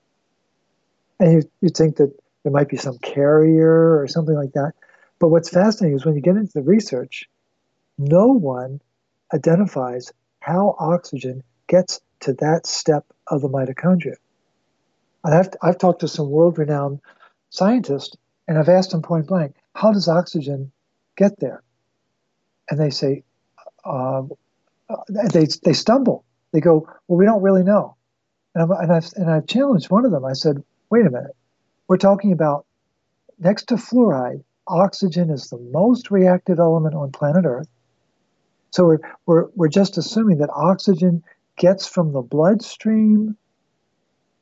And 1.19 1.33
you, 1.33 1.49
you 1.61 1.69
think 1.69 1.97
that 1.97 2.11
there 2.43 2.51
might 2.51 2.69
be 2.69 2.77
some 2.77 2.97
carrier 2.99 3.99
or 3.99 4.07
something 4.07 4.35
like 4.35 4.53
that. 4.53 4.73
But 5.19 5.27
what's 5.27 5.49
fascinating 5.49 5.97
is 5.97 6.05
when 6.05 6.15
you 6.15 6.21
get 6.21 6.37
into 6.37 6.53
the 6.53 6.61
research, 6.61 7.29
no 7.97 8.27
one 8.27 8.79
identifies 9.33 10.11
how 10.39 10.75
oxygen 10.79 11.43
gets 11.67 12.01
to 12.21 12.33
that 12.33 12.65
step 12.65 13.05
of 13.27 13.41
the 13.41 13.49
mitochondria. 13.49 14.15
And 15.23 15.35
I've, 15.35 15.49
I've 15.61 15.77
talked 15.77 16.01
to 16.01 16.07
some 16.07 16.29
world 16.29 16.57
renowned 16.57 16.99
scientists 17.49 18.15
and 18.47 18.57
I've 18.57 18.69
asked 18.69 18.91
them 18.91 19.01
point 19.01 19.27
blank, 19.27 19.55
how 19.75 19.91
does 19.91 20.07
oxygen 20.07 20.71
get 21.17 21.39
there? 21.39 21.61
And 22.69 22.79
they 22.79 22.89
say, 22.89 23.23
uh, 23.85 24.23
they, 25.09 25.47
they 25.63 25.73
stumble. 25.73 26.25
They 26.51 26.59
go, 26.59 26.87
well, 27.07 27.17
we 27.17 27.25
don't 27.25 27.43
really 27.43 27.63
know. 27.63 27.95
And, 28.55 28.71
i 28.71 28.83
and, 28.83 28.91
I've, 28.91 29.09
and 29.15 29.29
I've 29.29 29.47
challenged 29.47 29.91
one 29.91 30.05
of 30.05 30.11
them. 30.11 30.25
I 30.25 30.33
said, 30.33 30.63
wait 30.89 31.05
a 31.05 31.11
minute. 31.11 31.35
We're 31.87 31.97
talking 31.97 32.31
about 32.31 32.65
next 33.39 33.65
to 33.69 33.75
fluoride, 33.75 34.43
oxygen 34.67 35.29
is 35.29 35.49
the 35.49 35.57
most 35.71 36.11
reactive 36.11 36.59
element 36.59 36.95
on 36.95 37.11
planet 37.11 37.45
Earth. 37.45 37.67
So 38.71 38.85
we're, 38.85 38.99
we're, 39.25 39.45
we're 39.55 39.67
just 39.67 39.97
assuming 39.97 40.37
that 40.39 40.49
oxygen 40.53 41.23
gets 41.57 41.87
from 41.87 42.13
the 42.13 42.21
bloodstream 42.21 43.35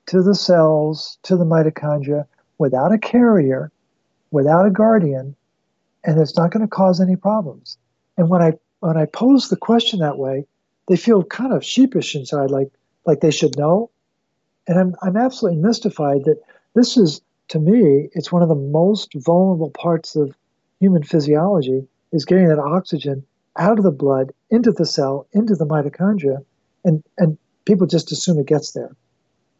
to 0.07 0.21
the 0.21 0.35
cells, 0.35 1.17
to 1.23 1.35
the 1.35 1.45
mitochondria, 1.45 2.25
without 2.57 2.91
a 2.91 2.97
carrier, 2.97 3.71
without 4.31 4.65
a 4.65 4.71
guardian, 4.71 5.35
and 6.03 6.19
it's 6.19 6.37
not 6.37 6.51
going 6.51 6.61
to 6.61 6.67
cause 6.67 7.01
any 7.01 7.15
problems. 7.15 7.77
And 8.17 8.29
when 8.29 8.41
I 8.41 8.53
when 8.79 8.97
I 8.97 9.05
pose 9.05 9.49
the 9.49 9.57
question 9.57 9.99
that 9.99 10.17
way, 10.17 10.45
they 10.87 10.95
feel 10.95 11.23
kind 11.23 11.53
of 11.53 11.65
sheepish 11.65 12.15
inside, 12.15 12.51
like 12.51 12.71
like 13.05 13.21
they 13.21 13.31
should 13.31 13.57
know. 13.57 13.89
And 14.67 14.79
I'm 14.79 14.95
I'm 15.01 15.17
absolutely 15.17 15.61
mystified 15.61 16.25
that 16.25 16.41
this 16.73 16.97
is 16.97 17.21
to 17.49 17.59
me, 17.59 18.09
it's 18.13 18.31
one 18.31 18.41
of 18.41 18.49
the 18.49 18.55
most 18.55 19.13
vulnerable 19.15 19.71
parts 19.71 20.15
of 20.15 20.35
human 20.79 21.03
physiology 21.03 21.87
is 22.11 22.25
getting 22.25 22.47
that 22.47 22.59
oxygen 22.59 23.25
out 23.57 23.77
of 23.77 23.83
the 23.83 23.91
blood 23.91 24.31
into 24.49 24.71
the 24.71 24.85
cell, 24.85 25.27
into 25.33 25.55
the 25.55 25.65
mitochondria, 25.65 26.43
and 26.83 27.03
and 27.17 27.37
people 27.65 27.87
just 27.87 28.11
assume 28.11 28.39
it 28.39 28.47
gets 28.47 28.71
there. 28.71 28.95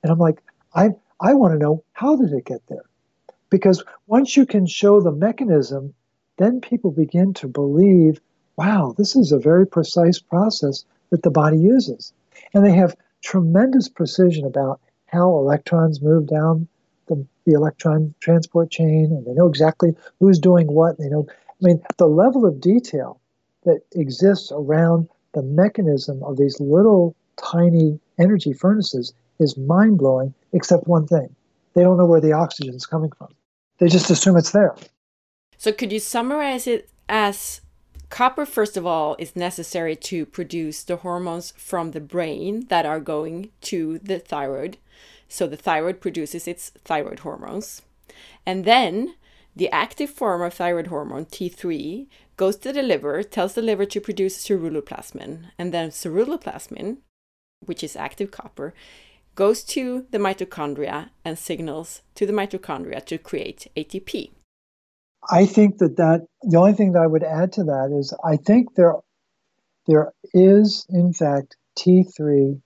And 0.04 0.12
I'm 0.12 0.20
like, 0.20 0.42
I 0.74 0.92
I 1.20 1.34
want 1.34 1.54
to 1.54 1.60
know 1.60 1.84
how 1.94 2.16
did 2.16 2.32
it 2.32 2.46
get 2.46 2.66
there? 2.68 2.86
Because 3.50 3.84
once 4.08 4.38
you 4.38 4.46
can 4.46 4.66
show 4.66 5.02
the 5.02 5.12
mechanism, 5.12 5.94
then 6.38 6.62
people 6.62 6.92
begin 6.92 7.34
to 7.36 7.48
believe, 7.48 8.20
wow, 8.58 8.94
this 8.98 9.16
is 9.16 9.32
a 9.32 9.40
very 9.40 9.66
precise 9.66 10.20
process 10.20 10.86
that 11.10 11.24
the 11.24 11.32
body 11.32 11.58
uses. 11.58 12.14
And 12.54 12.66
they 12.66 12.74
have 12.74 12.96
tremendous 13.22 13.90
precision 13.90 14.46
about 14.46 14.80
how 15.08 15.38
electrons 15.38 16.02
move 16.02 16.28
down 16.28 16.68
the, 17.08 17.26
the 17.46 17.54
electron 17.54 18.14
transport 18.20 18.70
chain, 18.70 19.06
and 19.06 19.26
they 19.26 19.34
know 19.34 19.48
exactly 19.48 19.96
who's 20.20 20.40
doing 20.40 20.68
what. 20.68 20.98
They 20.98 21.08
know, 21.08 21.26
I 21.30 21.66
mean, 21.66 21.82
the 21.98 22.08
level 22.08 22.46
of 22.46 22.62
detail 22.62 23.20
that 23.68 23.82
exists 23.94 24.52
around 24.52 25.08
the 25.34 25.44
mechanism 25.44 26.24
of 26.24 26.38
these 26.38 26.60
little 26.60 27.16
tiny 27.38 28.00
energy 28.20 28.54
furnaces 28.54 29.14
is 29.40 29.58
mind 29.58 30.00
blowing, 30.00 30.34
except 30.54 30.88
one 30.88 31.06
thing 31.06 31.36
they 31.76 31.84
don't 31.84 31.98
know 31.98 32.08
where 32.08 32.22
the 32.22 32.34
oxygen 32.34 32.74
is 32.74 32.88
coming 32.88 33.12
from. 33.12 33.28
They 33.78 33.88
just 33.88 34.10
assume 34.10 34.36
it's 34.36 34.50
there. 34.50 34.76
So, 35.60 35.72
could 35.72 35.92
you 35.92 36.00
summarize 36.00 36.66
it 36.66 36.90
as 37.08 37.62
copper, 38.10 38.48
first 38.48 38.78
of 38.78 38.86
all, 38.88 39.16
is 39.20 39.36
necessary 39.36 39.96
to 39.96 40.26
produce 40.26 40.82
the 40.82 40.98
hormones 40.98 41.54
from 41.56 41.92
the 41.92 42.00
brain 42.00 42.66
that 42.70 42.88
are 42.88 43.00
going 43.00 43.52
to 43.62 44.00
the 44.00 44.18
thyroid? 44.18 44.78
So, 45.30 45.46
the 45.46 45.56
thyroid 45.56 46.02
produces 46.02 46.48
its 46.48 46.72
thyroid 46.84 47.20
hormones. 47.20 47.84
And 48.44 48.66
then 48.66 49.14
the 49.56 49.70
active 49.70 50.10
form 50.10 50.42
of 50.42 50.56
thyroid 50.56 50.88
hormone, 50.88 51.26
T3, 51.26 52.08
goes 52.38 52.56
to 52.58 52.72
the 52.72 52.84
liver, 52.84 53.24
tells 53.24 53.56
the 53.56 53.62
liver 53.62 53.86
to 53.86 54.00
produce 54.00 54.38
ceruloplasmin. 54.48 55.50
And 55.58 55.74
then 55.74 55.90
ceruloplasmin, 55.90 56.98
which 57.66 57.84
is 57.84 57.96
active 57.96 58.32
copper, 58.32 58.74
goes 59.36 59.64
to 59.64 60.06
the 60.12 60.20
mitochondria 60.20 61.10
and 61.26 61.38
signals 61.38 62.02
to 62.16 62.26
the 62.26 62.34
mitochondria 62.34 63.04
to 63.06 63.18
create 63.18 63.68
ATP. 63.76 64.32
I 65.30 65.46
think 65.46 65.80
that 65.80 65.98
that 65.98 66.28
the 66.44 66.58
only 66.58 66.74
thing 66.74 66.94
that 66.94 67.02
I 67.02 67.08
would 67.08 67.24
add 67.24 67.52
to 67.54 67.64
that 67.66 67.92
is 67.92 68.14
I 68.24 68.38
think 68.38 68.76
there 68.76 68.96
there 69.88 70.14
is 70.34 70.86
in 70.90 71.12
fact 71.14 71.58
T3 71.78 72.62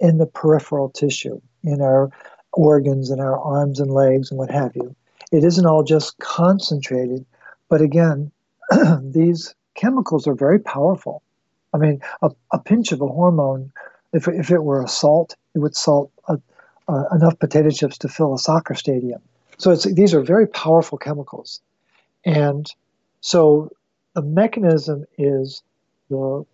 in 0.00 0.18
the 0.18 0.26
peripheral 0.26 0.90
tissue 0.90 1.40
in 1.62 1.80
our 1.80 2.10
organs 2.52 3.10
and 3.10 3.20
our 3.20 3.38
arms 3.38 3.78
and 3.78 3.90
legs 3.90 4.30
and 4.30 4.38
what 4.38 4.50
have 4.50 4.74
you. 4.74 4.94
It 5.30 5.44
isn't 5.44 5.64
all 5.64 5.84
just 5.84 6.18
concentrated, 6.18 7.24
but 7.68 7.80
again, 7.80 8.31
these 9.02 9.54
chemicals 9.74 10.26
are 10.26 10.34
very 10.34 10.58
powerful. 10.58 11.22
I 11.74 11.78
mean, 11.78 12.00
a, 12.22 12.30
a 12.52 12.58
pinch 12.58 12.92
of 12.92 13.00
a 13.00 13.06
hormone, 13.06 13.72
if, 14.12 14.28
if 14.28 14.50
it 14.50 14.62
were 14.62 14.82
a 14.82 14.88
salt, 14.88 15.36
it 15.54 15.58
would 15.58 15.76
salt 15.76 16.10
a, 16.28 16.38
uh, 16.88 17.04
enough 17.12 17.38
potato 17.38 17.70
chips 17.70 17.98
to 17.98 18.08
fill 18.08 18.34
a 18.34 18.38
soccer 18.38 18.74
stadium. 18.74 19.20
So 19.58 19.74
these 19.74 20.12
are 20.12 20.20
very 20.20 20.46
powerful 20.46 20.98
chemicals. 20.98 21.60
And 22.24 22.66
so 23.20 23.70
the 24.14 24.22
mechanism 24.22 25.04
is 25.18 25.62
the 26.10 26.44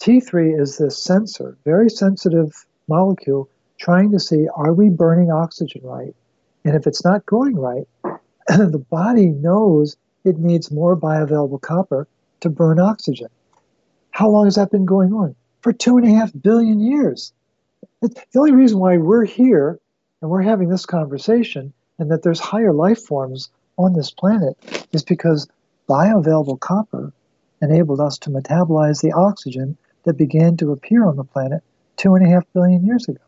T3 0.00 0.60
is 0.60 0.76
this 0.76 1.02
sensor, 1.02 1.56
very 1.64 1.88
sensitive 1.88 2.66
molecule, 2.88 3.48
trying 3.78 4.10
to 4.12 4.20
see 4.20 4.46
are 4.54 4.72
we 4.72 4.90
burning 4.90 5.30
oxygen 5.30 5.82
right? 5.84 6.14
And 6.64 6.74
if 6.74 6.86
it's 6.86 7.04
not 7.04 7.24
going 7.26 7.56
right, 7.56 7.86
the 8.48 8.84
body 8.90 9.28
knows 9.28 9.96
it 10.26 10.38
needs 10.38 10.72
more 10.72 10.96
bioavailable 10.96 11.60
copper 11.60 12.08
to 12.40 12.50
burn 12.50 12.80
oxygen. 12.80 13.28
How 14.10 14.28
long 14.28 14.46
has 14.46 14.56
that 14.56 14.70
been 14.70 14.84
going 14.84 15.12
on? 15.12 15.36
For 15.60 15.72
two 15.72 15.96
and 15.96 16.06
a 16.06 16.10
half 16.10 16.32
billion 16.42 16.80
years. 16.80 17.32
The 18.02 18.12
only 18.36 18.52
reason 18.52 18.78
why 18.78 18.96
we're 18.96 19.24
here 19.24 19.78
and 20.20 20.30
we're 20.30 20.42
having 20.42 20.68
this 20.68 20.84
conversation 20.84 21.72
and 21.98 22.10
that 22.10 22.22
there's 22.22 22.40
higher 22.40 22.72
life 22.72 23.04
forms 23.04 23.50
on 23.78 23.92
this 23.92 24.10
planet 24.10 24.56
is 24.92 25.04
because 25.04 25.48
bioavailable 25.88 26.58
copper 26.60 27.12
enabled 27.62 28.00
us 28.00 28.18
to 28.18 28.30
metabolize 28.30 29.00
the 29.00 29.12
oxygen 29.12 29.76
that 30.04 30.14
began 30.14 30.56
to 30.56 30.72
appear 30.72 31.06
on 31.06 31.16
the 31.16 31.24
planet 31.24 31.62
two 31.96 32.14
and 32.14 32.26
a 32.26 32.30
half 32.30 32.44
billion 32.52 32.84
years 32.84 33.08
ago. 33.08 33.20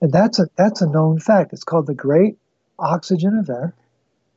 And 0.00 0.12
that's 0.12 0.38
a, 0.38 0.48
that's 0.56 0.82
a 0.82 0.88
known 0.88 1.20
fact. 1.20 1.52
It's 1.52 1.64
called 1.64 1.86
the 1.86 1.94
Great 1.94 2.38
Oxygen 2.78 3.38
Event. 3.38 3.74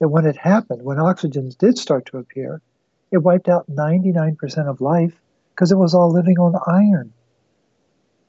That 0.01 0.09
when 0.09 0.25
it 0.25 0.35
happened, 0.35 0.81
when 0.83 0.97
oxygens 0.97 1.55
did 1.55 1.77
start 1.77 2.07
to 2.07 2.17
appear, 2.17 2.59
it 3.11 3.19
wiped 3.19 3.47
out 3.47 3.69
99% 3.69 4.67
of 4.67 4.81
life 4.81 5.13
because 5.51 5.71
it 5.71 5.77
was 5.77 5.93
all 5.93 6.11
living 6.11 6.39
on 6.39 6.55
iron. 6.65 7.13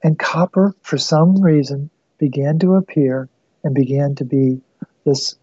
And 0.02 0.18
copper, 0.18 0.74
for 0.82 0.98
some 0.98 1.40
reason, 1.40 1.88
began 2.18 2.58
to 2.58 2.74
appear 2.74 3.30
and 3.64 3.74
began 3.74 4.14
to 4.16 4.24
be 4.26 4.60
this 5.06 5.34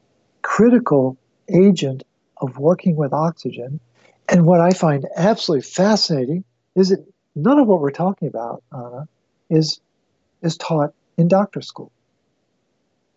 critical 0.43 1.17
agent 1.51 2.03
of 2.37 2.59
working 2.59 2.95
with 2.95 3.11
oxygen. 3.11 3.79
And 4.27 4.45
what 4.45 4.61
I 4.61 4.69
find 4.69 5.07
absolutely 5.15 5.63
fascinating 5.63 6.43
is 6.75 6.89
that 6.89 7.03
none 7.35 7.57
of 7.57 7.67
what 7.67 7.81
we're 7.81 7.89
talking 7.89 8.27
about, 8.27 8.61
Anna, 8.71 9.07
is, 9.49 9.81
is 10.43 10.57
taught 10.57 10.93
in 11.17 11.27
doctor 11.27 11.61
school. 11.61 11.91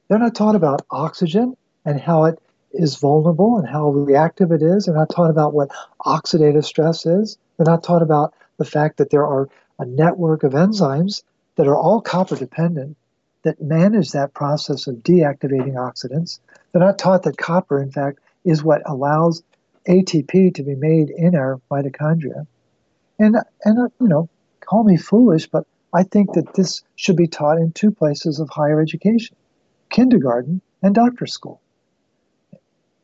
They're 0.09 0.19
not 0.19 0.35
taught 0.35 0.55
about 0.55 0.87
oxygen 0.91 1.59
and 1.85 2.01
how 2.01 2.25
it 2.25 2.39
is 2.75 2.97
vulnerable 2.97 3.59
and 3.59 3.69
how 3.69 3.91
reactive 3.91 4.53
it 4.53 4.63
is. 4.63 4.87
They're 4.87 4.95
not 4.95 5.11
taught 5.11 5.31
about 5.31 5.55
what 5.55 5.71
oxidative 6.05 6.65
stress 6.65 7.07
is. 7.07 7.39
They're 7.57 7.67
not 7.67 7.83
taught 7.83 8.03
about 8.03 8.35
the 8.59 8.65
fact 8.65 8.99
that 8.99 9.11
there 9.11 9.27
are 9.27 9.49
a 9.79 9.85
network 9.85 10.43
of 10.43 10.53
enzymes 10.53 11.23
that 11.57 11.67
are 11.67 11.77
all 11.77 12.01
copper 12.01 12.37
dependent 12.37 12.97
that 13.43 13.61
manage 13.61 14.13
that 14.13 14.35
process 14.35 14.87
of 14.87 14.97
deactivating 14.97 15.75
oxidants. 15.75 16.39
They're 16.71 16.83
not 16.83 16.99
taught 16.99 17.25
that 17.25 17.37
copper, 17.37 17.83
in 17.83 17.91
fact, 17.91 18.21
is 18.45 18.63
what 18.63 18.83
allows 18.87 19.43
ATP 19.89 20.55
to 20.55 20.63
be 20.63 20.75
made 20.75 21.11
in 21.11 21.35
our 21.35 21.61
mitochondria. 21.71 22.47
And, 23.19 23.37
and 23.65 23.79
uh, 23.79 23.89
you 24.01 24.09
know, 24.09 24.29
call 24.61 24.85
me 24.85 24.97
foolish, 24.97 25.49
but 25.49 25.67
I 25.93 26.05
think 26.05 26.33
that 26.35 26.55
this 26.55 26.83
should 26.97 27.17
be 27.17 27.27
taught 27.27 27.59
in 27.59 27.73
two 27.73 27.91
places 27.91 28.39
of 28.39 28.49
higher 28.49 28.81
education 28.81 29.37
kindergarten 29.91 30.61
and 30.83 30.95
doctor 30.95 31.27
school. 31.27 31.61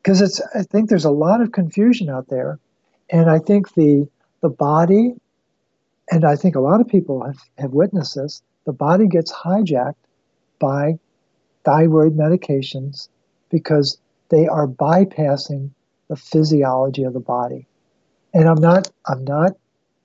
Because 0.01 0.21
it's, 0.21 0.41
I 0.55 0.63
think 0.63 0.89
there's 0.89 1.05
a 1.05 1.11
lot 1.11 1.41
of 1.41 1.51
confusion 1.51 2.09
out 2.09 2.29
there. 2.29 2.59
And 3.09 3.29
I 3.29 3.39
think 3.39 3.73
the, 3.73 4.07
the 4.41 4.49
body, 4.49 5.13
and 6.11 6.25
I 6.25 6.35
think 6.35 6.55
a 6.55 6.61
lot 6.61 6.81
of 6.81 6.87
people 6.87 7.23
have, 7.25 7.39
have 7.57 7.71
witnessed 7.71 8.15
this, 8.15 8.41
the 8.65 8.73
body 8.73 9.07
gets 9.07 9.31
hijacked 9.31 9.95
by 10.59 10.99
thyroid 11.63 12.15
medications 12.15 13.09
because 13.49 13.97
they 14.29 14.47
are 14.47 14.67
bypassing 14.67 15.71
the 16.07 16.15
physiology 16.15 17.03
of 17.03 17.13
the 17.13 17.19
body. 17.19 17.67
And 18.33 18.47
I'm 18.47 18.61
not, 18.61 18.91
I'm 19.07 19.23
not 19.23 19.53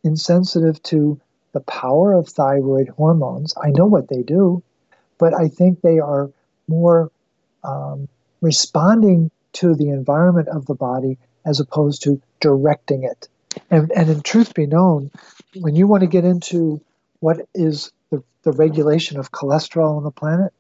insensitive 0.03 0.83
to 0.85 1.21
the 1.53 1.61
power 1.61 2.13
of 2.13 2.29
thyroid 2.29 2.89
hormones. 2.89 3.55
I 3.63 3.71
know 3.71 3.87
what 3.87 4.09
they 4.09 4.23
do, 4.23 4.63
but 5.19 5.35
I 5.35 5.49
think 5.49 5.81
they 5.81 5.99
are 5.99 6.31
more 6.69 7.11
um, 7.63 8.09
responding 8.41 9.31
to 9.55 9.75
the 9.75 9.89
environment 9.89 10.49
of 10.49 10.67
the 10.67 10.75
body 10.75 11.19
as 11.45 11.61
opposed 11.61 12.03
to 12.03 12.21
directing 12.41 13.05
it. 13.05 13.29
And, 13.71 13.91
and 13.93 14.11
in 14.11 14.23
truth 14.23 14.55
be 14.55 14.67
known, 14.67 15.11
when 15.55 15.77
you 15.77 15.87
want 15.87 16.03
to 16.03 16.09
get 16.09 16.25
into 16.25 16.81
what 17.21 17.39
is 17.55 17.93
the, 18.11 18.23
the 18.43 18.53
regulation 18.53 19.19
of 19.19 19.33
cholesterol 19.33 19.97
on 19.97 20.05
the 20.05 20.11
planet, 20.11 20.53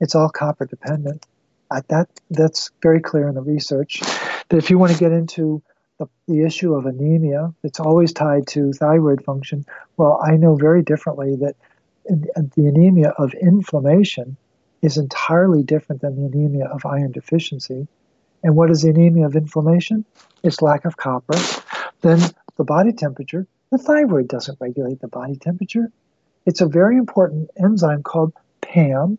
it's 0.00 0.14
all 0.14 0.28
copper 0.28 0.66
dependent. 0.66 1.26
Uh, 1.70 1.82
that 1.88 2.08
that's 2.30 2.70
very 2.82 3.00
clear 3.00 3.28
in 3.28 3.34
the 3.34 3.42
research. 3.42 4.00
That 4.48 4.56
if 4.56 4.70
you 4.70 4.78
want 4.78 4.92
to 4.92 4.98
get 4.98 5.12
into 5.12 5.62
the, 5.98 6.06
the 6.26 6.42
issue 6.42 6.74
of 6.74 6.86
anemia, 6.86 7.52
it's 7.62 7.80
always 7.80 8.12
tied 8.12 8.46
to 8.48 8.72
thyroid 8.72 9.22
function. 9.24 9.66
Well, 9.96 10.20
I 10.24 10.36
know 10.36 10.54
very 10.54 10.82
differently 10.82 11.36
that 11.36 11.56
the 12.08 12.66
anemia 12.66 13.10
of 13.18 13.34
inflammation 13.34 14.38
is 14.80 14.96
entirely 14.96 15.62
different 15.62 16.00
than 16.00 16.16
the 16.16 16.26
anemia 16.26 16.66
of 16.66 16.86
iron 16.86 17.12
deficiency. 17.12 17.86
And 18.42 18.56
what 18.56 18.70
is 18.70 18.82
the 18.82 18.90
anemia 18.90 19.26
of 19.26 19.36
inflammation? 19.36 20.04
It's 20.42 20.62
lack 20.62 20.84
of 20.84 20.96
copper. 20.96 21.38
Then 22.00 22.20
the 22.56 22.64
body 22.64 22.92
temperature. 22.92 23.46
The 23.70 23.78
thyroid 23.78 24.28
doesn't 24.28 24.58
regulate 24.60 25.00
the 25.00 25.08
body 25.08 25.36
temperature. 25.36 25.90
It's 26.46 26.60
a 26.60 26.66
very 26.66 26.96
important 26.96 27.50
enzyme 27.62 28.02
called 28.02 28.32
PAM. 28.60 29.18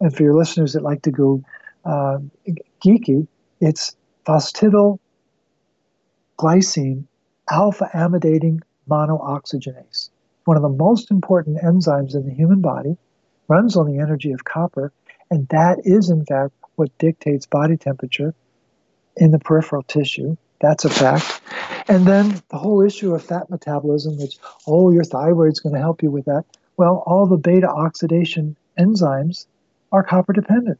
And 0.00 0.14
for 0.14 0.22
your 0.22 0.34
listeners 0.34 0.74
that 0.74 0.82
like 0.82 1.02
to 1.02 1.10
go 1.10 1.42
uh, 1.84 2.18
geeky, 2.84 3.26
it's 3.60 3.96
phosphatidylglycine 4.26 4.98
alpha 7.50 7.90
amidating 7.94 8.60
monooxygenase. 8.88 10.10
One 10.44 10.56
of 10.56 10.62
the 10.62 10.68
most 10.68 11.10
important 11.10 11.58
enzymes 11.62 12.14
in 12.14 12.26
the 12.26 12.34
human 12.34 12.60
body 12.60 12.96
runs 13.48 13.76
on 13.76 13.86
the 13.86 13.98
energy 13.98 14.32
of 14.32 14.44
copper, 14.44 14.92
and 15.30 15.48
that 15.48 15.78
is, 15.84 16.10
in 16.10 16.24
fact, 16.24 16.52
what 16.76 16.96
dictates 16.98 17.46
body 17.46 17.76
temperature 17.76 18.34
in 19.16 19.30
the 19.30 19.38
peripheral 19.38 19.82
tissue. 19.82 20.36
That's 20.60 20.84
a 20.84 20.90
fact. 20.90 21.40
And 21.88 22.06
then 22.06 22.40
the 22.48 22.58
whole 22.58 22.82
issue 22.82 23.14
of 23.14 23.24
fat 23.24 23.50
metabolism, 23.50 24.18
which, 24.18 24.38
oh, 24.66 24.92
your 24.92 25.04
thyroid's 25.04 25.60
going 25.60 25.74
to 25.74 25.80
help 25.80 26.02
you 26.02 26.10
with 26.10 26.24
that. 26.26 26.44
Well, 26.76 27.02
all 27.06 27.26
the 27.26 27.36
beta 27.36 27.68
oxidation 27.68 28.56
enzymes 28.78 29.46
are 29.90 30.02
copper 30.02 30.32
dependent. 30.32 30.78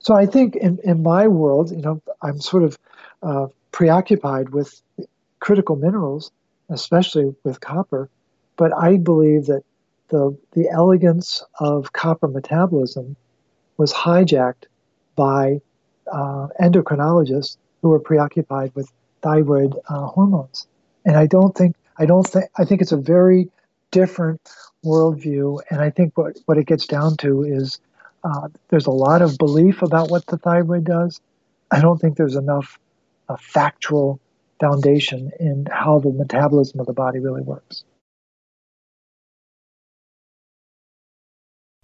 So 0.00 0.14
I 0.14 0.26
think 0.26 0.56
in, 0.56 0.78
in 0.82 1.02
my 1.02 1.28
world, 1.28 1.70
you 1.70 1.82
know, 1.82 2.00
I'm 2.22 2.40
sort 2.40 2.62
of 2.62 2.78
uh, 3.22 3.46
preoccupied 3.72 4.50
with 4.50 4.80
critical 5.38 5.76
minerals, 5.76 6.32
especially 6.68 7.34
with 7.44 7.60
copper. 7.60 8.08
But 8.56 8.72
I 8.74 8.96
believe 8.96 9.46
that 9.46 9.62
the, 10.08 10.36
the 10.52 10.68
elegance 10.70 11.44
of 11.60 11.92
copper 11.92 12.28
metabolism 12.28 13.16
was 13.76 13.92
hijacked 13.92 14.64
by 15.14 15.60
uh, 16.12 16.48
endocrinologists 16.60 17.56
who 17.82 17.92
are 17.92 18.00
preoccupied 18.00 18.74
with 18.74 18.90
thyroid 19.22 19.74
uh, 19.88 20.06
hormones. 20.06 20.66
And 21.04 21.16
I 21.16 21.26
don't 21.26 21.56
think 21.56 21.76
I 21.98 22.06
don't 22.06 22.26
think 22.26 22.46
I 22.56 22.64
think 22.64 22.82
it's 22.82 22.92
a 22.92 22.96
very 22.96 23.48
different 23.90 24.40
worldview. 24.84 25.60
And 25.70 25.80
I 25.80 25.90
think 25.90 26.16
what 26.16 26.38
what 26.46 26.58
it 26.58 26.66
gets 26.66 26.86
down 26.86 27.16
to 27.18 27.42
is 27.42 27.80
uh, 28.24 28.48
there's 28.68 28.86
a 28.86 28.90
lot 28.92 29.22
of 29.22 29.38
belief 29.38 29.82
about 29.82 30.10
what 30.10 30.26
the 30.26 30.38
thyroid 30.38 30.84
does. 30.84 31.20
I 31.70 31.80
don't 31.80 32.00
think 32.00 32.16
there's 32.16 32.36
enough 32.36 32.78
uh, 33.28 33.36
factual 33.40 34.20
foundation 34.60 35.30
in 35.38 35.66
how 35.70 35.98
the 36.00 36.10
metabolism 36.10 36.80
of 36.80 36.86
the 36.86 36.92
body 36.92 37.20
really 37.20 37.42
works. 37.42 37.84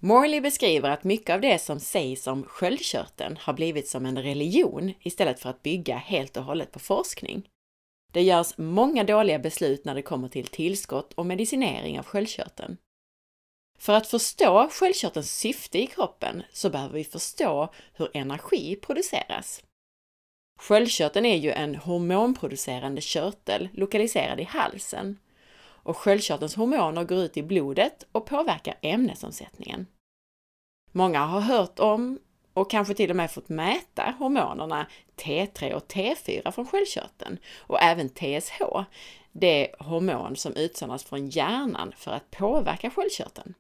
Morley 0.05 0.40
beskriver 0.40 0.90
att 0.90 1.05
mycket 1.05 1.35
av 1.35 1.40
det 1.40 1.59
som 1.59 1.81
sägs 1.81 2.27
om 2.27 2.45
sköldkörteln 2.45 3.37
har 3.40 3.53
blivit 3.53 3.88
som 3.88 4.07
en 4.07 4.23
religion 4.23 4.93
istället 5.01 5.40
för 5.40 5.51
att 5.51 5.62
bygga 5.62 5.97
helt 5.97 6.37
och 6.37 6.45
hållet 6.45 6.73
på 6.73 6.79
forskning. 6.79 7.49
Det 8.12 8.23
görs 8.23 8.59
många 8.59 9.05
dåliga 9.05 9.38
beslut 9.38 9.85
när 9.85 9.95
det 9.95 10.03
kommer 10.03 10.29
till 10.29 10.47
tillskott 10.47 11.12
och 11.12 11.27
medicinering 11.27 11.99
av 11.99 12.05
sköldkörteln. 12.05 12.77
För 13.79 13.93
att 13.93 14.07
förstå 14.07 14.69
sköldkörtelns 14.71 15.38
syfte 15.38 15.79
i 15.79 15.87
kroppen 15.87 16.43
så 16.53 16.71
behöver 16.71 16.95
vi 16.95 17.05
förstå 17.05 17.73
hur 17.95 18.11
energi 18.14 18.77
produceras. 18.77 19.62
Sköldkörteln 20.59 21.27
är 21.27 21.37
ju 21.37 21.51
en 21.51 21.75
hormonproducerande 21.75 23.01
körtel 23.01 23.69
lokaliserad 23.73 24.40
i 24.40 24.45
halsen 24.45 25.19
och 25.85 25.97
sköldkörtelns 25.97 26.55
hormoner 26.55 27.05
går 27.05 27.18
ut 27.18 27.37
i 27.37 27.42
blodet 27.42 28.07
och 28.12 28.27
påverkar 28.27 28.75
ämnesomsättningen. 28.83 29.87
Många 30.92 31.25
har 31.25 31.40
hört 31.40 31.79
om 31.79 32.18
och 32.55 32.70
kanske 32.70 32.94
till 32.94 33.11
och 33.11 33.16
med 33.16 33.31
fått 33.31 33.49
mäta 33.49 34.14
hormonerna 34.18 34.87
T3 35.16 35.73
och 35.73 35.87
T4 35.87 36.51
från 36.51 36.66
sköldkörteln 36.66 37.38
och 37.59 37.83
även 37.83 38.09
TSH, 38.09 38.62
det 39.33 39.75
hormon 39.79 40.37
som 40.37 40.53
utsöndras 40.57 41.05
från 41.05 41.29
hjärnan 41.29 41.92
för 41.97 42.11
att 42.11 42.31
påverka 42.31 42.90
sköldkörteln. 42.90 43.55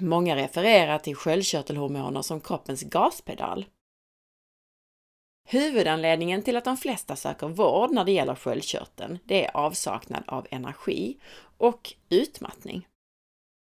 Många 0.00 0.36
refererar 0.36 0.98
till 0.98 1.16
sköldkörtelhormoner 1.16 2.22
som 2.22 2.40
kroppens 2.40 2.82
gaspedal. 2.82 3.66
Huvudanledningen 5.50 6.42
till 6.42 6.56
att 6.56 6.64
de 6.64 6.76
flesta 6.76 7.16
söker 7.16 7.48
vård 7.48 7.90
när 7.90 8.04
det 8.04 8.12
gäller 8.12 8.34
sköldkörteln, 8.34 9.18
det 9.24 9.44
är 9.44 9.56
avsaknad 9.56 10.22
av 10.26 10.46
energi 10.50 11.16
och 11.58 11.94
utmattning. 12.08 12.86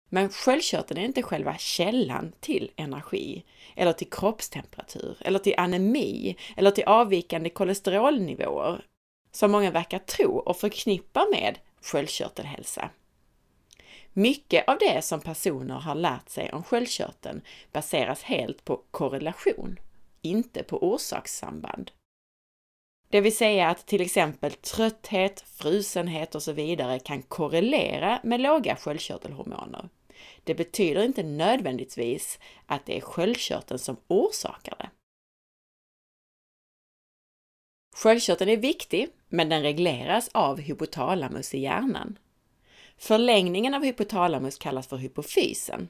Men 0.09 0.29
sköldkörteln 0.29 0.99
är 0.99 1.05
inte 1.05 1.23
själva 1.23 1.57
källan 1.57 2.33
till 2.39 2.71
energi, 2.75 3.43
eller 3.75 3.93
till 3.93 4.09
kroppstemperatur, 4.09 5.17
eller 5.19 5.39
till 5.39 5.53
anemi, 5.57 6.35
eller 6.57 6.71
till 6.71 6.83
avvikande 6.83 7.49
kolesterolnivåer, 7.49 8.85
som 9.31 9.51
många 9.51 9.71
verkar 9.71 9.99
tro 9.99 10.37
och 10.37 10.57
förknippa 10.57 11.27
med 11.31 11.59
sköldkörtelhälsa. 11.81 12.89
Mycket 14.13 14.67
av 14.67 14.77
det 14.77 15.01
som 15.01 15.21
personer 15.21 15.79
har 15.79 15.95
lärt 15.95 16.29
sig 16.29 16.53
om 16.53 16.63
sköldkörteln 16.63 17.41
baseras 17.71 18.23
helt 18.23 18.65
på 18.65 18.81
korrelation, 18.91 19.79
inte 20.21 20.63
på 20.63 20.83
orsakssamband. 20.93 21.91
Det 23.09 23.21
vill 23.21 23.37
säga 23.37 23.69
att 23.69 23.87
till 23.87 24.01
exempel 24.01 24.51
trötthet, 24.51 25.41
frusenhet 25.41 26.35
och 26.35 26.43
så 26.43 26.51
vidare 26.51 26.99
kan 26.99 27.21
korrelera 27.21 28.19
med 28.23 28.41
låga 28.41 28.75
sköldkörtelhormoner. 28.75 29.89
Det 30.43 30.55
betyder 30.55 31.03
inte 31.03 31.23
nödvändigtvis 31.23 32.39
att 32.65 32.85
det 32.85 32.97
är 32.97 33.01
sköldkörteln 33.01 33.79
som 33.79 33.97
orsakar 34.07 34.75
det. 34.77 34.89
Sköldkörteln 37.95 38.49
är 38.49 38.57
viktig, 38.57 39.09
men 39.29 39.49
den 39.49 39.61
regleras 39.61 40.29
av 40.33 40.59
hypotalamus 40.59 41.53
i 41.53 41.59
hjärnan. 41.59 42.19
Förlängningen 42.97 43.73
av 43.73 43.83
hypotalamus 43.83 44.57
kallas 44.57 44.87
för 44.87 44.97
hypofysen. 44.97 45.89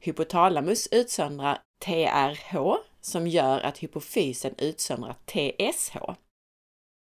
Hypotalamus 0.00 0.88
utsöndrar 0.90 1.62
TRH 1.84 2.76
som 3.00 3.26
gör 3.26 3.60
att 3.60 3.78
hypofysen 3.78 4.54
utsöndrar 4.58 5.16
TSH. 5.24 5.96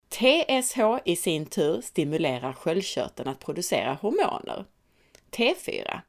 TSH 0.10 0.80
i 1.06 1.16
sin 1.16 1.46
tur 1.46 1.82
stimulerar 1.82 2.54
sköldkörteln 2.54 3.30
att 3.30 3.40
producera 3.40 3.94
hormoner, 3.94 4.66
T4. 5.32 6.02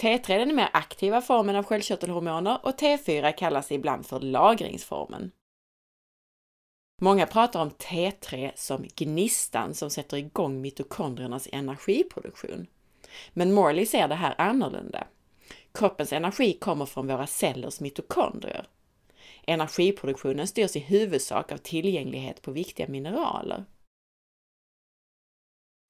T3 0.00 0.30
är 0.30 0.38
den 0.38 0.56
mer 0.56 0.70
aktiva 0.72 1.20
formen 1.20 1.56
av 1.56 1.64
sköldkörtelhormoner 1.64 2.58
och 2.62 2.80
T4 2.80 3.32
kallas 3.32 3.72
ibland 3.72 4.06
för 4.06 4.20
lagringsformen. 4.20 5.30
Många 7.00 7.26
pratar 7.26 7.62
om 7.62 7.70
T3 7.70 8.52
som 8.56 8.86
gnistan 8.96 9.74
som 9.74 9.90
sätter 9.90 10.16
igång 10.16 10.60
mitokondriernas 10.60 11.48
energiproduktion. 11.52 12.66
Men 13.32 13.52
Morley 13.52 13.86
ser 13.86 14.08
det 14.08 14.14
här 14.14 14.34
annorlunda. 14.38 15.06
Kroppens 15.72 16.12
energi 16.12 16.52
kommer 16.52 16.86
från 16.86 17.06
våra 17.06 17.26
cellers 17.26 17.80
mitokondrier. 17.80 18.66
Energiproduktionen 19.46 20.46
styrs 20.46 20.76
i 20.76 20.80
huvudsak 20.80 21.52
av 21.52 21.56
tillgänglighet 21.56 22.42
på 22.42 22.50
viktiga 22.52 22.88
mineraler. 22.88 23.64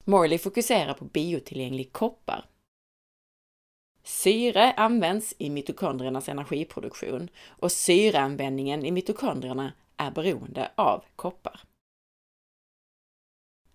Morley 0.03 0.37
fokuserar 0.37 0.93
på 0.93 1.05
biotillgänglig 1.05 1.93
koppar. 1.93 2.45
Syre 4.03 4.73
används 4.73 5.35
i 5.37 5.49
mitokondriernas 5.49 6.29
energiproduktion 6.29 7.29
och 7.47 7.71
syreanvändningen 7.71 8.85
i 8.85 8.91
mitokondrierna 8.91 9.73
är 9.97 10.11
beroende 10.11 10.71
av 10.75 11.03
koppar. 11.15 11.61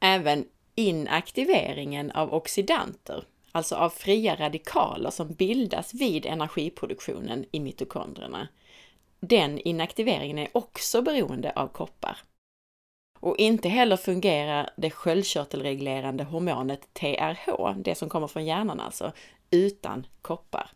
Även 0.00 0.48
inaktiveringen 0.74 2.10
av 2.10 2.34
oxidanter, 2.34 3.24
alltså 3.52 3.74
av 3.76 3.90
fria 3.90 4.36
radikaler 4.36 5.10
som 5.10 5.34
bildas 5.34 5.94
vid 5.94 6.26
energiproduktionen 6.26 7.44
i 7.52 7.60
mitokondrierna, 7.60 8.48
den 9.20 9.58
inaktiveringen 9.58 10.38
är 10.38 10.48
också 10.52 11.02
beroende 11.02 11.52
av 11.52 11.68
koppar. 11.68 12.18
Och 13.20 13.36
inte 13.38 13.68
heller 13.68 13.96
fungerar 13.96 14.70
det 14.76 14.90
sköldkörtelreglerande 14.90 16.24
hormonet 16.24 16.94
TRH, 16.94 17.74
det 17.76 17.94
som 17.94 18.08
kommer 18.08 18.26
från 18.26 18.44
hjärnan 18.44 18.80
alltså, 18.80 19.12
utan 19.50 20.06
koppar. 20.22 20.70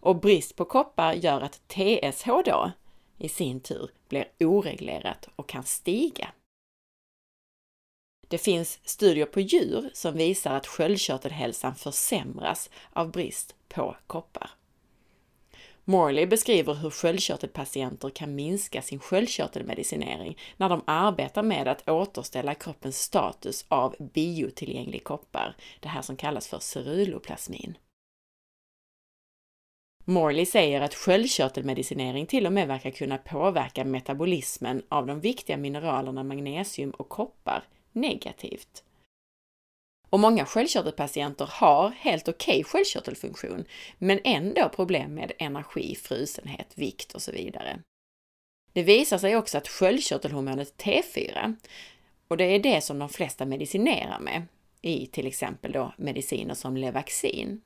Och 0.00 0.16
brist 0.16 0.56
på 0.56 0.64
koppar 0.64 1.12
gör 1.12 1.40
att 1.40 1.68
TSH 1.68 2.28
då 2.44 2.70
i 3.18 3.28
sin 3.28 3.60
tur 3.60 3.90
blir 4.08 4.28
oreglerat 4.40 5.28
och 5.36 5.48
kan 5.48 5.64
stiga. 5.64 6.28
Det 8.28 8.38
finns 8.38 8.80
studier 8.84 9.26
på 9.26 9.40
djur 9.40 9.90
som 9.92 10.14
visar 10.14 10.54
att 10.54 10.66
sköldkörtelhälsan 10.66 11.74
försämras 11.74 12.70
av 12.92 13.10
brist 13.10 13.54
på 13.68 13.96
koppar. 14.06 14.50
Morley 15.84 16.26
beskriver 16.26 16.74
hur 16.74 16.90
sköldkörtelpatienter 16.90 18.10
kan 18.10 18.34
minska 18.34 18.82
sin 18.82 18.98
sköldkörtelmedicinering 18.98 20.38
när 20.56 20.68
de 20.68 20.82
arbetar 20.86 21.42
med 21.42 21.68
att 21.68 21.88
återställa 21.88 22.54
kroppens 22.54 23.02
status 23.02 23.64
av 23.68 23.96
biotillgänglig 23.98 25.04
koppar, 25.04 25.56
det 25.80 25.88
här 25.88 26.02
som 26.02 26.16
kallas 26.16 26.48
för 26.48 26.58
ceruloplasmin. 26.58 27.78
Morley 30.04 30.46
säger 30.46 30.80
att 30.80 30.94
sköldkörtelmedicinering 30.94 32.26
till 32.26 32.46
och 32.46 32.52
med 32.52 32.68
verkar 32.68 32.90
kunna 32.90 33.18
påverka 33.18 33.84
metabolismen 33.84 34.82
av 34.88 35.06
de 35.06 35.20
viktiga 35.20 35.56
mineralerna 35.56 36.22
magnesium 36.22 36.90
och 36.90 37.08
koppar 37.08 37.64
negativt. 37.92 38.84
Och 40.14 40.20
många 40.20 40.46
sköldkörtelpatienter 40.46 41.48
har 41.52 41.90
helt 41.90 42.28
okej 42.28 42.60
okay 42.60 42.64
sköldkörtelfunktion, 42.64 43.64
men 43.98 44.20
ändå 44.24 44.68
problem 44.68 45.14
med 45.14 45.32
energi, 45.38 45.94
frusenhet, 45.94 46.72
vikt 46.74 47.12
och 47.14 47.22
så 47.22 47.32
vidare. 47.32 47.80
Det 48.72 48.82
visar 48.82 49.18
sig 49.18 49.36
också 49.36 49.58
att 49.58 49.68
sköldkörtelhormonet 49.68 50.74
T4, 50.82 51.56
och 52.28 52.36
det 52.36 52.44
är 52.44 52.58
det 52.58 52.80
som 52.80 52.98
de 52.98 53.08
flesta 53.08 53.46
medicinerar 53.46 54.20
med, 54.20 54.42
i 54.82 55.06
till 55.06 55.26
exempel 55.26 55.72
då 55.72 55.94
mediciner 55.96 56.54
som 56.54 56.76
Levaxin, 56.76 57.60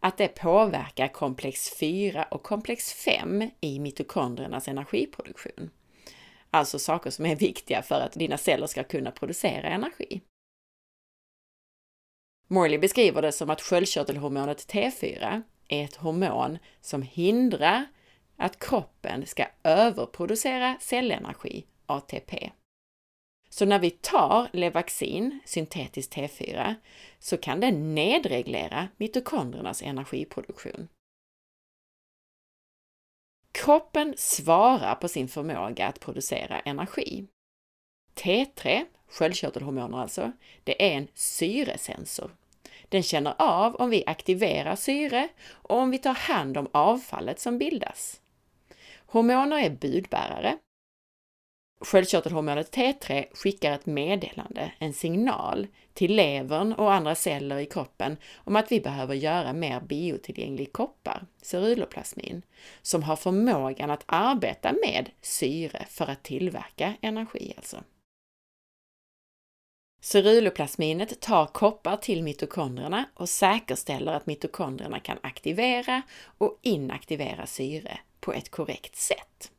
att 0.00 0.18
det 0.18 0.28
påverkar 0.28 1.08
komplex 1.08 1.76
4 1.78 2.24
och 2.30 2.42
komplex 2.42 2.92
5 2.92 3.50
i 3.60 3.80
mitokondriernas 3.80 4.68
energiproduktion. 4.68 5.70
Alltså 6.50 6.78
saker 6.78 7.10
som 7.10 7.26
är 7.26 7.36
viktiga 7.36 7.82
för 7.82 8.00
att 8.00 8.12
dina 8.12 8.38
celler 8.38 8.66
ska 8.66 8.84
kunna 8.84 9.10
producera 9.10 9.68
energi. 9.68 10.20
Morley 12.54 12.78
beskriver 12.78 13.22
det 13.22 13.32
som 13.32 13.50
att 13.50 13.60
sköldkörtelhormonet 13.60 14.72
T4 14.72 15.42
är 15.68 15.84
ett 15.84 15.96
hormon 15.96 16.58
som 16.80 17.02
hindrar 17.02 17.86
att 18.36 18.58
kroppen 18.58 19.26
ska 19.26 19.46
överproducera 19.62 20.76
cellenergi, 20.80 21.66
ATP. 21.86 22.50
Så 23.48 23.64
när 23.64 23.78
vi 23.78 23.90
tar 23.90 24.48
Levaxin, 24.52 25.40
syntetiskt 25.44 26.14
T4, 26.14 26.74
så 27.18 27.36
kan 27.36 27.60
den 27.60 27.94
nedreglera 27.94 28.88
mitokondriernas 28.96 29.82
energiproduktion. 29.82 30.88
Kroppen 33.52 34.14
svarar 34.16 34.94
på 34.94 35.08
sin 35.08 35.28
förmåga 35.28 35.86
att 35.86 36.00
producera 36.00 36.60
energi. 36.60 37.26
T3, 38.14 38.84
sköldkörtelhormoner 39.08 39.98
alltså, 39.98 40.32
det 40.64 40.92
är 40.92 40.96
en 40.96 41.08
syresensor. 41.14 42.30
Den 42.94 43.02
känner 43.02 43.34
av 43.38 43.74
om 43.74 43.90
vi 43.90 44.04
aktiverar 44.06 44.76
syre 44.76 45.28
och 45.52 45.76
om 45.76 45.90
vi 45.90 45.98
tar 45.98 46.14
hand 46.14 46.56
om 46.56 46.68
avfallet 46.72 47.40
som 47.40 47.58
bildas. 47.58 48.20
Hormoner 49.06 49.58
är 49.58 49.70
budbärare 49.70 50.58
Sköldkörtelhormonet 51.80 52.76
T3 52.76 53.26
skickar 53.34 53.72
ett 53.72 53.86
meddelande, 53.86 54.72
en 54.78 54.92
signal, 54.92 55.66
till 55.92 56.14
levern 56.16 56.72
och 56.72 56.92
andra 56.92 57.14
celler 57.14 57.58
i 57.58 57.66
kroppen 57.66 58.16
om 58.36 58.56
att 58.56 58.72
vi 58.72 58.80
behöver 58.80 59.14
göra 59.14 59.52
mer 59.52 59.80
biotillgänglig 59.80 60.72
koppar, 60.72 61.26
ceruloplasmin, 61.42 62.42
som 62.82 63.02
har 63.02 63.16
förmågan 63.16 63.90
att 63.90 64.04
arbeta 64.06 64.72
med 64.72 65.10
syre 65.20 65.86
för 65.88 66.06
att 66.10 66.22
tillverka 66.22 66.94
energi 67.00 67.54
alltså. 67.56 67.76
Ceruloplasminet 70.04 71.20
tar 71.20 71.46
koppar 71.46 71.96
till 71.96 72.22
mitokondrierna 72.22 73.04
och 73.14 73.28
säkerställer 73.28 74.12
att 74.12 74.26
mitokondrierna 74.26 75.00
kan 75.00 75.18
aktivera 75.22 76.02
och 76.38 76.58
inaktivera 76.62 77.46
syre 77.46 77.98
på 78.20 78.32
ett 78.32 78.50
korrekt 78.50 78.96
sätt. 78.96 79.52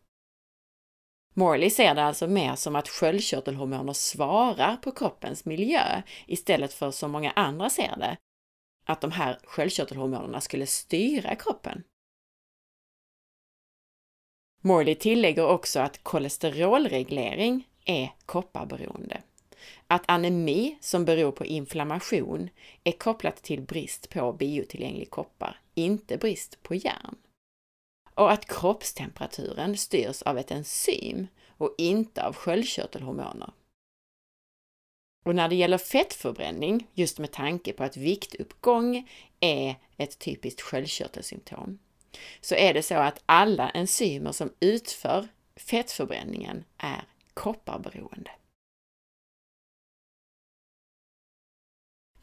Morley 1.34 1.70
ser 1.70 1.96
det 1.96 2.04
alltså 2.04 2.28
mer 2.28 2.56
som 2.56 2.76
att 2.76 2.88
sköldkörtelhormoner 2.88 3.94
svarar 3.94 4.78
på 4.78 4.92
kroppens 4.92 5.46
miljö 5.46 6.02
istället 6.26 6.74
för 6.74 6.92
som 6.92 7.12
många 7.12 7.32
andra 7.32 7.70
ser 7.70 7.96
det, 7.98 8.18
att 8.86 9.02
de 9.02 9.12
här 9.12 9.40
sköldkörtelhormonerna 9.44 10.42
skulle 10.42 10.68
styra 10.68 11.36
kroppen. 11.36 11.84
Morley 14.62 14.96
tillägger 14.96 15.48
också 15.48 15.80
att 15.80 16.04
kolesterolreglering 16.04 17.68
är 17.86 18.10
kopparberoende. 18.26 19.22
Att 19.88 20.04
anemi 20.08 20.78
som 20.82 21.06
beror 21.06 21.32
på 21.32 21.46
inflammation 21.46 22.50
är 22.84 22.92
kopplat 22.92 23.44
till 23.44 23.62
brist 23.62 24.10
på 24.10 24.34
biotillgänglig 24.34 25.10
koppar, 25.10 25.60
inte 25.74 26.18
brist 26.18 26.64
på 26.64 26.76
järn 26.76 27.16
och 28.16 28.32
att 28.32 28.46
kroppstemperaturen 28.46 29.78
styrs 29.78 30.22
av 30.22 30.38
ett 30.38 30.52
enzym 30.52 31.28
och 31.58 31.76
inte 31.78 32.24
av 32.24 32.36
sköldkörtelhormoner. 32.36 33.52
Och 35.26 35.36
när 35.36 35.50
det 35.50 35.56
gäller 35.56 35.78
fettförbränning, 35.78 36.88
just 36.94 37.20
med 37.20 37.32
tanke 37.32 37.74
på 37.74 37.84
att 37.84 37.98
viktuppgång 37.98 39.10
är 39.40 39.76
ett 39.98 40.20
typiskt 40.20 40.62
sköldkörtelsymptom, 40.62 41.80
så 42.42 42.56
är 42.56 42.74
det 42.74 42.84
så 42.84 42.96
att 42.96 43.24
alla 43.26 43.70
enzymer 43.70 44.32
som 44.32 44.54
utför 44.60 45.28
fettförbränningen 45.56 46.64
är 46.78 47.04
kopparberoende. 47.34 48.32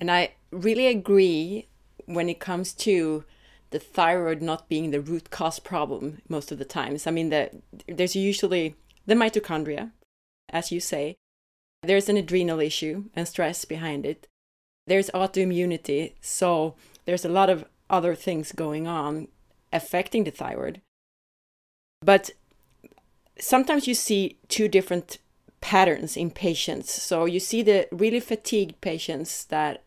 And 0.02 0.10
I 0.10 0.32
really 0.50 0.88
agree 0.88 1.68
when 2.06 2.28
it 2.28 2.40
comes 2.40 2.72
to 2.72 3.22
the 3.70 3.78
thyroid 3.78 4.42
not 4.42 4.68
being 4.68 4.90
the 4.90 5.00
root 5.00 5.30
cause 5.30 5.60
problem 5.60 6.20
most 6.28 6.50
of 6.50 6.58
the 6.58 6.64
times. 6.64 7.06
I 7.06 7.12
mean, 7.12 7.30
the, 7.30 7.50
there's 7.86 8.16
usually 8.16 8.74
the 9.06 9.14
mitochondria, 9.14 9.92
as 10.48 10.72
you 10.72 10.80
say. 10.80 11.14
There's 11.84 12.08
an 12.08 12.16
adrenal 12.16 12.58
issue 12.58 13.04
and 13.14 13.28
stress 13.28 13.64
behind 13.64 14.04
it. 14.04 14.26
There's 14.88 15.08
autoimmunity, 15.10 16.14
so 16.20 16.74
there's 17.04 17.24
a 17.24 17.28
lot 17.28 17.48
of 17.48 17.64
other 17.88 18.16
things 18.16 18.50
going 18.50 18.88
on 18.88 19.28
affecting 19.72 20.24
the 20.24 20.32
thyroid. 20.32 20.80
But 22.00 22.32
sometimes 23.38 23.86
you 23.86 23.94
see 23.94 24.38
two 24.48 24.66
different 24.66 25.18
patterns 25.60 26.16
in 26.16 26.32
patients. 26.32 26.90
So 26.90 27.24
you 27.24 27.38
see 27.38 27.62
the 27.62 27.86
really 27.92 28.18
fatigued 28.18 28.80
patients 28.80 29.44
that 29.44 29.84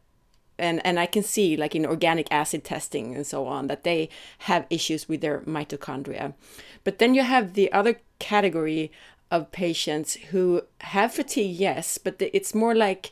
and 0.58 0.86
and 0.86 1.00
I 1.00 1.06
can 1.06 1.24
see 1.24 1.58
like 1.58 1.76
in 1.76 1.86
organic 1.86 2.28
acid 2.32 2.64
testing 2.64 3.16
and 3.16 3.26
so 3.26 3.48
on 3.48 3.68
that 3.68 3.84
they 3.84 4.10
have 4.40 4.66
issues 4.70 5.08
with 5.08 5.22
their 5.22 5.42
mitochondria. 5.42 6.34
But 6.84 7.00
then 7.00 7.14
you 7.14 7.24
have 7.24 7.54
the 7.54 7.72
other 7.72 8.00
category 8.20 8.92
of 9.32 9.52
patients 9.52 10.16
who 10.32 10.62
have 10.82 11.14
fatigue, 11.14 11.56
yes, 11.56 11.98
but 11.98 12.16
it's 12.20 12.54
more 12.54 12.76
like 12.76 13.12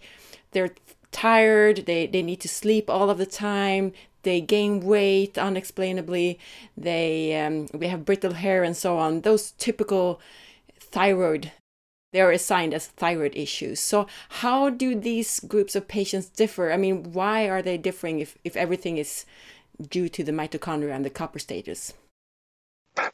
they're 0.52 0.76
tired, 1.12 1.86
they 1.86 2.08
they 2.08 2.22
need 2.22 2.40
to 2.42 2.50
sleep 2.50 2.90
all 2.90 3.10
of 3.10 3.18
the 3.18 3.26
time, 3.26 3.92
they 4.24 4.42
gain 4.42 4.80
weight 4.80 5.38
unexplainably, 5.38 6.40
they 6.78 7.40
um, 7.42 7.68
we 7.74 7.88
have 7.88 8.06
brittle 8.06 8.34
hair 8.34 8.64
and 8.64 8.78
so 8.78 8.98
on. 8.98 9.22
Those 9.22 9.52
typical 9.52 10.20
thyroid 10.80 11.52
they 12.14 12.22
are 12.22 12.32
assigned 12.32 12.74
as 12.74 12.88
thyroid 12.88 13.36
issues. 13.36 13.80
So, 13.80 14.08
how 14.30 14.70
do 14.70 14.96
these 14.96 15.40
groups 15.42 15.76
of 15.76 15.88
patients 15.88 16.30
differ? 16.30 16.72
I 16.72 16.78
mean, 16.78 17.12
why 17.12 17.50
are 17.50 17.62
they 17.62 17.78
differing 17.78 18.20
if, 18.20 18.38
if 18.44 18.56
everything 18.56 18.98
is 18.98 19.26
due 19.90 20.08
to 20.10 20.24
the 20.24 20.32
mitochondria 20.32 20.96
and 20.96 21.04
the 21.04 21.10
copper 21.10 21.40
status? 21.40 21.94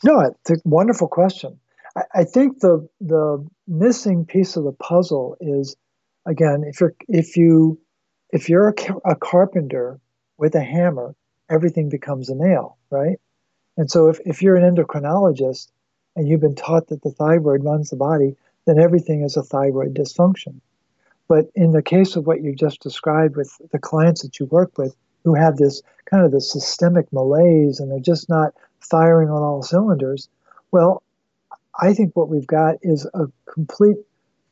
No, 0.04 0.20
it's 0.20 0.52
a 0.52 0.58
wonderful 0.66 1.08
question. 1.08 1.60
I, 1.96 2.02
I 2.14 2.24
think 2.26 2.60
the 2.60 2.88
the 3.00 3.48
missing 3.68 4.26
piece 4.26 4.58
of 4.58 4.66
the 4.66 4.74
puzzle 4.74 5.38
is, 5.40 5.78
again, 6.26 6.64
if 6.68 6.82
you're 6.82 6.94
if 7.08 7.38
you 7.38 7.80
if 8.32 8.50
you're 8.50 8.70
a, 8.70 9.12
a 9.12 9.16
carpenter 9.16 10.00
with 10.38 10.56
a 10.56 10.62
hammer, 10.62 11.16
everything 11.50 11.88
becomes 11.90 12.30
a 12.30 12.36
nail, 12.36 12.78
right? 12.90 13.18
And 13.78 13.90
so, 13.90 14.10
if, 14.10 14.20
if 14.26 14.42
you're 14.42 14.58
an 14.58 14.76
endocrinologist 14.76 15.70
and 16.18 16.28
you've 16.28 16.42
been 16.42 16.56
taught 16.56 16.88
that 16.88 17.02
the 17.02 17.12
thyroid 17.12 17.64
runs 17.64 17.90
the 17.90 17.96
body, 17.96 18.36
then 18.66 18.80
everything 18.80 19.24
is 19.24 19.38
a 19.38 19.44
thyroid 19.44 19.96
dysfunction. 19.96 20.60
But 21.28 21.46
in 21.56 21.72
the 21.72 21.84
case 21.84 22.16
of 22.16 22.26
what 22.26 22.42
you 22.42 22.56
just 22.56 22.82
described 22.82 23.36
with 23.36 23.52
the 23.72 23.80
clients 23.80 24.24
that 24.24 24.40
you 24.40 24.48
work 24.48 24.78
with 24.78 24.96
who 25.24 25.36
have 25.36 25.58
this 25.58 25.82
kind 26.06 26.26
of 26.26 26.32
the 26.32 26.42
systemic 26.42 27.12
malaise 27.14 27.80
and 27.80 27.92
they're 27.92 28.00
just 28.00 28.30
not 28.30 28.54
firing 28.80 29.30
on 29.30 29.44
all 29.44 29.62
cylinders, 29.62 30.28
well, 30.72 31.04
I 31.82 31.94
think 31.94 32.16
what 32.16 32.30
we've 32.30 32.48
got 32.48 32.76
is 32.82 33.06
a 33.14 33.28
complete 33.52 33.98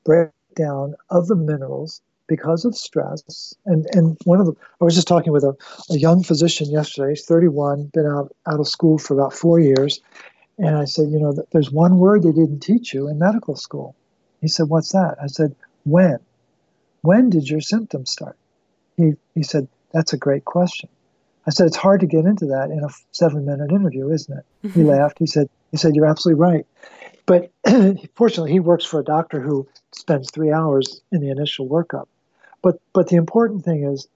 breakdown 0.05 0.95
of 1.10 1.28
the 1.28 1.36
minerals 1.36 2.01
because 2.28 2.66
of 2.66 2.76
stress. 2.76 3.53
And 3.66 3.88
and 3.93 4.18
one 4.26 4.39
of 4.39 4.45
the 4.45 4.53
I 4.80 4.84
was 4.84 4.95
just 4.95 5.08
talking 5.08 5.34
with 5.34 5.43
a, 5.43 5.55
a 5.89 5.97
young 5.97 6.24
physician 6.24 6.70
yesterday, 6.70 7.12
he's 7.12 7.26
31, 7.26 7.89
been 7.93 8.05
out, 8.05 8.36
out 8.45 8.60
of 8.60 8.68
school 8.68 8.97
for 8.97 9.14
about 9.14 9.34
four 9.34 9.60
years, 9.60 10.01
And 10.58 10.76
I 10.76 10.86
said, 10.86 11.10
You 11.10 11.20
know, 11.20 11.34
there's 11.51 11.72
one 11.72 11.97
word 11.97 12.24
they 12.24 12.32
didn't 12.32 12.60
teach 12.60 12.93
you 12.93 13.08
in 13.08 13.20
medical 13.20 13.55
school. 13.55 13.95
He 14.41 14.47
said, 14.47 14.70
What's 14.70 14.91
that? 14.91 15.18
I 15.22 15.28
said, 15.28 15.55
When? 15.84 16.20
When 17.01 17.30
did 17.30 17.49
your 17.49 17.62
symptoms 17.62 18.12
start? 18.12 18.38
He, 18.95 19.14
he 19.36 19.43
said, 19.43 19.68
That's 19.91 20.14
a 20.14 20.18
great 20.18 20.45
question. 20.45 20.89
I 21.45 21.51
said, 21.51 21.68
It's 21.68 21.78
hard 21.78 22.01
to 22.01 22.08
get 22.08 22.26
into 22.26 22.47
that 22.47 22.72
in 22.72 22.84
a 22.84 22.89
seven 23.12 23.45
minute 23.45 23.72
interview, 23.72 24.12
isn't 24.12 24.38
it? 24.38 24.45
Mm-hmm. 24.68 24.80
He 24.80 24.86
laughed. 24.86 25.20
He 25.20 25.28
said, 25.28 25.49
he 25.72 25.78
said, 25.78 25.95
You're 25.95 26.08
absolutely 26.08 26.41
right. 26.41 26.66
But 27.26 27.51
fortunately, 28.16 28.53
he 28.53 28.60
works 28.60 28.86
for 28.86 28.99
a 28.99 29.03
doctor 29.03 29.41
who 29.41 29.68
spends 29.91 30.32
three 30.32 30.51
hours 30.51 31.01
in 31.12 31.22
the 31.22 31.30
initial 31.30 31.68
workup. 31.68 32.08
But 32.62 32.80
but 32.93 33.10
the 33.10 33.18
important 33.18 33.64
thing 33.64 33.84
is 33.84 34.08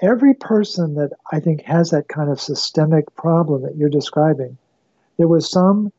every 0.00 0.34
person 0.34 0.94
that 0.94 1.10
I 1.32 1.40
think 1.40 1.62
has 1.62 1.90
that 1.90 2.08
kind 2.08 2.30
of 2.30 2.40
systemic 2.40 3.14
problem 3.16 3.62
that 3.62 3.76
you're 3.76 3.88
describing, 3.88 4.56
there 5.20 5.28
was 5.28 5.50
some 5.50 5.92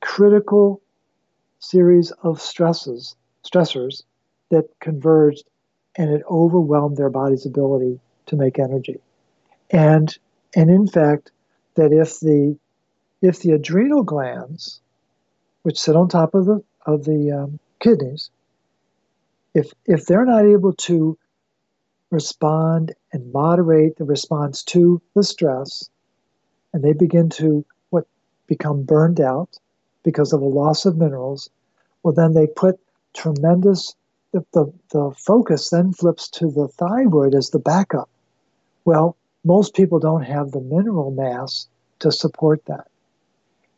critical 0.00 0.80
series 1.58 2.12
of 2.22 2.40
stresses, 2.40 3.16
stressors 3.44 4.04
that 4.48 4.68
converged 4.78 5.42
and 5.96 6.12
it 6.12 6.22
overwhelmed 6.30 6.96
their 6.96 7.10
body's 7.10 7.46
ability 7.46 7.98
to 8.26 8.36
make 8.36 8.60
energy. 8.60 9.00
And 9.72 10.16
and 10.54 10.70
in 10.70 10.86
fact, 10.86 11.32
that 11.74 11.92
if 11.92 12.20
the 12.20 12.56
if 13.22 13.40
the 13.40 13.50
adrenal 13.50 14.04
glands, 14.04 14.80
which 15.64 15.80
sit 15.80 15.96
on 15.96 16.08
top 16.08 16.36
of 16.36 16.46
the 16.46 16.62
of 16.86 17.06
the 17.06 17.32
um, 17.32 17.58
kidneys, 17.80 18.30
if 19.52 19.72
if 19.84 20.06
they're 20.06 20.24
not 20.24 20.44
able 20.44 20.74
to 20.74 21.18
respond 22.12 22.94
and 23.12 23.32
moderate 23.32 23.96
the 23.96 24.04
response 24.04 24.62
to 24.62 25.02
the 25.16 25.24
stress, 25.24 25.90
and 26.72 26.84
they 26.84 26.92
begin 26.92 27.30
to 27.30 27.64
become 28.46 28.82
burned 28.82 29.20
out 29.20 29.58
because 30.02 30.32
of 30.32 30.40
a 30.40 30.46
loss 30.46 30.86
of 30.86 30.96
minerals, 30.96 31.50
well 32.02 32.14
then 32.14 32.34
they 32.34 32.46
put 32.46 32.78
tremendous 33.14 33.94
the, 34.32 34.44
the, 34.52 34.72
the 34.92 35.14
focus 35.16 35.70
then 35.70 35.92
flips 35.92 36.28
to 36.28 36.50
the 36.50 36.68
thyroid 36.68 37.34
as 37.34 37.50
the 37.50 37.58
backup. 37.58 38.10
Well, 38.84 39.16
most 39.44 39.74
people 39.74 39.98
don't 39.98 40.24
have 40.24 40.50
the 40.50 40.60
mineral 40.60 41.10
mass 41.10 41.68
to 42.00 42.12
support 42.12 42.64
that. 42.66 42.88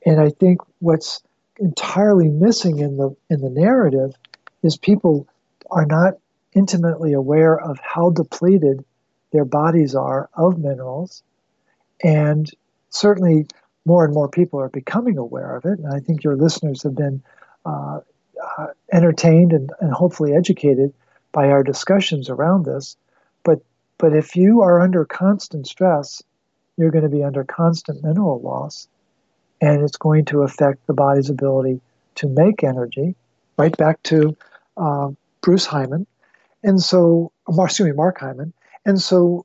And 0.05 0.21
I 0.21 0.31
think 0.31 0.61
what's 0.81 1.23
entirely 1.59 2.29
missing 2.29 2.79
in 2.79 2.97
the 2.97 3.15
in 3.31 3.41
the 3.41 3.51
narrative 3.51 4.15
is 4.63 4.77
people 4.77 5.27
are 5.71 5.87
not 5.87 6.15
intimately 6.55 7.13
aware 7.13 7.59
of 7.59 7.79
how 7.81 8.11
depleted 8.11 8.85
their 9.33 9.45
bodies 9.45 9.95
are 9.95 10.31
of 10.35 10.59
minerals. 10.59 11.23
And 12.03 12.51
certainly 12.91 13.47
more 13.85 14.05
and 14.05 14.15
more 14.15 14.29
people 14.29 14.61
are 14.61 14.69
becoming 14.69 15.19
aware 15.19 15.57
of 15.57 15.65
it. 15.65 15.79
And 15.79 15.93
I 15.93 16.01
think 16.01 16.25
your 16.25 16.37
listeners 16.37 16.83
have 16.83 16.95
been 16.95 17.23
uh, 17.65 18.01
uh, 18.59 18.67
entertained 18.93 19.53
and, 19.53 19.71
and 19.81 19.93
hopefully 19.93 20.35
educated 20.35 20.93
by 21.33 21.49
our 21.49 21.63
discussions 21.63 22.29
around 22.29 22.65
this. 22.65 22.97
But, 23.45 23.61
but 23.99 24.15
if 24.15 24.37
you 24.37 24.63
are 24.63 24.81
under 24.81 25.05
constant 25.05 25.67
stress, 25.67 26.23
you're 26.77 26.91
going 26.91 27.05
to 27.05 27.11
be 27.11 27.25
under 27.25 27.45
constant 27.45 28.03
mineral 28.05 28.41
loss. 28.41 28.89
And 29.61 29.83
it's 29.83 29.97
going 29.97 30.25
to 30.27 30.43
affect 30.43 30.87
the 30.87 30.95
body's 30.95 31.31
ability 31.31 31.81
to 32.17 32.29
make 32.29 32.63
energy. 32.63 33.17
Right 33.57 33.77
back 33.77 34.03
to 34.05 34.37
uh, 34.77 35.09
Bruce 35.41 35.67
Hyman. 35.67 36.07
And 36.63 36.81
so, 36.81 37.33
excuse 37.49 37.89
me, 37.89 37.93
Mark 37.93 38.21
Hyman. 38.21 38.53
And 38.85 39.01
so 39.01 39.45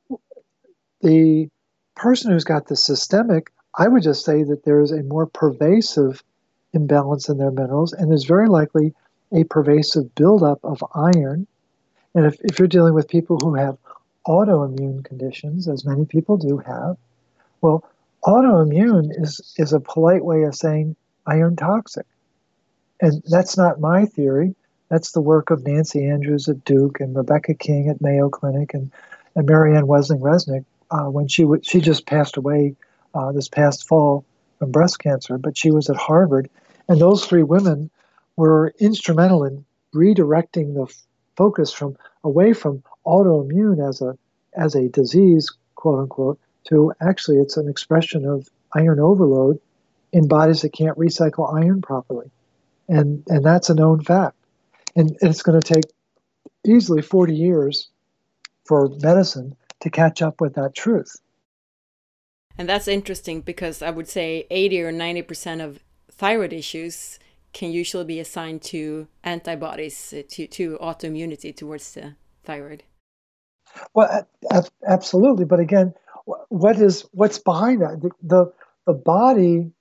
the 1.02 1.50
person 1.96 2.32
who's 2.32 2.44
got 2.44 2.68
the 2.68 2.76
systemic, 2.76 3.52
I 3.76 3.88
would 3.88 4.04
just 4.04 4.24
say 4.24 4.44
that 4.44 4.64
there 4.64 4.82
is 4.82 4.92
a 4.92 5.04
more 5.04 5.26
pervasive 5.26 6.24
imbalance 6.74 7.30
in 7.30 7.38
their 7.38 7.52
minerals, 7.52 7.94
and 7.94 8.10
there's 8.10 8.26
very 8.26 8.48
likely 8.48 8.94
a 9.32 9.44
pervasive 9.46 10.14
buildup 10.16 10.60
of 10.64 10.84
iron. 10.94 11.48
And 12.16 12.26
if, 12.26 12.38
if 12.42 12.60
you're 12.60 12.68
dealing 12.68 12.94
with 12.94 13.08
people 13.08 13.38
who 13.42 13.56
have 13.56 13.78
autoimmune 14.28 15.04
conditions, 15.04 15.68
as 15.68 15.86
many 15.86 16.06
people 16.06 16.38
do 16.38 16.58
have, 16.60 16.98
well, 17.62 17.84
autoimmune 18.24 19.10
is, 19.20 19.54
is 19.58 19.74
a 19.74 19.80
polite 19.80 20.24
way 20.24 20.44
of 20.44 20.56
saying 20.56 20.96
iron 21.26 21.56
toxic. 21.56 22.06
And 23.02 23.24
that's 23.30 23.58
not 23.58 23.80
my 23.80 24.06
theory. 24.06 24.56
That's 24.90 25.12
the 25.12 25.22
work 25.22 25.50
of 25.50 25.66
Nancy 25.66 26.06
Andrews 26.06 26.48
at 26.48 26.64
Duke 26.64 27.00
and 27.00 27.16
Rebecca 27.16 27.56
King 27.56 27.90
at 27.90 28.02
Mayo 28.02 28.30
Clinic 28.30 28.74
and, 28.74 28.92
and 29.36 29.48
Marianne 29.48 29.88
Wessling 29.88 30.22
Resnick 30.22 30.66
uh, 30.92 31.10
when 31.10 31.28
she 31.28 31.42
w- 31.42 31.62
she 31.64 31.82
just 31.82 32.06
passed 32.06 32.38
away 32.38 32.76
uh, 33.14 33.32
this 33.32 33.48
past 33.48 33.88
fall 33.88 34.26
from 34.60 34.72
breast 34.72 35.00
cancer, 35.00 35.38
but 35.38 35.58
she 35.58 35.72
was 35.72 35.90
at 35.90 35.96
Harvard, 35.96 36.50
and 36.88 37.00
those 37.00 37.26
three 37.26 37.44
women 37.44 37.90
were 38.36 38.74
instrumental 38.80 39.44
in 39.44 39.66
redirecting 39.94 40.74
the 40.74 40.84
f- 40.84 41.04
focus 41.36 41.72
from 41.72 41.96
away 42.24 42.54
from 42.54 42.84
autoimmune 43.06 43.88
as 43.88 44.02
a 44.02 44.18
as 44.56 44.76
a 44.76 44.90
disease, 44.90 45.52
quote 45.76 46.00
unquote, 46.00 46.40
to 46.66 46.94
actually 47.02 47.38
it's 47.38 47.58
an 47.58 47.68
expression 47.68 48.26
of 48.26 48.50
iron 48.74 49.00
overload 49.00 49.60
in 50.12 50.28
bodies 50.28 50.62
that 50.62 50.74
can't 50.74 50.98
recycle 50.98 51.54
iron 51.54 51.82
properly, 51.82 52.30
and 52.88 53.24
and 53.28 53.44
that's 53.46 53.70
a 53.70 53.76
known 53.76 54.02
fact. 54.02 54.36
And 54.96 55.18
it's 55.22 55.42
going 55.42 55.60
to 55.60 55.74
take 55.74 55.86
easily 56.66 57.02
40 57.02 57.36
years 57.36 57.90
for 58.66 58.90
medicine 59.02 59.56
to 59.82 59.90
catch 59.90 60.22
up 60.22 60.40
with 60.40 60.56
that 60.56 60.76
truth. 60.76 61.16
And 62.58 62.70
that's 62.70 62.88
interesting 62.88 63.42
because 63.42 63.82
I 63.82 63.90
would 63.90 64.08
say 64.08 64.46
80 64.50 64.82
or 64.82 64.92
90% 64.94 65.64
of 65.64 65.84
thyroid 66.12 66.54
issues 66.54 67.20
can 67.52 67.72
usually 67.72 68.06
be 68.06 68.20
assigned 68.20 68.62
to 68.64 69.08
antibodies 69.24 70.14
uh, 70.14 70.24
to, 70.30 70.48
to 70.48 70.78
autoimmunity 70.82 71.56
towards 71.56 71.94
the 71.94 72.16
thyroid. 72.44 72.84
Well, 73.94 74.28
absolutely. 74.88 75.46
But 75.46 75.60
again, 75.60 75.94
what 76.50 76.80
is 76.80 77.06
what's 77.12 77.40
behind 77.40 77.82
that? 77.82 78.02
The, 78.02 78.12
the, 78.22 78.54
the 78.86 78.94
body, 78.94 79.72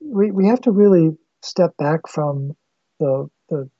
we, 0.00 0.30
we 0.30 0.46
have 0.46 0.60
to 0.62 0.70
really 0.70 1.16
step 1.42 1.76
back 1.76 2.08
from 2.08 2.56
the 2.98 3.28
the 3.48 3.70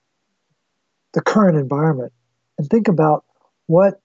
the 1.14 1.22
current 1.22 1.58
environment 1.58 2.12
and 2.58 2.68
think 2.68 2.88
about 2.88 3.24
what 3.66 4.00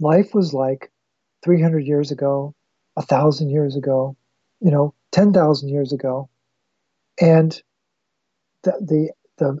life 0.00 0.34
was 0.34 0.54
like 0.54 0.90
300 1.42 1.86
years 1.86 2.10
ago, 2.10 2.54
a 2.96 3.02
thousand 3.02 3.50
years 3.50 3.76
ago, 3.76 4.16
you 4.60 4.70
know, 4.70 4.94
10,000 5.12 5.68
years 5.68 5.92
ago, 5.92 6.28
and 7.20 7.62
the, 8.62 8.72
the 8.80 9.12
the 9.38 9.58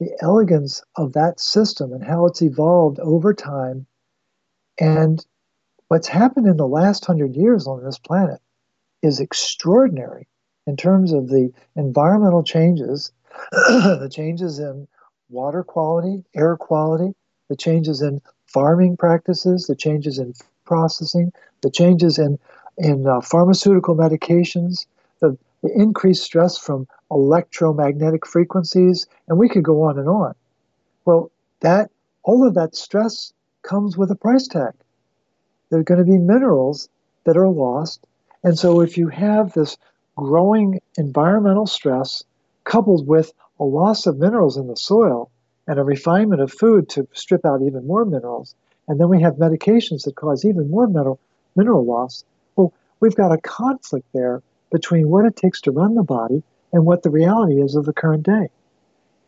the 0.00 0.16
elegance 0.20 0.82
of 0.96 1.14
that 1.14 1.40
system 1.40 1.92
and 1.92 2.04
how 2.04 2.26
it's 2.26 2.42
evolved 2.42 2.98
over 3.00 3.32
time, 3.32 3.86
and 4.78 5.24
what's 5.88 6.08
happened 6.08 6.46
in 6.46 6.56
the 6.56 6.66
last 6.68 7.04
hundred 7.04 7.34
years 7.36 7.66
on 7.66 7.84
this 7.84 7.98
planet 7.98 8.40
is 9.02 9.20
extraordinary 9.20 10.28
in 10.66 10.76
terms 10.76 11.12
of 11.12 11.28
the 11.28 11.52
environmental 11.76 12.42
changes 12.42 13.12
the 13.52 14.10
changes 14.10 14.58
in 14.58 14.88
water 15.28 15.62
quality, 15.62 16.24
air 16.34 16.56
quality, 16.56 17.14
the 17.48 17.56
changes 17.56 18.02
in 18.02 18.20
farming 18.46 18.96
practices, 18.96 19.66
the 19.66 19.76
changes 19.76 20.18
in 20.18 20.32
processing, 20.66 21.32
the 21.62 21.70
changes 21.70 22.18
in 22.18 22.38
in 22.78 23.06
uh, 23.06 23.20
pharmaceutical 23.22 23.96
medications, 23.96 24.86
the, 25.20 25.36
the 25.62 25.72
increased 25.74 26.22
stress 26.22 26.58
from 26.58 26.86
electromagnetic 27.10 28.26
frequencies, 28.26 29.06
and 29.28 29.38
we 29.38 29.48
could 29.48 29.64
go 29.64 29.82
on 29.84 29.98
and 29.98 30.08
on. 30.08 30.34
Well, 31.06 31.30
that 31.60 31.90
all 32.22 32.46
of 32.46 32.54
that 32.54 32.76
stress 32.76 33.32
comes 33.62 33.96
with 33.96 34.10
a 34.10 34.14
price 34.14 34.46
tag. 34.46 34.74
There 35.70 35.80
are 35.80 35.84
going 35.84 36.04
to 36.04 36.04
be 36.04 36.18
minerals 36.18 36.88
that 37.24 37.36
are 37.36 37.48
lost, 37.48 38.06
and 38.44 38.58
so 38.58 38.80
if 38.80 38.98
you 38.98 39.08
have 39.08 39.52
this 39.52 39.78
growing 40.16 40.80
environmental 40.98 41.66
stress 41.66 42.24
coupled 42.64 43.06
with 43.06 43.32
a 43.58 43.64
loss 43.64 44.06
of 44.06 44.18
minerals 44.18 44.56
in 44.56 44.66
the 44.66 44.76
soil 44.76 45.30
and 45.66 45.78
a 45.78 45.84
refinement 45.84 46.40
of 46.40 46.52
food 46.52 46.88
to 46.90 47.08
strip 47.12 47.44
out 47.44 47.62
even 47.62 47.86
more 47.86 48.04
minerals, 48.04 48.54
and 48.88 49.00
then 49.00 49.08
we 49.08 49.20
have 49.22 49.34
medications 49.34 50.04
that 50.04 50.14
cause 50.14 50.44
even 50.44 50.70
more 50.70 50.86
mineral, 50.86 51.18
mineral 51.54 51.84
loss, 51.84 52.24
well, 52.56 52.72
we've 53.00 53.16
got 53.16 53.32
a 53.32 53.38
conflict 53.38 54.06
there 54.12 54.42
between 54.70 55.08
what 55.08 55.24
it 55.24 55.36
takes 55.36 55.60
to 55.62 55.70
run 55.70 55.94
the 55.94 56.02
body 56.02 56.42
and 56.72 56.84
what 56.84 57.02
the 57.02 57.10
reality 57.10 57.60
is 57.60 57.74
of 57.74 57.84
the 57.84 57.92
current 57.92 58.22
day. 58.22 58.48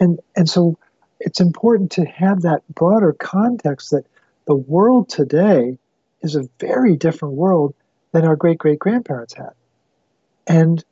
And, 0.01 0.21
and 0.37 0.49
so 0.49 0.79
it's 1.21 1.41
important 1.41 1.93
to 1.93 2.05
have 2.05 2.43
that 2.43 2.63
broader 2.73 3.13
context 3.13 3.91
that 3.91 4.07
the 4.47 4.55
world 4.55 5.09
today 5.09 5.79
is 6.23 6.37
a 6.37 6.49
very 6.59 6.97
different 6.97 7.35
world 7.35 7.75
than 8.13 8.25
our 8.25 8.37
great 8.37 8.59
great 8.59 8.79
grandparents 8.79 9.35
had. 9.35 9.53
And, 10.47 10.85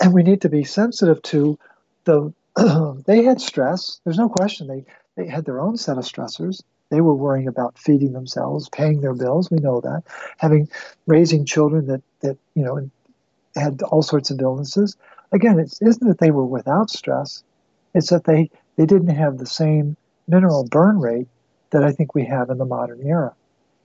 and 0.00 0.14
we 0.14 0.22
need 0.22 0.42
to 0.42 0.48
be 0.48 0.64
sensitive 0.64 1.20
to 1.22 1.58
the 2.04 2.32
they 3.06 3.24
had 3.24 3.40
stress. 3.40 4.00
There's 4.04 4.18
no 4.18 4.28
question. 4.28 4.68
They 4.68 4.84
they 5.16 5.28
had 5.28 5.44
their 5.44 5.60
own 5.60 5.76
set 5.76 5.98
of 5.98 6.04
stressors. 6.04 6.62
They 6.90 7.00
were 7.00 7.14
worrying 7.14 7.48
about 7.48 7.78
feeding 7.78 8.12
themselves, 8.12 8.68
paying 8.68 9.00
their 9.00 9.14
bills. 9.14 9.50
We 9.50 9.58
know 9.58 9.80
that, 9.80 10.04
having 10.38 10.68
raising 11.06 11.44
children 11.44 11.86
that 11.86 12.02
that 12.20 12.36
you 12.54 12.64
know 12.64 12.90
had 13.56 13.82
all 13.82 14.02
sorts 14.02 14.30
of 14.30 14.40
illnesses. 14.40 14.96
Again, 15.32 15.58
it 15.58 15.74
isn't 15.80 16.06
that 16.06 16.18
they 16.18 16.30
were 16.30 16.44
without 16.44 16.90
stress, 16.90 17.42
it's 17.94 18.10
that 18.10 18.24
they, 18.24 18.50
they 18.76 18.86
didn't 18.86 19.14
have 19.14 19.38
the 19.38 19.46
same 19.46 19.96
mineral 20.26 20.64
burn 20.64 20.98
rate 21.00 21.28
that 21.70 21.84
I 21.84 21.92
think 21.92 22.14
we 22.14 22.24
have 22.24 22.50
in 22.50 22.58
the 22.58 22.64
modern 22.64 23.06
era. 23.06 23.34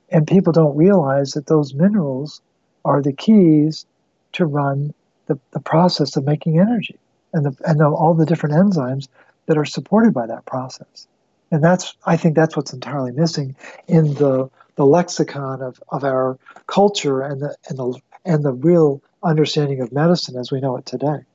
And 0.10 0.28
people 0.28 0.54
don't 0.54 0.76
realize 0.76 1.32
that 1.32 1.48
those 1.48 1.74
minerals 1.74 2.42
are 2.86 3.02
the 3.02 3.14
keys 3.14 3.86
to 4.34 4.46
run 4.46 4.94
the, 5.28 5.40
the 5.52 5.60
process 5.60 6.16
of 6.16 6.26
making 6.26 6.60
energy 6.60 6.98
and, 7.34 7.46
the, 7.46 7.56
and 7.66 7.80
the, 7.80 7.86
all 7.86 8.16
the 8.16 8.26
different 8.26 8.56
enzymes 8.56 9.08
that 9.46 9.58
are 9.58 9.66
supported 9.66 10.14
by 10.14 10.26
that 10.26 10.46
process. 10.46 11.08
And 11.52 11.64
that's, 11.64 11.96
I 12.06 12.18
think 12.18 12.36
that's 12.36 12.56
what's 12.56 12.74
entirely 12.74 13.12
missing 13.12 13.56
in 13.88 14.14
the, 14.16 14.50
the 14.76 14.86
lexicon 14.86 15.62
of, 15.62 15.82
of 15.88 16.04
our 16.04 16.38
culture 16.66 17.22
and 17.22 17.42
the, 17.42 17.56
and, 17.70 17.80
the, 17.80 18.02
and 18.26 18.44
the 18.44 18.54
real 18.54 19.02
understanding 19.24 19.82
of 19.82 19.92
medicine 19.92 20.40
as 20.40 20.52
we 20.52 20.60
know 20.60 20.78
it 20.78 20.86
today. 20.86 21.26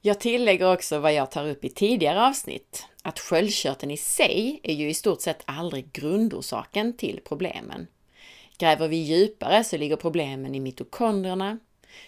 Jag 0.00 0.20
tillägger 0.20 0.72
också 0.72 0.98
vad 0.98 1.14
jag 1.14 1.30
tar 1.30 1.48
upp 1.48 1.64
i 1.64 1.68
tidigare 1.68 2.26
avsnitt, 2.26 2.86
att 3.02 3.18
sköldkörteln 3.18 3.90
i 3.90 3.96
sig 3.96 4.60
är 4.62 4.74
ju 4.74 4.90
i 4.90 4.94
stort 4.94 5.20
sett 5.20 5.42
aldrig 5.44 5.92
grundorsaken 5.92 6.92
till 6.92 7.20
problemen. 7.24 7.86
Gräver 8.58 8.88
vi 8.88 8.96
djupare 8.96 9.64
så 9.64 9.76
ligger 9.76 9.96
problemen 9.96 10.54
i 10.54 10.60
mitokondrierna, 10.60 11.58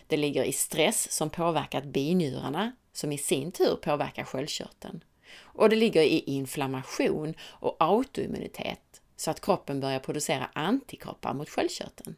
det 0.06 0.16
ligger 0.16 0.44
i 0.44 0.52
stress 0.52 1.12
som 1.12 1.30
påverkat 1.30 1.84
binjurarna, 1.84 2.72
som 2.98 3.12
i 3.12 3.18
sin 3.18 3.52
tur 3.52 3.76
påverkar 3.76 4.24
sköldkörteln. 4.24 5.04
Och 5.40 5.68
det 5.68 5.76
ligger 5.76 6.02
i 6.02 6.18
inflammation 6.18 7.34
och 7.40 7.76
autoimmunitet, 7.78 9.02
så 9.16 9.30
att 9.30 9.40
kroppen 9.40 9.80
börjar 9.80 9.98
producera 10.00 10.50
antikroppar 10.52 11.34
mot 11.34 11.48
sköldkörteln. 11.48 12.16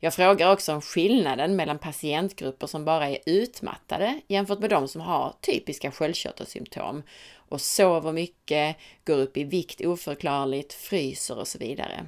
Jag 0.00 0.14
frågar 0.14 0.52
också 0.52 0.74
om 0.74 0.80
skillnaden 0.80 1.56
mellan 1.56 1.78
patientgrupper 1.78 2.66
som 2.66 2.84
bara 2.84 3.08
är 3.08 3.18
utmattade 3.26 4.20
jämfört 4.28 4.58
med 4.58 4.70
de 4.70 4.88
som 4.88 5.00
har 5.00 5.36
typiska 5.40 5.90
sköldkörtelsymptom 5.90 7.02
och 7.36 7.60
sover 7.60 8.12
mycket, 8.12 8.76
går 9.04 9.16
upp 9.16 9.36
i 9.36 9.44
vikt 9.44 9.80
oförklarligt, 9.80 10.72
fryser 10.72 11.38
och 11.38 11.48
så 11.48 11.58
vidare. 11.58 12.06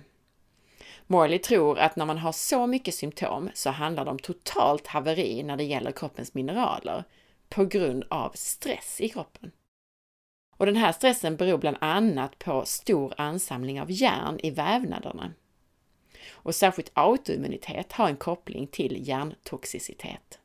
Morley 1.07 1.39
tror 1.39 1.79
att 1.79 1.97
när 1.97 2.05
man 2.05 2.19
har 2.19 2.33
så 2.33 2.67
mycket 2.67 2.95
symptom 2.95 3.51
så 3.55 3.71
handlar 3.71 4.05
det 4.05 4.11
om 4.11 4.19
totalt 4.19 4.87
haveri 4.87 5.43
när 5.43 5.57
det 5.57 5.65
gäller 5.65 5.93
kroppens 5.93 6.35
mineraler 6.35 7.05
på 7.49 7.65
grund 7.65 8.05
av 8.11 8.31
stress 8.35 9.01
i 9.01 9.09
kroppen. 9.09 9.51
Och 10.57 10.67
den 10.67 10.77
här 10.77 10.93
stressen 10.93 11.37
beror 11.37 11.59
bland 11.59 11.77
annat 11.81 12.39
på 12.39 12.65
stor 12.65 13.15
ansamling 13.17 13.81
av 13.81 13.91
järn 13.91 14.39
i 14.43 14.51
vävnaderna. 14.51 15.33
Och 16.31 16.55
särskilt 16.55 16.91
autoimmunitet 16.95 17.93
har 17.93 18.09
en 18.09 18.17
koppling 18.17 18.67
till 18.67 19.09
järntoxicitet. 19.09 20.39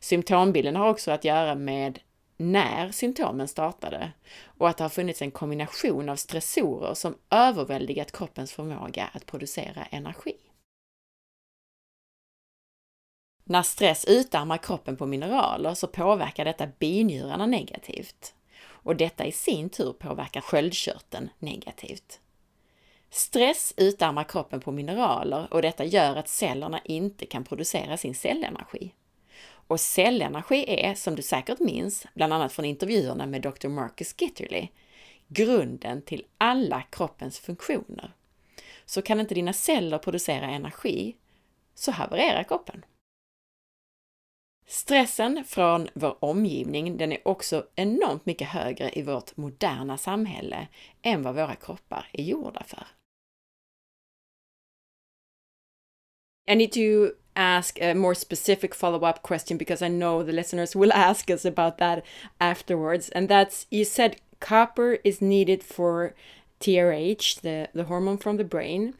Symptombilden 0.00 0.76
har 0.76 0.88
också 0.88 1.10
att 1.10 1.24
göra 1.24 1.54
med 1.54 1.98
när 2.42 2.90
symptomen 2.90 3.48
startade 3.48 4.12
och 4.58 4.68
att 4.68 4.76
det 4.76 4.84
har 4.84 4.88
funnits 4.88 5.22
en 5.22 5.30
kombination 5.30 6.08
av 6.08 6.16
stressorer 6.16 6.94
som 6.94 7.14
överväldigat 7.30 8.12
kroppens 8.12 8.52
förmåga 8.52 9.10
att 9.12 9.26
producera 9.26 9.84
energi. 9.84 10.36
När 13.44 13.62
stress 13.62 14.04
utarmar 14.04 14.58
kroppen 14.58 14.96
på 14.96 15.06
mineraler 15.06 15.74
så 15.74 15.86
påverkar 15.86 16.44
detta 16.44 16.66
binjurarna 16.78 17.46
negativt 17.46 18.34
och 18.64 18.96
detta 18.96 19.26
i 19.26 19.32
sin 19.32 19.70
tur 19.70 19.92
påverkar 19.92 20.40
sköldkörteln 20.40 21.30
negativt. 21.38 22.20
Stress 23.10 23.74
utarmar 23.76 24.24
kroppen 24.24 24.60
på 24.60 24.72
mineraler 24.72 25.48
och 25.50 25.62
detta 25.62 25.84
gör 25.84 26.16
att 26.16 26.28
cellerna 26.28 26.80
inte 26.84 27.26
kan 27.26 27.44
producera 27.44 27.96
sin 27.96 28.14
cellenergi. 28.14 28.94
Och 29.72 29.80
cellenergi 29.80 30.64
är, 30.68 30.94
som 30.94 31.16
du 31.16 31.22
säkert 31.22 31.60
minns, 31.60 32.06
bland 32.14 32.32
annat 32.32 32.52
från 32.52 32.64
intervjuerna 32.64 33.26
med 33.26 33.42
Dr. 33.42 33.68
Marcus 33.68 34.14
Gitterly, 34.18 34.68
grunden 35.28 36.02
till 36.02 36.24
alla 36.38 36.82
kroppens 36.82 37.38
funktioner. 37.38 38.12
Så 38.84 39.02
kan 39.02 39.20
inte 39.20 39.34
dina 39.34 39.52
celler 39.52 39.98
producera 39.98 40.46
energi, 40.46 41.16
så 41.74 41.90
havererar 41.90 42.42
kroppen. 42.42 42.84
Stressen 44.66 45.44
från 45.44 45.88
vår 45.94 46.24
omgivning 46.24 46.96
den 46.96 47.12
är 47.12 47.28
också 47.28 47.66
enormt 47.74 48.26
mycket 48.26 48.48
högre 48.48 48.90
i 48.98 49.02
vårt 49.02 49.36
moderna 49.36 49.98
samhälle 49.98 50.68
än 51.02 51.22
vad 51.22 51.34
våra 51.34 51.54
kroppar 51.54 52.08
är 52.12 52.22
gjorda 52.22 52.64
för. 52.64 52.86
I 56.48 56.54
need 56.54 56.72
to 56.72 57.14
ask 57.34 57.80
a 57.80 57.94
more 57.94 58.14
specific 58.14 58.74
follow 58.74 59.00
up 59.00 59.22
question 59.22 59.56
because 59.56 59.80
I 59.82 59.88
know 59.88 60.22
the 60.22 60.32
listeners 60.32 60.76
will 60.76 60.92
ask 61.08 61.30
us 61.30 61.44
about 61.44 61.78
that 61.78 62.04
afterwards. 62.40 63.08
And 63.10 63.28
that's 63.28 63.66
you 63.70 63.84
said 63.84 64.16
copper 64.40 64.98
is 65.04 65.22
needed 65.22 65.62
for 65.62 66.14
TRH, 66.60 67.40
the, 67.40 67.68
the 67.74 67.84
hormone 67.84 68.18
from 68.18 68.36
the 68.36 68.44
brain, 68.44 68.94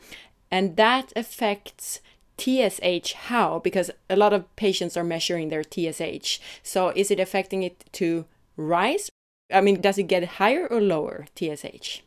and 0.51 0.77
that 0.77 1.13
affects 1.15 2.01
TSH 2.39 3.13
how? 3.13 3.61
Because 3.61 3.91
a 4.11 4.17
lot 4.17 4.33
of 4.33 4.55
patients 4.57 4.97
are 4.97 5.05
measuring 5.05 5.49
their 5.49 5.63
TSH. 5.63 6.41
So 6.63 6.89
is 6.97 7.11
it 7.11 7.21
affecting 7.21 7.63
it 7.63 7.85
to 7.93 8.25
rise? 8.57 9.11
I 9.53 9.61
mean, 9.61 9.81
does 9.81 9.99
it 9.99 10.05
get 10.05 10.25
higher 10.25 10.67
or 10.67 10.81
lower 10.81 11.27
TSH? 11.37 12.01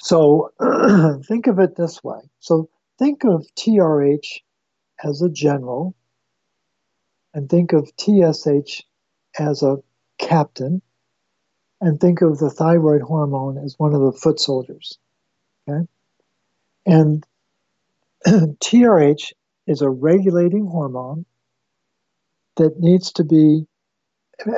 So 0.00 0.52
think 1.26 1.46
of 1.46 1.58
it 1.58 1.76
this 1.76 2.04
way. 2.04 2.20
So 2.38 2.68
think 2.98 3.24
of 3.24 3.46
TRH 3.58 4.40
as 5.02 5.22
a 5.22 5.28
general 5.28 5.94
and 7.34 7.48
think 7.48 7.72
of 7.72 7.90
TSH 7.98 8.82
as 9.38 9.62
a 9.62 9.76
captain 10.18 10.80
and 11.80 12.00
think 12.00 12.22
of 12.22 12.38
the 12.38 12.50
thyroid 12.50 13.02
hormone 13.02 13.58
as 13.58 13.78
one 13.78 13.94
of 13.94 14.00
the 14.00 14.12
foot 14.12 14.40
soldiers. 14.40 14.98
Okay? 15.68 15.86
And 16.86 17.26
TRH 18.26 19.32
is 19.66 19.82
a 19.82 19.90
regulating 19.90 20.66
hormone 20.66 21.26
that 22.56 22.80
needs 22.80 23.12
to 23.12 23.24
be 23.24 23.66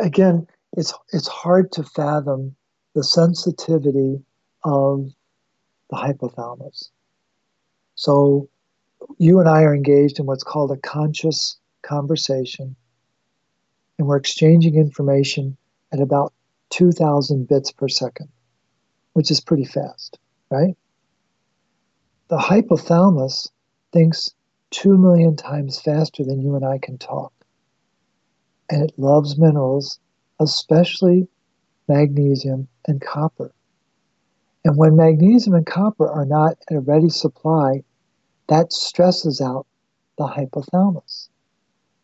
again 0.01 0.47
it's 0.77 0.93
it's 1.13 1.29
hard 1.29 1.73
to 1.73 1.83
fathom 1.83 2.55
the 2.95 3.03
sensitivity 3.03 4.23
of 4.65 5.11
the 5.91 5.97
hypothalamus. 5.97 6.91
So 7.95 8.49
you 9.17 9.41
and 9.41 9.49
I 9.49 9.63
are 9.63 9.75
engaged 9.75 10.19
in 10.19 10.27
what's 10.27 10.45
called 10.45 10.71
a 10.71 10.77
conscious 10.77 11.57
conversation, 11.83 12.77
and 13.99 14.07
we're 14.07 14.17
exchanging 14.17 14.75
information 14.77 15.57
at 15.93 16.01
about 16.01 16.33
2,000 16.71 17.49
bits 17.49 17.73
per 17.73 17.89
second, 17.89 18.29
which 19.15 19.31
is 19.31 19.41
pretty 19.41 19.65
fast, 19.65 20.19
right? 20.51 20.77
The 22.29 22.37
hypothalamus 22.39 23.49
thinks 23.93 24.35
2 24.71 24.99
million 24.99 25.35
times 25.35 25.81
faster 25.81 26.25
than 26.25 26.43
you 26.43 26.55
and 26.55 26.65
I 26.65 26.79
can 26.79 26.99
talk. 26.99 27.33
And 28.71 28.83
it 28.83 28.99
loves 28.99 29.39
minerals, 29.39 29.99
especially 30.39 31.27
magnesium 31.89 32.69
and 32.87 33.01
copper. 33.01 33.53
And 34.65 34.77
when 34.77 34.97
magnesium 34.97 35.55
and 35.55 35.65
copper 35.65 36.07
are 36.07 36.27
not 36.27 36.59
at 36.69 36.77
a 36.77 36.81
ready 36.81 37.09
supply, 37.09 37.83
that 38.49 38.73
stresses 38.73 39.41
out 39.41 39.67
the 40.17 40.27
hypothalamus. 40.27 41.29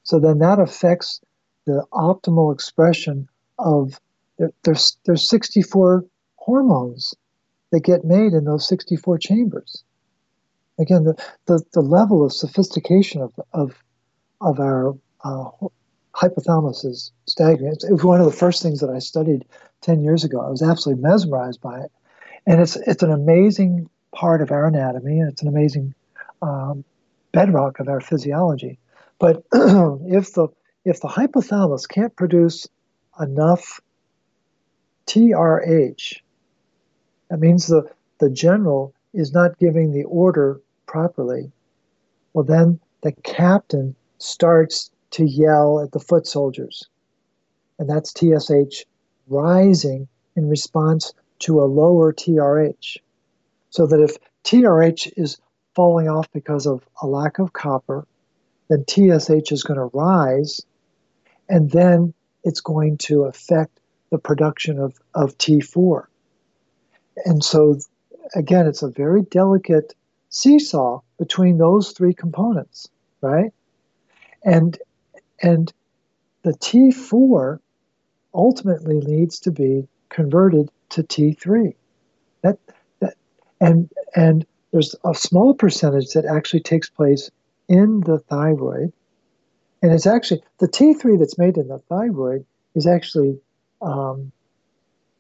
So 0.02 0.18
then 0.18 0.38
that 0.38 0.58
affects 0.58 1.20
the 1.66 1.84
optimal 1.92 2.52
expression 2.52 3.28
of 3.58 4.00
there, 4.38 4.50
there's 4.64 4.96
there's 5.04 5.28
64 5.28 6.04
hormones 6.36 7.14
that 7.72 7.80
get 7.80 8.04
made 8.04 8.32
in 8.32 8.44
those 8.44 8.68
64 8.68 9.18
chambers. 9.18 9.82
Again, 10.78 11.04
the, 11.04 11.14
the, 11.46 11.62
the 11.72 11.80
level 11.80 12.24
of 12.24 12.32
sophistication 12.32 13.20
of, 13.20 13.32
of, 13.52 13.82
of 14.40 14.60
our 14.60 14.94
uh, 15.24 15.50
hypothalamus 16.14 16.84
is 16.84 17.12
staggering. 17.26 17.72
It's, 17.72 17.84
it 17.84 17.92
was 17.92 18.04
one 18.04 18.20
of 18.20 18.26
the 18.26 18.32
first 18.32 18.62
things 18.62 18.80
that 18.80 18.90
I 18.90 18.98
studied 18.98 19.44
10 19.80 20.02
years 20.02 20.24
ago. 20.24 20.40
I 20.40 20.50
was 20.50 20.62
absolutely 20.62 21.02
mesmerized 21.02 21.60
by 21.60 21.80
it. 21.80 21.92
And 22.46 22.60
it's, 22.60 22.76
it's 22.76 23.02
an 23.02 23.10
amazing 23.10 23.88
part 24.14 24.42
of 24.42 24.50
our 24.50 24.66
anatomy, 24.66 25.18
and 25.18 25.32
it's 25.32 25.42
an 25.42 25.48
amazing 25.48 25.94
um, 26.44 26.84
bedrock 27.32 27.80
of 27.80 27.88
our 27.88 28.00
physiology. 28.00 28.78
But 29.18 29.42
if 29.52 30.34
the 30.34 30.48
if 30.84 31.00
the 31.00 31.08
hypothalamus 31.08 31.88
can't 31.88 32.14
produce 32.14 32.68
enough 33.18 33.80
TRH, 35.06 36.20
that 37.30 37.40
means 37.40 37.66
the, 37.66 37.90
the 38.18 38.28
general 38.28 38.92
is 39.14 39.32
not 39.32 39.58
giving 39.58 39.92
the 39.92 40.04
order 40.04 40.60
properly. 40.86 41.50
Well, 42.34 42.44
then 42.44 42.80
the 43.02 43.12
captain 43.12 43.94
starts 44.18 44.90
to 45.12 45.24
yell 45.24 45.80
at 45.80 45.92
the 45.92 46.00
foot 46.00 46.26
soldiers. 46.26 46.86
And 47.78 47.88
that's 47.88 48.12
TSH 48.12 48.84
rising 49.28 50.06
in 50.36 50.48
response 50.48 51.14
to 51.40 51.62
a 51.62 51.64
lower 51.64 52.12
TRH. 52.12 52.98
So 53.70 53.86
that 53.86 54.00
if 54.00 54.16
TRH 54.44 55.12
is 55.16 55.38
falling 55.74 56.08
off 56.08 56.30
because 56.32 56.66
of 56.66 56.82
a 57.02 57.06
lack 57.06 57.38
of 57.38 57.52
copper, 57.52 58.06
then 58.68 58.84
TSH 58.88 59.52
is 59.52 59.62
going 59.62 59.78
to 59.78 59.90
rise, 59.96 60.60
and 61.48 61.70
then 61.70 62.14
it's 62.44 62.60
going 62.60 62.98
to 62.98 63.24
affect 63.24 63.80
the 64.10 64.18
production 64.18 64.78
of, 64.78 64.94
of 65.14 65.36
T4. 65.38 66.06
And 67.24 67.42
so, 67.44 67.78
again, 68.34 68.66
it's 68.66 68.82
a 68.82 68.88
very 68.88 69.22
delicate 69.22 69.94
seesaw 70.28 71.00
between 71.18 71.58
those 71.58 71.92
three 71.92 72.14
components, 72.14 72.88
right? 73.20 73.52
And 74.44 74.78
and 75.42 75.72
the 76.42 76.52
T4 76.52 77.58
ultimately 78.34 79.00
needs 79.00 79.40
to 79.40 79.52
be 79.52 79.88
converted 80.08 80.70
to 80.90 81.02
T3. 81.02 81.74
That, 82.42 82.58
that 83.00 83.14
and 83.60 83.90
and 84.14 84.46
there's 84.74 84.96
a 85.04 85.14
small 85.14 85.54
percentage 85.54 86.14
that 86.14 86.24
actually 86.24 86.58
takes 86.58 86.90
place 86.90 87.30
in 87.68 88.00
the 88.00 88.18
thyroid, 88.18 88.92
and 89.80 89.92
it's 89.92 90.04
actually 90.04 90.42
the 90.58 90.66
T3 90.66 91.16
that's 91.16 91.38
made 91.38 91.56
in 91.56 91.68
the 91.68 91.78
thyroid 91.78 92.44
is 92.74 92.84
actually 92.84 93.38
um, 93.80 94.32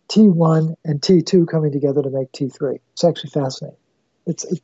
T1 0.08 0.74
and 0.84 1.00
T2 1.00 1.46
coming 1.46 1.70
together 1.70 2.02
to 2.02 2.10
make 2.10 2.32
T3. 2.32 2.80
It's 2.94 3.04
actually 3.04 3.30
fascinating. 3.30 3.78
It's, 4.26 4.42
it, 4.42 4.60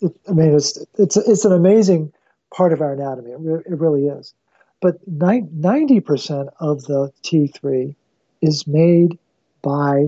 it, 0.00 0.12
I 0.26 0.32
mean, 0.32 0.54
it's 0.54 0.78
it's 0.98 1.18
it's 1.18 1.44
an 1.44 1.52
amazing 1.52 2.10
part 2.50 2.72
of 2.72 2.80
our 2.80 2.94
anatomy. 2.94 3.32
It, 3.32 3.38
re- 3.38 3.62
it 3.66 3.78
really 3.78 4.06
is. 4.06 4.32
But 4.80 4.96
90% 5.10 6.48
of 6.60 6.84
the 6.84 7.12
T3 7.22 7.94
is 8.40 8.66
made 8.66 9.18
by 9.60 10.06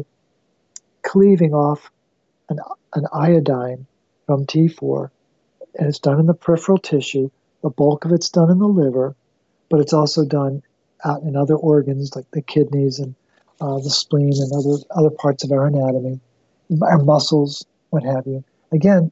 cleaving 1.02 1.52
off 1.52 1.90
an, 2.48 2.58
an 2.94 3.04
iodine 3.12 3.86
from 4.28 4.44
T4, 4.44 5.08
and 5.78 5.88
it's 5.88 5.98
done 5.98 6.20
in 6.20 6.26
the 6.26 6.34
peripheral 6.34 6.76
tissue. 6.76 7.30
The 7.62 7.70
bulk 7.70 8.04
of 8.04 8.12
it's 8.12 8.28
done 8.28 8.50
in 8.50 8.58
the 8.58 8.68
liver, 8.68 9.16
but 9.70 9.80
it's 9.80 9.94
also 9.94 10.26
done 10.26 10.62
out 11.02 11.22
in 11.22 11.34
other 11.34 11.56
organs 11.56 12.14
like 12.14 12.30
the 12.32 12.42
kidneys 12.42 12.98
and 12.98 13.14
uh, 13.62 13.78
the 13.78 13.88
spleen 13.88 14.34
and 14.34 14.52
other 14.52 14.84
other 14.90 15.10
parts 15.10 15.44
of 15.44 15.50
our 15.50 15.66
anatomy, 15.66 16.20
our 16.82 16.98
muscles, 16.98 17.64
what 17.88 18.02
have 18.02 18.26
you. 18.26 18.44
Again, 18.70 19.10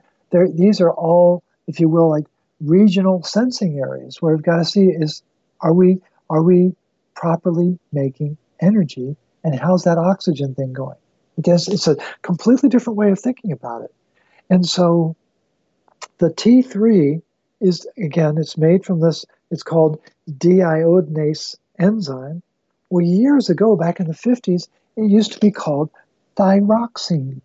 these 0.52 0.82
are 0.82 0.92
all, 0.92 1.42
if 1.66 1.80
you 1.80 1.88
will, 1.88 2.10
like 2.10 2.26
regional 2.60 3.22
sensing 3.22 3.78
areas 3.78 4.20
where 4.20 4.34
we've 4.34 4.44
got 4.44 4.58
to 4.58 4.66
see 4.66 4.88
is 4.88 5.22
are 5.62 5.72
we 5.72 5.98
are 6.28 6.42
we 6.42 6.76
properly 7.14 7.78
making 7.90 8.36
energy 8.60 9.16
and 9.44 9.58
how's 9.58 9.84
that 9.84 9.96
oxygen 9.96 10.54
thing 10.54 10.74
going? 10.74 10.98
Because 11.36 11.68
it's 11.68 11.88
a 11.88 11.96
completely 12.20 12.68
different 12.68 12.98
way 12.98 13.10
of 13.10 13.18
thinking 13.18 13.52
about 13.52 13.82
it. 13.82 13.94
And 14.50 14.66
so 14.66 15.16
the 16.18 16.30
T3 16.30 17.20
is 17.60 17.86
again, 17.96 18.38
it's 18.38 18.56
made 18.56 18.84
from 18.84 19.00
this, 19.00 19.24
it's 19.50 19.62
called 19.62 20.00
deiodinase 20.30 21.56
enzyme. 21.78 22.42
Well, 22.90 23.04
years 23.04 23.50
ago, 23.50 23.76
back 23.76 24.00
in 24.00 24.06
the 24.06 24.14
50s, 24.14 24.68
it 24.96 25.10
used 25.10 25.32
to 25.32 25.40
be 25.40 25.50
called 25.50 25.90
thyroxine. 26.36 27.40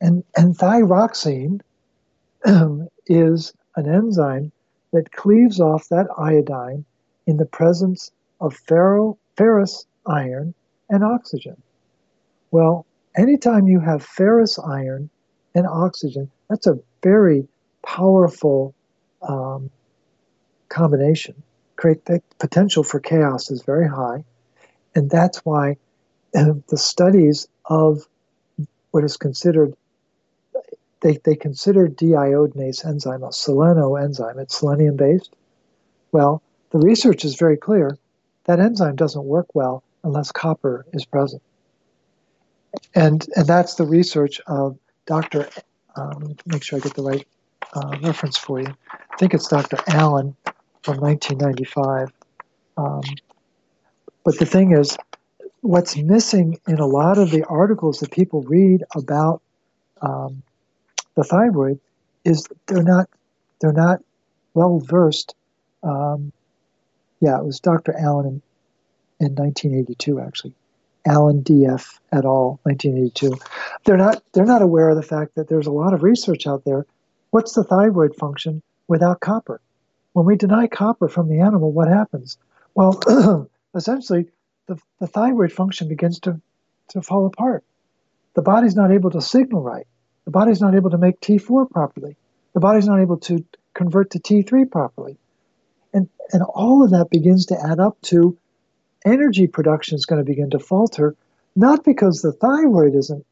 And, 0.00 0.24
and 0.36 0.56
thyroxine 0.56 1.60
is 3.06 3.52
an 3.76 3.88
enzyme 3.88 4.52
that 4.92 5.12
cleaves 5.12 5.60
off 5.60 5.88
that 5.88 6.06
iodine 6.18 6.84
in 7.26 7.36
the 7.36 7.46
presence 7.46 8.10
of 8.40 8.54
ferro, 8.54 9.16
ferrous 9.36 9.86
iron 10.06 10.54
and 10.90 11.04
oxygen. 11.04 11.56
Well, 12.50 12.84
anytime 13.16 13.68
you 13.68 13.80
have 13.80 14.02
ferrous 14.02 14.58
iron 14.58 15.08
and 15.54 15.66
oxygen, 15.66 16.30
that's 16.48 16.66
a 16.66 16.78
very 17.02 17.46
powerful 17.84 18.74
um, 19.22 19.70
combination. 20.68 21.42
Create 21.76 22.04
the 22.04 22.22
potential 22.38 22.82
for 22.82 23.00
chaos 23.00 23.50
is 23.50 23.62
very 23.62 23.88
high, 23.88 24.24
and 24.94 25.10
that's 25.10 25.38
why 25.38 25.76
uh, 26.34 26.54
the 26.68 26.78
studies 26.78 27.48
of 27.66 28.06
what 28.90 29.04
is 29.04 29.16
considered 29.16 29.74
they, 31.02 31.18
they 31.24 31.34
consider 31.34 31.88
deiodinase 31.88 32.86
enzyme 32.86 33.24
a 33.24 33.28
seleno 33.28 34.00
enzyme. 34.00 34.38
It's 34.38 34.58
selenium 34.58 34.96
based. 34.96 35.34
Well, 36.12 36.42
the 36.70 36.78
research 36.78 37.24
is 37.24 37.34
very 37.34 37.56
clear 37.56 37.98
that 38.44 38.60
enzyme 38.60 38.96
doesn't 38.96 39.24
work 39.24 39.54
well 39.54 39.82
unless 40.04 40.32
copper 40.32 40.86
is 40.92 41.04
present. 41.04 41.42
And, 42.94 43.26
and 43.36 43.46
that's 43.46 43.74
the 43.74 43.84
research 43.84 44.40
of 44.46 44.78
Dr. 45.06 45.48
Um, 45.96 46.36
make 46.46 46.62
sure 46.62 46.78
I 46.78 46.82
get 46.82 46.94
the 46.94 47.02
right 47.02 47.26
uh, 47.74 47.96
reference 48.02 48.36
for 48.38 48.60
you. 48.60 48.74
I 48.90 49.16
think 49.18 49.34
it's 49.34 49.48
Dr. 49.48 49.78
Allen 49.88 50.36
from 50.82 50.98
1995. 50.98 52.12
Um, 52.76 53.02
but 54.24 54.38
the 54.38 54.46
thing 54.46 54.72
is, 54.72 54.96
what's 55.60 55.96
missing 55.96 56.58
in 56.66 56.78
a 56.78 56.86
lot 56.86 57.18
of 57.18 57.30
the 57.30 57.44
articles 57.44 58.00
that 58.00 58.10
people 58.10 58.42
read 58.42 58.82
about 58.94 59.42
um, 60.00 60.42
the 61.14 61.24
thyroid 61.24 61.80
is 62.24 62.46
they're 62.66 62.82
not 62.82 63.08
they're 63.60 63.72
not 63.72 64.00
well 64.54 64.80
versed. 64.80 65.34
Um, 65.82 66.32
yeah, 67.20 67.38
it 67.38 67.44
was 67.44 67.60
Dr. 67.60 67.94
Allen 67.96 68.42
in, 69.20 69.26
in 69.26 69.34
1982 69.34 70.20
actually. 70.20 70.54
Allen 71.06 71.42
DF 71.42 71.98
et 72.12 72.24
al. 72.24 72.60
1982. 72.62 73.36
They're 73.84 73.96
not 73.96 74.22
they're 74.32 74.44
not 74.44 74.62
aware 74.62 74.90
of 74.90 74.96
the 74.96 75.02
fact 75.02 75.34
that 75.34 75.48
there's 75.48 75.66
a 75.66 75.72
lot 75.72 75.94
of 75.94 76.02
research 76.02 76.46
out 76.46 76.64
there. 76.64 76.86
What's 77.30 77.54
the 77.54 77.64
thyroid 77.64 78.14
function 78.16 78.62
without 78.88 79.20
copper? 79.20 79.60
When 80.12 80.26
we 80.26 80.36
deny 80.36 80.66
copper 80.66 81.08
from 81.08 81.28
the 81.28 81.40
animal, 81.40 81.72
what 81.72 81.88
happens? 81.88 82.36
Well, 82.74 83.00
essentially, 83.74 84.26
the, 84.66 84.78
the 85.00 85.06
thyroid 85.06 85.52
function 85.52 85.88
begins 85.88 86.20
to, 86.20 86.40
to 86.88 87.02
fall 87.02 87.26
apart. 87.26 87.64
The 88.34 88.42
body's 88.42 88.76
not 88.76 88.92
able 88.92 89.10
to 89.10 89.20
signal 89.20 89.62
right. 89.62 89.86
The 90.24 90.30
body's 90.30 90.60
not 90.60 90.74
able 90.74 90.90
to 90.90 90.98
make 90.98 91.20
T4 91.20 91.70
properly. 91.70 92.16
The 92.54 92.60
body's 92.60 92.86
not 92.86 93.00
able 93.00 93.18
to 93.18 93.44
convert 93.74 94.10
to 94.10 94.20
T3 94.20 94.70
properly. 94.70 95.16
And, 95.92 96.08
and 96.32 96.42
all 96.42 96.84
of 96.84 96.90
that 96.90 97.10
begins 97.10 97.46
to 97.46 97.60
add 97.60 97.80
up 97.80 98.00
to 98.02 98.36
energy 99.04 99.46
production 99.46 99.96
is 99.96 100.06
going 100.06 100.20
to 100.20 100.30
begin 100.30 100.50
to 100.50 100.58
falter, 100.58 101.14
not 101.56 101.84
because 101.84 102.22
the 102.22 102.32
thyroid 102.32 102.94
isn't 102.94 103.24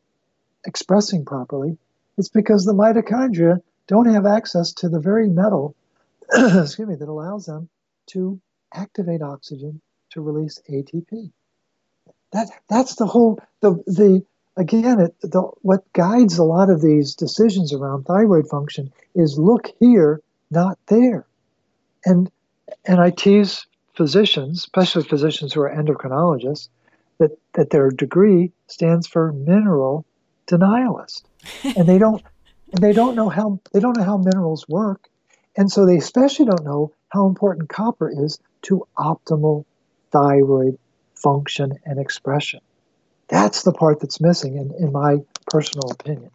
expressing 0.66 1.24
properly, 1.24 1.78
it's 2.18 2.28
because 2.28 2.64
the 2.64 2.74
mitochondria 2.74 3.60
don't 3.86 4.12
have 4.12 4.26
access 4.26 4.72
to 4.74 4.88
the 4.88 5.00
very 5.00 5.28
metal, 5.28 5.74
excuse 6.32 6.88
me, 6.88 6.94
that 6.96 7.08
allows 7.08 7.46
them 7.46 7.68
to 8.06 8.40
activate 8.74 9.22
oxygen 9.22 9.80
to 10.10 10.20
release 10.20 10.60
ATP. 10.68 11.30
That 12.32 12.48
that's 12.68 12.94
the 12.96 13.06
whole 13.06 13.40
the 13.60 13.82
the 13.86 14.24
again, 14.56 15.00
it, 15.00 15.14
the, 15.22 15.40
what 15.62 15.92
guides 15.92 16.38
a 16.38 16.44
lot 16.44 16.70
of 16.70 16.80
these 16.80 17.14
decisions 17.14 17.72
around 17.72 18.04
thyroid 18.04 18.48
function 18.48 18.92
is 19.14 19.38
look 19.38 19.68
here, 19.80 20.20
not 20.50 20.78
there. 20.86 21.26
And 22.04 22.30
and 22.84 23.00
I 23.00 23.10
tease 23.10 23.66
physicians, 24.00 24.60
especially 24.60 25.02
physicians 25.02 25.52
who 25.52 25.60
are 25.60 25.70
endocrinologists, 25.70 26.70
that, 27.18 27.36
that 27.52 27.68
their 27.68 27.90
degree 27.90 28.50
stands 28.66 29.06
for 29.06 29.30
mineral 29.30 30.06
denialist. 30.46 31.24
and 31.76 31.86
they 31.86 31.98
don't 31.98 32.22
and 32.72 32.82
they 32.82 32.94
don't 32.94 33.14
know 33.14 33.28
how 33.28 33.60
they 33.74 33.80
don't 33.80 33.98
know 33.98 34.02
how 34.02 34.16
minerals 34.16 34.66
work. 34.70 35.06
And 35.54 35.70
so 35.70 35.84
they 35.84 35.98
especially 35.98 36.46
don't 36.46 36.64
know 36.64 36.94
how 37.10 37.26
important 37.26 37.68
copper 37.68 38.08
is 38.08 38.38
to 38.62 38.86
optimal 38.96 39.66
thyroid 40.12 40.78
function 41.14 41.74
and 41.84 42.00
expression. 42.00 42.60
That's 43.28 43.64
the 43.64 43.72
part 43.72 44.00
that's 44.00 44.18
missing, 44.18 44.56
in, 44.56 44.72
in 44.82 44.92
my 44.92 45.18
personal 45.50 45.90
opinion. 45.90 46.30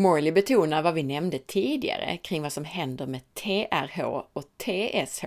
Morley 0.00 0.32
betonar 0.32 0.82
vad 0.82 0.94
vi 0.94 1.02
nämnde 1.02 1.38
tidigare 1.38 2.16
kring 2.16 2.42
vad 2.42 2.52
som 2.52 2.64
händer 2.64 3.06
med 3.06 3.34
TRH 3.34 4.00
och 4.32 4.44
TSH, 4.56 5.24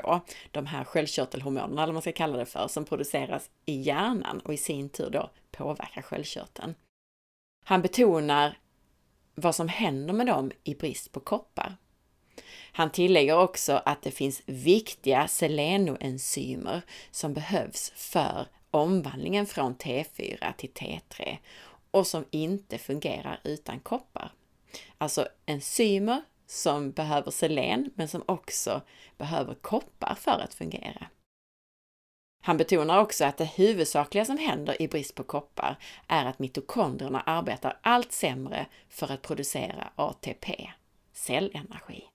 de 0.52 0.66
här 0.66 0.84
sköldkörtelhormonerna, 0.84 1.84
eller 1.84 1.94
vad 1.94 1.94
man 1.94 2.02
ska 2.02 2.12
kalla 2.12 2.38
det 2.38 2.46
för, 2.46 2.68
som 2.68 2.86
produceras 2.86 3.50
i 3.66 3.82
hjärnan 3.82 4.40
och 4.40 4.54
i 4.54 4.58
sin 4.58 4.90
tur 4.90 5.10
då 5.10 5.30
påverkar 5.52 6.02
sköldkörteln. 6.02 6.76
Han 7.66 7.82
betonar 7.82 8.58
vad 9.36 9.56
som 9.56 9.68
händer 9.68 10.14
med 10.14 10.28
dem 10.28 10.52
i 10.64 10.76
brist 10.76 11.12
på 11.12 11.20
koppar. 11.20 11.76
Han 12.72 12.92
tillägger 12.92 13.38
också 13.38 13.82
att 13.86 14.02
det 14.02 14.12
finns 14.12 14.42
viktiga 14.46 15.28
selenoenzymer 15.28 16.82
som 17.12 17.34
behövs 17.34 17.92
för 17.96 18.48
omvandlingen 18.72 19.46
från 19.46 19.76
T4 19.76 20.54
till 20.58 20.72
T3 20.72 21.38
och 21.92 22.08
som 22.08 22.26
inte 22.32 22.78
fungerar 22.78 23.40
utan 23.44 23.80
koppar. 23.80 24.32
Alltså 24.98 25.28
enzymer 25.46 26.22
som 26.48 26.92
behöver 26.92 27.32
selen 27.32 27.92
men 27.96 28.08
som 28.08 28.24
också 28.26 28.82
behöver 29.18 29.54
koppar 29.54 30.16
för 30.16 30.40
att 30.40 30.54
fungera. 30.54 31.08
Han 32.44 32.58
betonar 32.58 33.00
också 33.00 33.26
att 33.26 33.38
det 33.38 33.46
huvudsakliga 33.46 34.26
som 34.26 34.38
händer 34.38 34.82
i 34.82 34.88
brist 34.88 35.16
på 35.16 35.24
koppar 35.24 35.78
är 36.08 36.26
att 36.26 36.40
mitokondrierna 36.40 37.22
arbetar 37.22 37.80
allt 37.82 38.12
sämre 38.12 38.66
för 38.90 39.12
att 39.12 39.22
producera 39.22 39.90
ATP, 39.96 40.72
cellenergi. 41.14 42.11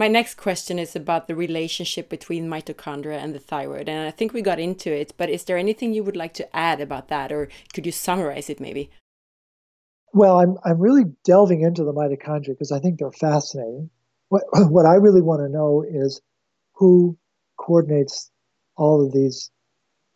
My 0.00 0.08
next 0.08 0.36
question 0.36 0.78
is 0.78 0.96
about 0.96 1.26
the 1.26 1.34
relationship 1.34 2.08
between 2.08 2.48
mitochondria 2.48 3.22
and 3.22 3.34
the 3.34 3.38
thyroid, 3.38 3.86
and 3.86 4.08
I 4.08 4.10
think 4.10 4.32
we 4.32 4.40
got 4.40 4.58
into 4.58 4.90
it, 4.90 5.12
but 5.18 5.28
is 5.28 5.44
there 5.44 5.58
anything 5.58 5.92
you 5.92 6.02
would 6.02 6.16
like 6.16 6.32
to 6.40 6.56
add 6.56 6.80
about 6.80 7.08
that, 7.08 7.30
or 7.30 7.50
could 7.74 7.84
you 7.84 7.92
summarize 7.92 8.48
it 8.48 8.60
maybe? 8.60 8.88
Well, 10.14 10.40
I'm, 10.40 10.56
I'm 10.64 10.78
really 10.78 11.04
delving 11.22 11.60
into 11.60 11.84
the 11.84 11.92
mitochondria 11.92 12.54
because 12.54 12.72
I 12.72 12.78
think 12.78 12.98
they're 12.98 13.12
fascinating. 13.12 13.90
What, 14.30 14.44
what 14.70 14.86
I 14.86 14.94
really 14.94 15.20
want 15.20 15.42
to 15.42 15.50
know 15.50 15.84
is 15.86 16.22
who 16.72 17.18
coordinates 17.58 18.30
all 18.78 19.04
of 19.04 19.12
these 19.12 19.50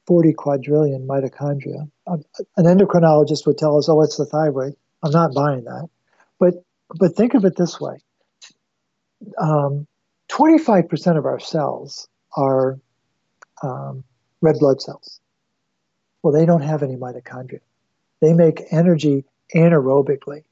40 0.07 0.32
quadrillion 0.32 1.07
mitochondria. 1.07 1.91
Um, 2.07 2.22
an 2.57 2.64
endocrinologist 2.64 3.47
would 3.47 3.59
tell 3.59 3.76
us, 3.76 3.91
oh, 3.91 4.01
it's 4.01 4.16
the 4.16 4.24
thyroid. 4.24 4.76
I'm 5.03 5.12
not 5.12 5.35
buying 5.35 5.64
that. 5.64 5.91
But, 6.41 6.55
but 6.99 7.14
think 7.14 7.35
of 7.35 7.45
it 7.45 7.57
this 7.57 7.78
way 7.78 7.99
um, 9.39 9.87
25% 10.31 11.18
of 11.18 11.27
our 11.27 11.41
cells 11.41 12.09
are 12.37 12.79
um, 13.62 14.05
red 14.41 14.57
blood 14.59 14.81
cells. 14.81 15.20
Well, 16.22 16.33
they 16.33 16.47
don't 16.47 16.62
have 16.62 16.83
any 16.83 16.97
mitochondria. 16.97 17.61
They 18.20 18.33
make 18.33 18.62
energy 18.70 19.25
anaerobically. 19.55 20.45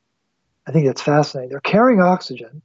I 0.66 0.72
think 0.72 0.86
that's 0.86 1.02
fascinating. 1.02 1.50
They're 1.50 1.60
carrying 1.60 2.00
oxygen. 2.00 2.62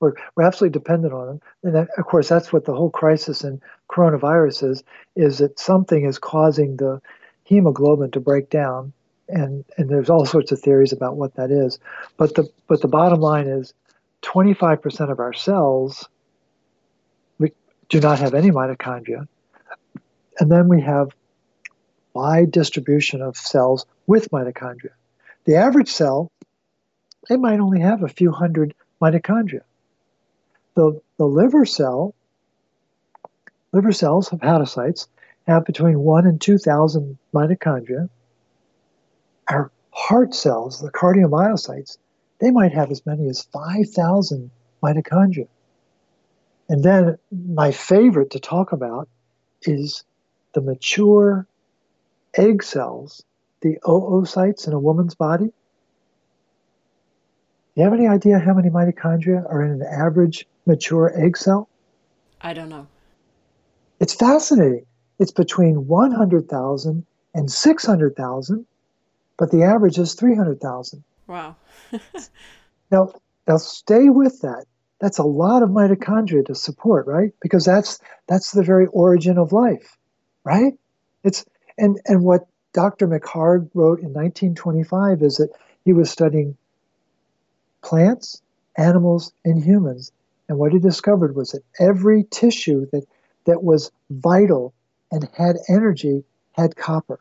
We're, 0.00 0.12
we're 0.34 0.44
absolutely 0.44 0.78
dependent 0.78 1.12
on 1.12 1.26
them. 1.26 1.40
And 1.62 1.74
that, 1.74 1.88
of 1.98 2.04
course, 2.04 2.28
that's 2.28 2.52
what 2.52 2.64
the 2.64 2.74
whole 2.74 2.90
crisis 2.90 3.44
in 3.44 3.60
coronavirus 3.90 4.70
is, 4.70 4.84
is 5.16 5.38
that 5.38 5.58
something 5.58 6.04
is 6.04 6.18
causing 6.18 6.76
the 6.76 7.00
hemoglobin 7.44 8.10
to 8.12 8.20
break 8.20 8.50
down. 8.50 8.92
And, 9.28 9.64
and 9.76 9.88
there's 9.88 10.10
all 10.10 10.26
sorts 10.26 10.52
of 10.52 10.60
theories 10.60 10.92
about 10.92 11.16
what 11.16 11.34
that 11.34 11.50
is. 11.50 11.78
But 12.16 12.34
the, 12.34 12.48
but 12.68 12.82
the 12.82 12.88
bottom 12.88 13.20
line 13.20 13.46
is 13.46 13.74
25% 14.22 15.10
of 15.10 15.20
our 15.20 15.32
cells 15.32 16.08
do 17.88 18.00
not 18.00 18.18
have 18.18 18.34
any 18.34 18.50
mitochondria. 18.50 19.26
And 20.38 20.50
then 20.50 20.68
we 20.68 20.82
have 20.82 21.14
wide 22.12 22.50
distribution 22.50 23.22
of 23.22 23.36
cells 23.36 23.86
with 24.06 24.30
mitochondria. 24.30 24.90
The 25.44 25.56
average 25.56 25.90
cell, 25.90 26.30
it 27.28 27.38
might 27.38 27.60
only 27.60 27.80
have 27.80 28.02
a 28.02 28.08
few 28.08 28.32
hundred 28.32 28.74
mitochondria. 29.00 29.62
The, 30.74 31.00
the 31.18 31.26
liver 31.26 31.64
cell, 31.64 32.14
liver 33.72 33.92
cells, 33.92 34.28
hepatocytes, 34.28 35.06
have 35.46 35.64
between 35.64 36.00
1 36.00 36.26
and 36.26 36.40
2,000 36.40 37.18
mitochondria. 37.32 38.08
Our 39.48 39.70
heart 39.90 40.34
cells, 40.34 40.80
the 40.80 40.90
cardiomyocytes, 40.90 41.98
they 42.40 42.50
might 42.50 42.72
have 42.72 42.90
as 42.90 43.04
many 43.06 43.28
as 43.28 43.42
5,000 43.42 44.50
mitochondria. 44.82 45.48
And 46.68 46.82
then 46.82 47.18
my 47.30 47.70
favorite 47.70 48.30
to 48.30 48.40
talk 48.40 48.72
about 48.72 49.08
is 49.62 50.04
the 50.54 50.60
mature 50.60 51.46
egg 52.36 52.62
cells, 52.62 53.22
the 53.60 53.78
oocytes 53.84 54.66
in 54.66 54.72
a 54.72 54.78
woman's 54.78 55.14
body. 55.14 55.46
Do 55.46 55.52
you 57.76 57.84
have 57.84 57.92
any 57.92 58.06
idea 58.06 58.38
how 58.38 58.54
many 58.54 58.70
mitochondria 58.70 59.44
are 59.50 59.62
in 59.62 59.72
an 59.72 59.82
average 59.82 60.46
mature 60.66 61.12
egg 61.16 61.36
cell? 61.36 61.68
I 62.40 62.52
don't 62.52 62.68
know. 62.68 62.86
It's 64.00 64.14
fascinating. 64.14 64.86
It's 65.18 65.32
between 65.32 65.86
100,000 65.86 67.06
and 67.34 67.50
600,000, 67.50 68.66
but 69.38 69.50
the 69.50 69.62
average 69.62 69.98
is 69.98 70.14
300,000. 70.14 71.02
Wow. 71.26 71.56
now, 72.90 73.12
now 73.46 73.56
stay 73.56 74.08
with 74.08 74.40
that. 74.42 74.64
That's 75.00 75.18
a 75.18 75.24
lot 75.24 75.62
of 75.62 75.70
mitochondria 75.70 76.46
to 76.46 76.54
support, 76.54 77.06
right? 77.06 77.32
Because 77.42 77.64
that's 77.64 77.98
that's 78.26 78.52
the 78.52 78.62
very 78.62 78.86
origin 78.86 79.38
of 79.38 79.52
life, 79.52 79.98
right? 80.44 80.72
It's 81.24 81.44
and 81.76 82.00
and 82.06 82.22
what 82.22 82.46
Dr. 82.72 83.06
McHargue 83.08 83.70
wrote 83.74 84.00
in 84.00 84.12
1925 84.12 85.22
is 85.22 85.36
that 85.36 85.50
he 85.84 85.92
was 85.92 86.10
studying 86.10 86.56
plants, 87.82 88.40
animals, 88.76 89.32
and 89.44 89.62
humans, 89.62 90.10
and 90.48 90.58
what 90.58 90.72
he 90.72 90.78
discovered 90.78 91.34
was 91.36 91.52
that 91.52 91.62
every 91.78 92.24
tissue 92.30 92.86
that 92.92 93.04
that 93.44 93.62
was 93.62 93.90
vital 94.10 94.72
and 95.10 95.28
had 95.34 95.56
energy 95.68 96.24
had 96.52 96.76
copper. 96.76 97.20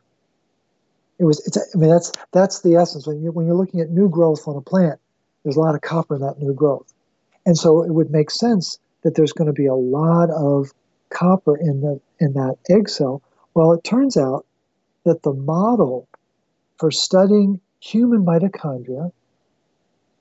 It 1.20 1.26
was. 1.26 1.45
It's. 1.45 1.57
I 1.57 1.78
mean, 1.78 1.89
that's 1.89 2.11
that's 2.32 2.61
the 2.61 2.76
essence. 2.76 3.07
When 3.07 3.22
you 3.22 3.32
when 3.32 3.45
you're 3.45 3.55
looking 3.55 3.82
at 3.82 3.89
new 3.89 4.09
growth 4.09 4.47
on 4.47 4.55
a 4.55 4.61
plant, 4.61 4.99
there's 5.43 5.55
a 5.55 5.59
lot 5.59 5.76
of 5.76 5.82
copper 5.82 6.16
in 6.16 6.22
that 6.22 6.39
new 6.39 6.53
growth, 6.53 6.91
and 7.45 7.57
so 7.57 7.84
it 7.84 7.93
would 7.93 8.11
make 8.11 8.32
sense 8.32 8.80
that 9.03 9.16
there's 9.16 9.34
going 9.34 9.47
to 9.47 9.53
be 9.53 9.68
a 9.68 9.76
lot 9.76 10.30
of 10.32 10.72
copper 11.09 11.55
in 11.57 11.82
the 11.82 11.99
in 12.20 12.34
that 12.34 12.57
egg 12.70 12.89
cell. 12.89 13.22
Well, 13.53 13.74
it 13.74 13.84
turns 13.84 14.18
out 14.18 14.45
that 15.05 15.22
the 15.24 15.34
model 15.34 16.07
for 16.80 16.89
studying 16.89 17.59
human 17.80 18.26
mitochondria 18.26 19.11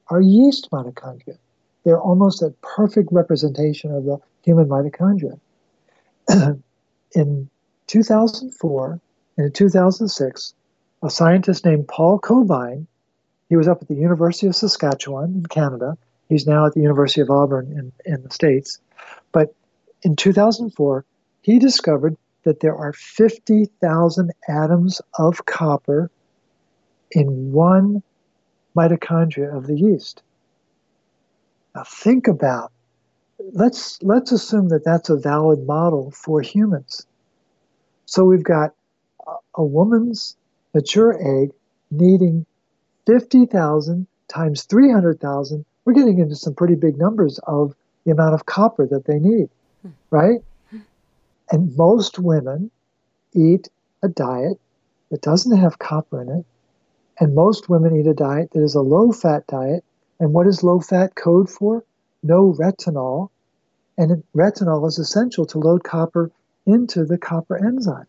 are 0.09 0.21
yeast 0.21 0.69
mitochondria. 0.71 1.39
They're 1.85 2.01
almost 2.01 2.43
a 2.43 2.51
perfect 2.61 3.09
representation 3.13 3.93
of 3.93 4.05
the 4.05 4.19
human 4.43 4.69
mitochondria. 4.69 5.39
in 7.15 7.49
2004 7.87 9.01
and 9.37 9.47
in 9.47 9.53
2006, 9.53 10.55
a 11.03 11.11
scientist 11.11 11.65
named 11.65 11.89
Paul 11.89 12.19
Cobine. 12.19 12.87
He 13.49 13.57
was 13.57 13.69
up 13.69 13.83
at 13.83 13.89
the 13.89 13.95
University 13.95 14.47
of 14.47 14.57
Saskatchewan 14.57 15.35
in 15.35 15.47
Canada. 15.47 15.97
He's 16.29 16.47
now 16.47 16.67
at 16.67 16.75
the 16.75 16.81
University 16.81 17.21
of 17.21 17.31
Auburn 17.31 17.73
in, 17.73 17.93
in 18.11 18.23
the 18.23 18.31
States. 18.31 18.79
But 19.33 19.55
in 20.03 20.17
2004, 20.17 21.05
he 21.43 21.59
discovered 21.59 22.17
that 22.45 22.61
there 22.61 22.77
are 22.77 22.93
50,000 22.93 24.33
atoms 24.49 25.01
of 25.19 25.45
copper 25.47 26.11
in 27.11 27.53
one 27.53 28.03
mitochondria 28.77 29.55
of 29.55 29.67
the 29.67 29.79
yeast. 29.79 30.23
Now 31.75 31.85
think 31.85 32.27
about 32.29 32.73
let's 33.53 33.99
let's 34.03 34.33
assume 34.33 34.69
that 34.69 34.85
that's 34.85 35.11
a 35.11 35.17
valid 35.17 35.67
model 35.67 36.11
for 36.11 36.41
humans. 36.41 37.07
So 38.07 38.25
we've 38.25 38.45
got 38.45 38.75
a 39.55 39.65
woman's 39.65 40.37
mature 40.75 41.43
egg 41.43 41.53
needing 41.91 42.47
50,000 43.07 44.07
times 44.29 44.65
300,000, 44.65 45.65
we're 45.85 45.93
getting 45.93 46.19
into 46.19 46.37
some 46.37 46.55
pretty 46.55 46.75
big 46.75 46.97
numbers 46.97 47.39
of 47.47 47.75
the 48.05 48.13
amount 48.13 48.35
of 48.35 48.47
copper 48.47 48.87
that 48.87 49.05
they 49.05 49.19
need, 49.19 49.49
hmm. 49.83 49.91
right? 50.11 50.41
And 51.51 51.77
most 51.77 52.19
women 52.19 52.71
eat 53.35 53.69
a 54.03 54.09
diet 54.09 54.59
that 55.11 55.21
doesn't 55.21 55.57
have 55.57 55.79
copper 55.79 56.23
in 56.23 56.29
it. 56.29 56.47
And 57.21 57.35
most 57.35 57.69
women 57.69 57.95
eat 57.95 58.07
a 58.07 58.15
diet 58.15 58.53
that 58.53 58.63
is 58.63 58.75
a 58.75 58.81
low 58.81 59.13
fat 59.13 59.47
diet. 59.47 59.85
And 60.19 60.33
what 60.33 60.47
is 60.47 60.63
low 60.63 60.81
fat 60.81 61.15
code 61.15 61.51
for? 61.51 61.85
No 62.23 62.55
retinol. 62.55 63.29
And 63.99 64.25
retinol 64.35 64.89
is 64.89 64.99
essential 64.99 65.45
to 65.47 65.59
load 65.59 65.85
copper 65.85 66.31
into 66.65 67.05
the 67.05 67.19
copper 67.19 67.63
enzyme 67.63 68.07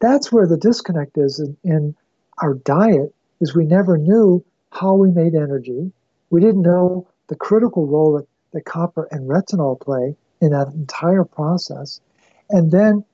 that's 0.00 0.32
where 0.32 0.46
the 0.46 0.56
disconnect 0.56 1.16
is 1.16 1.38
in, 1.38 1.56
in 1.62 1.94
our 2.38 2.54
diet 2.54 3.14
is 3.40 3.54
we 3.54 3.64
never 3.64 3.96
knew 3.96 4.44
how 4.72 4.94
we 4.94 5.10
made 5.10 5.34
energy. 5.34 5.92
We 6.30 6.40
didn't 6.40 6.62
know 6.62 7.06
the 7.28 7.36
critical 7.36 7.86
role 7.86 8.16
that, 8.16 8.26
that 8.52 8.64
copper 8.64 9.08
and 9.10 9.28
retinol 9.28 9.80
play 9.80 10.16
in 10.40 10.50
that 10.50 10.68
entire 10.68 11.24
process. 11.24 12.00
And 12.48 12.70
then, 12.70 13.04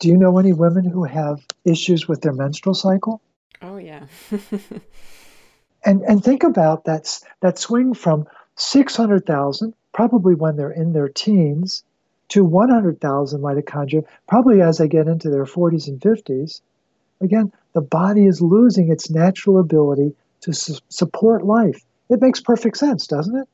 do 0.00 0.08
you 0.08 0.16
know 0.16 0.38
any 0.38 0.52
women 0.52 0.84
who 0.84 1.04
have 1.04 1.46
issues 1.64 2.08
with 2.08 2.22
their 2.22 2.32
menstrual 2.32 2.74
cycle? 2.74 3.22
Oh 3.60 3.76
yeah. 3.76 4.06
and 5.84 6.02
and 6.02 6.24
think 6.24 6.42
about 6.42 6.84
that 6.84 7.20
that 7.40 7.58
swing 7.58 7.94
from 7.94 8.26
600,000 8.56 9.74
probably 9.92 10.34
when 10.34 10.56
they're 10.56 10.70
in 10.70 10.92
their 10.92 11.08
teens 11.08 11.84
to 12.32 12.46
100,000 12.46 13.42
mitochondria, 13.42 14.02
probably 14.26 14.62
as 14.62 14.78
they 14.78 14.88
get 14.88 15.06
into 15.06 15.28
their 15.28 15.44
40s 15.44 15.86
and 15.86 16.00
50s. 16.00 16.62
Again, 17.20 17.52
the 17.74 17.82
body 17.82 18.24
is 18.24 18.40
losing 18.40 18.90
its 18.90 19.10
natural 19.10 19.60
ability 19.60 20.14
to 20.40 20.54
su- 20.54 20.78
support 20.88 21.44
life. 21.44 21.84
It 22.08 22.22
makes 22.22 22.40
perfect 22.40 22.78
sense, 22.78 23.06
doesn't 23.06 23.36
it? 23.36 23.46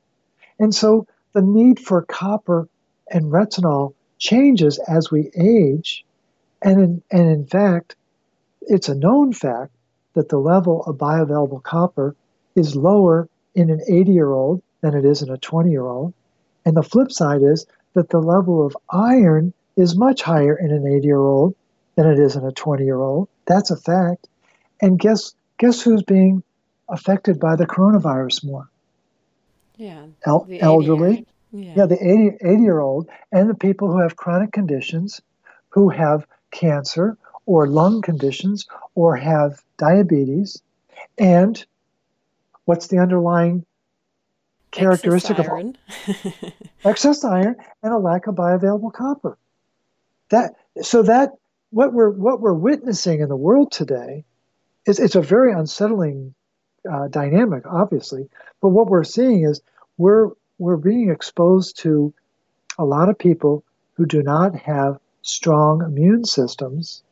And 0.60 0.72
so 0.72 1.08
the 1.32 1.42
need 1.42 1.80
for 1.80 2.02
copper 2.02 2.68
and 3.10 3.32
retinol 3.32 3.94
changes 4.18 4.78
as 4.86 5.10
we 5.10 5.32
age. 5.36 6.04
And 6.62 6.80
in, 6.80 7.02
and 7.10 7.28
in 7.28 7.46
fact, 7.46 7.96
it's 8.60 8.88
a 8.88 8.94
known 8.94 9.32
fact 9.32 9.72
that 10.14 10.28
the 10.28 10.38
level 10.38 10.84
of 10.84 10.98
bioavailable 10.98 11.64
copper 11.64 12.14
is 12.54 12.76
lower 12.76 13.28
in 13.56 13.70
an 13.70 13.80
80 13.88 14.12
year 14.12 14.30
old 14.30 14.62
than 14.82 14.94
it 14.94 15.04
is 15.04 15.20
in 15.20 15.30
a 15.30 15.38
20 15.38 15.68
year 15.68 15.86
old. 15.86 16.14
And 16.64 16.76
the 16.76 16.82
flip 16.84 17.10
side 17.10 17.42
is 17.42 17.66
that 17.98 18.10
the 18.10 18.20
level 18.20 18.64
of 18.64 18.76
iron 18.88 19.52
is 19.76 19.96
much 19.96 20.22
higher 20.22 20.56
in 20.56 20.70
an 20.70 20.86
80 20.86 21.04
year 21.04 21.18
old 21.18 21.56
than 21.96 22.06
it 22.06 22.20
is 22.20 22.36
in 22.36 22.44
a 22.44 22.52
20 22.52 22.84
year 22.84 23.00
old. 23.00 23.28
That's 23.44 23.72
a 23.72 23.76
fact. 23.76 24.28
And 24.80 25.00
guess 25.00 25.34
guess 25.58 25.82
who's 25.82 26.04
being 26.04 26.44
affected 26.88 27.40
by 27.40 27.56
the 27.56 27.66
coronavirus 27.66 28.44
more? 28.44 28.68
Yeah. 29.76 30.04
El- 30.24 30.46
elderly. 30.60 31.26
Yeah. 31.50 31.72
Yeah, 31.76 31.86
the 31.86 31.96
80, 31.96 32.36
80 32.40 32.62
year 32.62 32.78
old 32.78 33.08
and 33.32 33.50
the 33.50 33.54
people 33.54 33.90
who 33.90 33.98
have 33.98 34.14
chronic 34.14 34.52
conditions, 34.52 35.20
who 35.70 35.88
have 35.88 36.24
cancer 36.52 37.16
or 37.46 37.66
lung 37.66 38.00
conditions 38.00 38.68
or 38.94 39.16
have 39.16 39.60
diabetes. 39.76 40.62
And 41.18 41.64
what's 42.64 42.86
the 42.86 42.98
underlying 42.98 43.66
characteristic 44.70 45.38
Excess 45.38 45.46
of 45.46 45.52
iron. 45.52 45.78
excess 46.84 47.24
iron 47.24 47.56
and 47.82 47.92
a 47.92 47.98
lack 47.98 48.26
of 48.26 48.34
bioavailable 48.34 48.92
copper? 48.92 49.38
That 50.30 50.54
so 50.82 51.02
that 51.02 51.32
what 51.70 51.92
we're 51.92 52.10
what 52.10 52.40
we're 52.40 52.52
witnessing 52.54 53.20
in 53.20 53.28
the 53.28 53.36
world 53.36 53.72
today 53.72 54.24
is 54.86 54.98
it's 54.98 55.14
a 55.14 55.22
very 55.22 55.52
unsettling 55.52 56.34
uh, 56.90 57.08
dynamic, 57.08 57.64
obviously. 57.66 58.28
But 58.60 58.70
what 58.70 58.88
we're 58.88 59.04
seeing 59.04 59.44
is 59.44 59.60
we're 59.96 60.30
we're 60.58 60.76
being 60.76 61.10
exposed 61.10 61.78
to 61.80 62.12
a 62.78 62.84
lot 62.84 63.08
of 63.08 63.18
people 63.18 63.64
who 63.94 64.06
do 64.06 64.22
not 64.22 64.54
have 64.54 64.98
strong 65.22 65.82
immune 65.82 66.24
systems, 66.24 67.02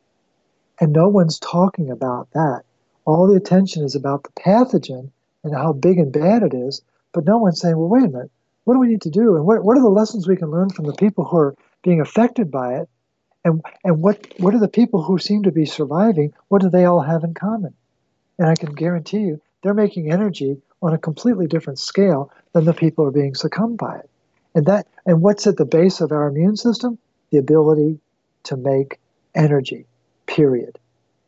and 0.79 0.91
no 0.91 1.07
one's 1.07 1.39
talking 1.39 1.91
about 1.91 2.31
that. 2.31 2.63
All 3.05 3.27
the 3.27 3.35
attention 3.35 3.83
is 3.83 3.95
about 3.95 4.23
the 4.23 4.31
pathogen 4.31 5.11
and 5.43 5.53
how 5.53 5.73
big 5.73 5.97
and 5.97 6.11
bad 6.11 6.43
it 6.43 6.53
is, 6.53 6.81
but 7.13 7.25
no 7.25 7.37
one's 7.37 7.59
saying, 7.59 7.77
well, 7.77 7.89
wait 7.89 8.03
a 8.03 8.09
minute, 8.09 8.31
what 8.63 8.73
do 8.73 8.79
we 8.79 8.87
need 8.87 9.01
to 9.03 9.09
do? 9.09 9.35
And 9.35 9.45
what, 9.45 9.63
what 9.63 9.77
are 9.77 9.81
the 9.81 9.89
lessons 9.89 10.27
we 10.27 10.35
can 10.35 10.51
learn 10.51 10.69
from 10.69 10.85
the 10.85 10.93
people 10.93 11.23
who 11.23 11.37
are 11.37 11.55
being 11.83 12.01
affected 12.01 12.51
by 12.51 12.75
it? 12.75 12.89
And, 13.45 13.61
and 13.83 14.01
what, 14.01 14.33
what 14.37 14.53
are 14.53 14.59
the 14.59 14.67
people 14.67 15.01
who 15.01 15.17
seem 15.17 15.43
to 15.43 15.51
be 15.51 15.65
surviving? 15.65 16.33
What 16.49 16.61
do 16.61 16.69
they 16.69 16.85
all 16.85 17.01
have 17.01 17.23
in 17.23 17.33
common? 17.33 17.73
And 18.37 18.47
I 18.47 18.55
can 18.55 18.73
guarantee 18.73 19.21
you, 19.21 19.41
they're 19.63 19.73
making 19.73 20.11
energy 20.11 20.61
on 20.81 20.93
a 20.93 20.97
completely 20.97 21.47
different 21.47 21.79
scale 21.79 22.31
than 22.53 22.65
the 22.65 22.73
people 22.73 23.03
who 23.03 23.09
are 23.09 23.13
being 23.13 23.35
succumbed 23.35 23.77
by 23.77 23.97
it. 23.99 24.09
And 24.53 24.65
that 24.65 24.87
and 25.05 25.21
what's 25.21 25.47
at 25.47 25.57
the 25.57 25.65
base 25.65 26.01
of 26.01 26.11
our 26.11 26.27
immune 26.27 26.57
system? 26.57 26.97
The 27.31 27.37
ability 27.37 27.99
to 28.43 28.57
make 28.57 28.99
energy, 29.35 29.85
period. 30.25 30.77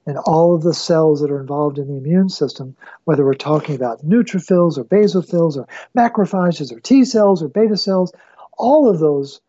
And 0.09 0.17
all 0.25 0.55
of 0.55 0.63
the 0.63 0.73
cells 0.73 1.21
that 1.21 1.29
are 1.29 1.39
involved 1.39 1.77
in 1.77 1.87
the 1.87 1.97
immune 1.97 2.29
system, 2.29 2.75
whether 3.03 3.23
we're 3.23 3.35
talking 3.35 3.75
about 3.75 4.03
neutrophils 4.03 4.75
or 4.75 4.83
basophils 4.83 5.55
or 5.55 5.67
macrophages 5.95 6.71
or 6.71 6.79
T 6.79 7.05
cells 7.05 7.43
or 7.43 7.47
beta 7.47 7.77
cells, 7.77 8.11
all 8.57 8.89
of 8.89 8.97
those 8.97 9.39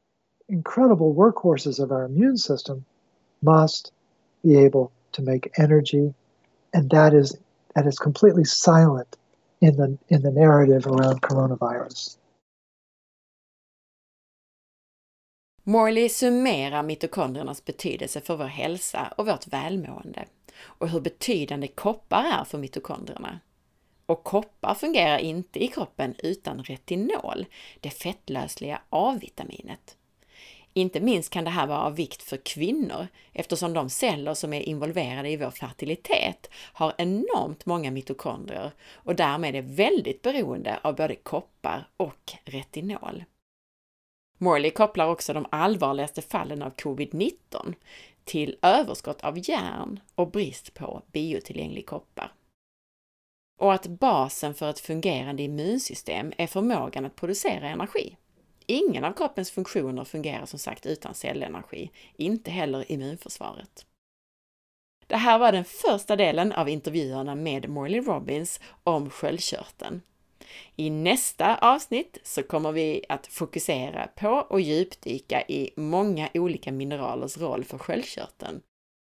incredible 0.50 1.14
workhorses 1.14 1.80
of 1.82 1.90
our 1.90 2.04
immune 2.04 2.36
system 2.36 2.84
must 3.40 3.92
be 4.44 4.58
able 4.58 4.92
to 5.12 5.22
make 5.22 5.50
energy, 5.56 6.12
and 6.74 6.90
that 6.90 7.14
is 7.14 7.38
that 7.74 7.86
is 7.86 7.98
completely 7.98 8.44
silent 8.44 9.16
in 9.62 9.76
the 9.76 9.96
in 10.08 10.20
the 10.20 10.30
narrative 10.30 10.86
around 10.86 11.22
coronavirus. 11.22 12.18
Morley 15.64 16.08
summerar 16.08 16.82
mitokondriernas 16.82 17.64
betydelse 17.64 18.20
för 18.20 18.36
vår 18.36 18.44
hälsa 18.44 19.12
och 19.16 19.26
vårt 19.26 19.46
välmående 19.46 20.24
och 20.62 20.88
hur 20.88 21.00
betydande 21.00 21.68
koppar 21.68 22.24
är 22.24 22.44
för 22.44 22.58
mitokondrierna. 22.58 23.40
Och 24.06 24.24
koppar 24.24 24.74
fungerar 24.74 25.18
inte 25.18 25.64
i 25.64 25.68
kroppen 25.68 26.14
utan 26.18 26.64
retinol, 26.64 27.46
det 27.80 27.90
fettlösliga 27.90 28.80
A-vitaminet. 28.90 29.96
Inte 30.72 31.00
minst 31.00 31.30
kan 31.30 31.44
det 31.44 31.50
här 31.50 31.66
vara 31.66 31.82
av 31.82 31.96
vikt 31.96 32.22
för 32.22 32.36
kvinnor 32.36 33.06
eftersom 33.32 33.72
de 33.72 33.90
celler 33.90 34.34
som 34.34 34.52
är 34.52 34.60
involverade 34.60 35.30
i 35.30 35.36
vår 35.36 35.50
fertilitet 35.50 36.50
har 36.52 36.94
enormt 36.98 37.66
många 37.66 37.90
mitokondrier 37.90 38.70
och 38.92 39.14
därmed 39.14 39.54
är 39.54 39.62
väldigt 39.62 40.22
beroende 40.22 40.78
av 40.82 40.96
både 40.96 41.14
koppar 41.14 41.88
och 41.96 42.32
retinol. 42.44 43.24
Morley 44.38 44.70
kopplar 44.70 45.08
också 45.08 45.32
de 45.32 45.46
allvarligaste 45.50 46.22
fallen 46.22 46.62
av 46.62 46.74
covid-19 46.74 47.74
till 48.30 48.56
överskott 48.62 49.20
av 49.20 49.48
järn 49.48 50.00
och 50.14 50.30
brist 50.30 50.74
på 50.74 51.02
biotillgänglig 51.12 51.86
koppar. 51.86 52.32
Och 53.60 53.72
att 53.72 53.86
basen 53.86 54.54
för 54.54 54.70
ett 54.70 54.80
fungerande 54.80 55.42
immunsystem 55.42 56.32
är 56.38 56.46
förmågan 56.46 57.04
att 57.04 57.16
producera 57.16 57.68
energi. 57.68 58.16
Ingen 58.66 59.04
av 59.04 59.12
kroppens 59.12 59.50
funktioner 59.50 60.04
fungerar 60.04 60.46
som 60.46 60.58
sagt 60.58 60.86
utan 60.86 61.14
cellenergi, 61.14 61.90
inte 62.16 62.50
heller 62.50 62.92
immunförsvaret. 62.92 63.86
Det 65.06 65.16
här 65.16 65.38
var 65.38 65.52
den 65.52 65.64
första 65.64 66.16
delen 66.16 66.52
av 66.52 66.68
intervjuerna 66.68 67.34
med 67.34 67.68
Morley 67.68 68.00
Robbins 68.00 68.60
om 68.84 69.10
sköldkörteln. 69.10 70.02
I 70.76 70.90
nästa 70.90 71.56
avsnitt 71.56 72.18
så 72.22 72.42
kommer 72.42 72.72
vi 72.72 73.04
att 73.08 73.26
fokusera 73.26 74.06
på 74.06 74.28
och 74.28 74.60
djupdyka 74.60 75.42
i 75.42 75.70
många 75.76 76.28
olika 76.34 76.72
mineralers 76.72 77.38
roll 77.38 77.64
för 77.64 77.78
sköldkörteln 77.78 78.60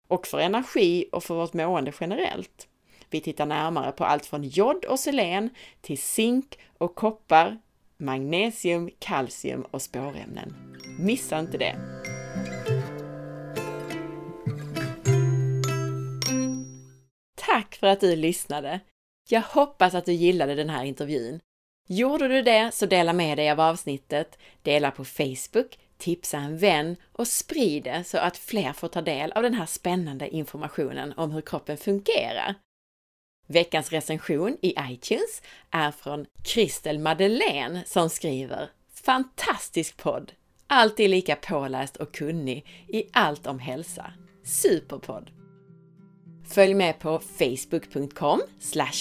och 0.07 0.27
för 0.27 0.39
energi 0.39 1.09
och 1.11 1.23
för 1.23 1.35
vårt 1.35 1.53
mående 1.53 1.93
generellt. 1.99 2.67
Vi 3.09 3.21
tittar 3.21 3.45
närmare 3.45 3.91
på 3.91 4.05
allt 4.05 4.25
från 4.25 4.43
jod 4.43 4.85
och 4.85 4.99
selen 4.99 5.49
till 5.81 5.97
zink 5.97 6.59
och 6.77 6.95
koppar, 6.95 7.57
magnesium, 7.97 8.89
kalcium 8.99 9.61
och 9.71 9.81
spårämnen. 9.81 10.55
Missa 10.99 11.39
inte 11.39 11.57
det! 11.57 11.75
Tack 17.35 17.75
för 17.75 17.87
att 17.87 17.99
du 17.99 18.15
lyssnade! 18.15 18.79
Jag 19.29 19.41
hoppas 19.41 19.93
att 19.95 20.05
du 20.05 20.13
gillade 20.13 20.55
den 20.55 20.69
här 20.69 20.83
intervjun. 20.83 21.39
Gjorde 21.87 22.27
du 22.27 22.41
det 22.41 22.71
så 22.73 22.85
dela 22.85 23.13
med 23.13 23.37
dig 23.37 23.51
av 23.51 23.59
avsnittet, 23.59 24.37
dela 24.61 24.91
på 24.91 25.05
Facebook, 25.05 25.79
tipsa 25.97 26.37
en 26.37 26.57
vän 26.57 26.95
och 27.11 27.27
sprid 27.27 27.83
det 27.83 28.03
så 28.03 28.17
att 28.17 28.37
fler 28.37 28.73
får 28.73 28.87
ta 28.87 29.01
del 29.01 29.31
av 29.31 29.43
den 29.43 29.53
här 29.53 29.65
spännande 29.65 30.29
informationen 30.29 31.13
om 31.17 31.31
hur 31.31 31.41
kroppen 31.41 31.77
fungerar. 31.77 32.55
Veckans 33.47 33.91
recension 33.91 34.57
i 34.61 34.75
iTunes 34.89 35.41
är 35.71 35.91
från 35.91 36.25
Kristel 36.43 36.99
Madeleine 36.99 37.83
som 37.85 38.09
skriver 38.09 38.69
Fantastisk 38.93 39.97
podd! 39.97 40.31
Alltid 40.67 41.09
lika 41.09 41.35
påläst 41.35 41.97
och 41.97 42.13
kunnig 42.13 42.85
i 42.87 43.03
allt 43.13 43.47
om 43.47 43.59
hälsa. 43.59 44.13
Superpodd! 44.43 45.44
Följ 46.47 46.73
med 46.73 46.99
på 46.99 47.19
facebook.com 47.19 48.41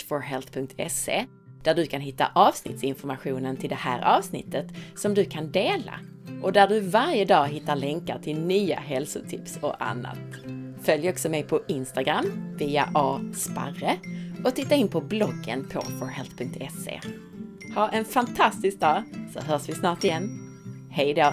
forhealth.se 0.09 1.27
där 1.63 1.75
du 1.75 1.87
kan 1.87 2.01
hitta 2.01 2.31
avsnittsinformationen 2.35 3.57
till 3.57 3.69
det 3.69 3.75
här 3.75 4.17
avsnittet 4.17 4.67
som 4.97 5.15
du 5.15 5.25
kan 5.25 5.53
dela 5.53 6.01
och 6.43 6.53
där 6.53 6.69
du 6.69 6.81
varje 6.81 7.25
dag 7.25 7.49
hittar 7.49 7.77
länkar 7.77 8.19
till 8.19 8.41
nya 8.41 8.77
hälsotips 8.77 9.59
och 9.61 9.85
annat. 9.85 10.19
Följ 10.83 11.11
också 11.11 11.29
mig 11.29 11.43
på 11.43 11.61
Instagram 11.69 12.55
via 12.59 12.91
asparre 12.95 13.99
och 14.45 14.55
titta 14.55 14.75
in 14.75 14.89
på 14.89 15.01
bloggen 15.01 15.69
på 15.73 15.81
forhealth.se. 15.81 17.01
Ha 17.75 17.89
en 17.89 18.05
fantastisk 18.05 18.81
dag 18.81 19.03
så 19.33 19.41
hörs 19.41 19.69
vi 19.69 19.73
snart 19.73 20.05
igen. 20.05 20.41
Hej 20.91 21.15
då! 21.15 21.33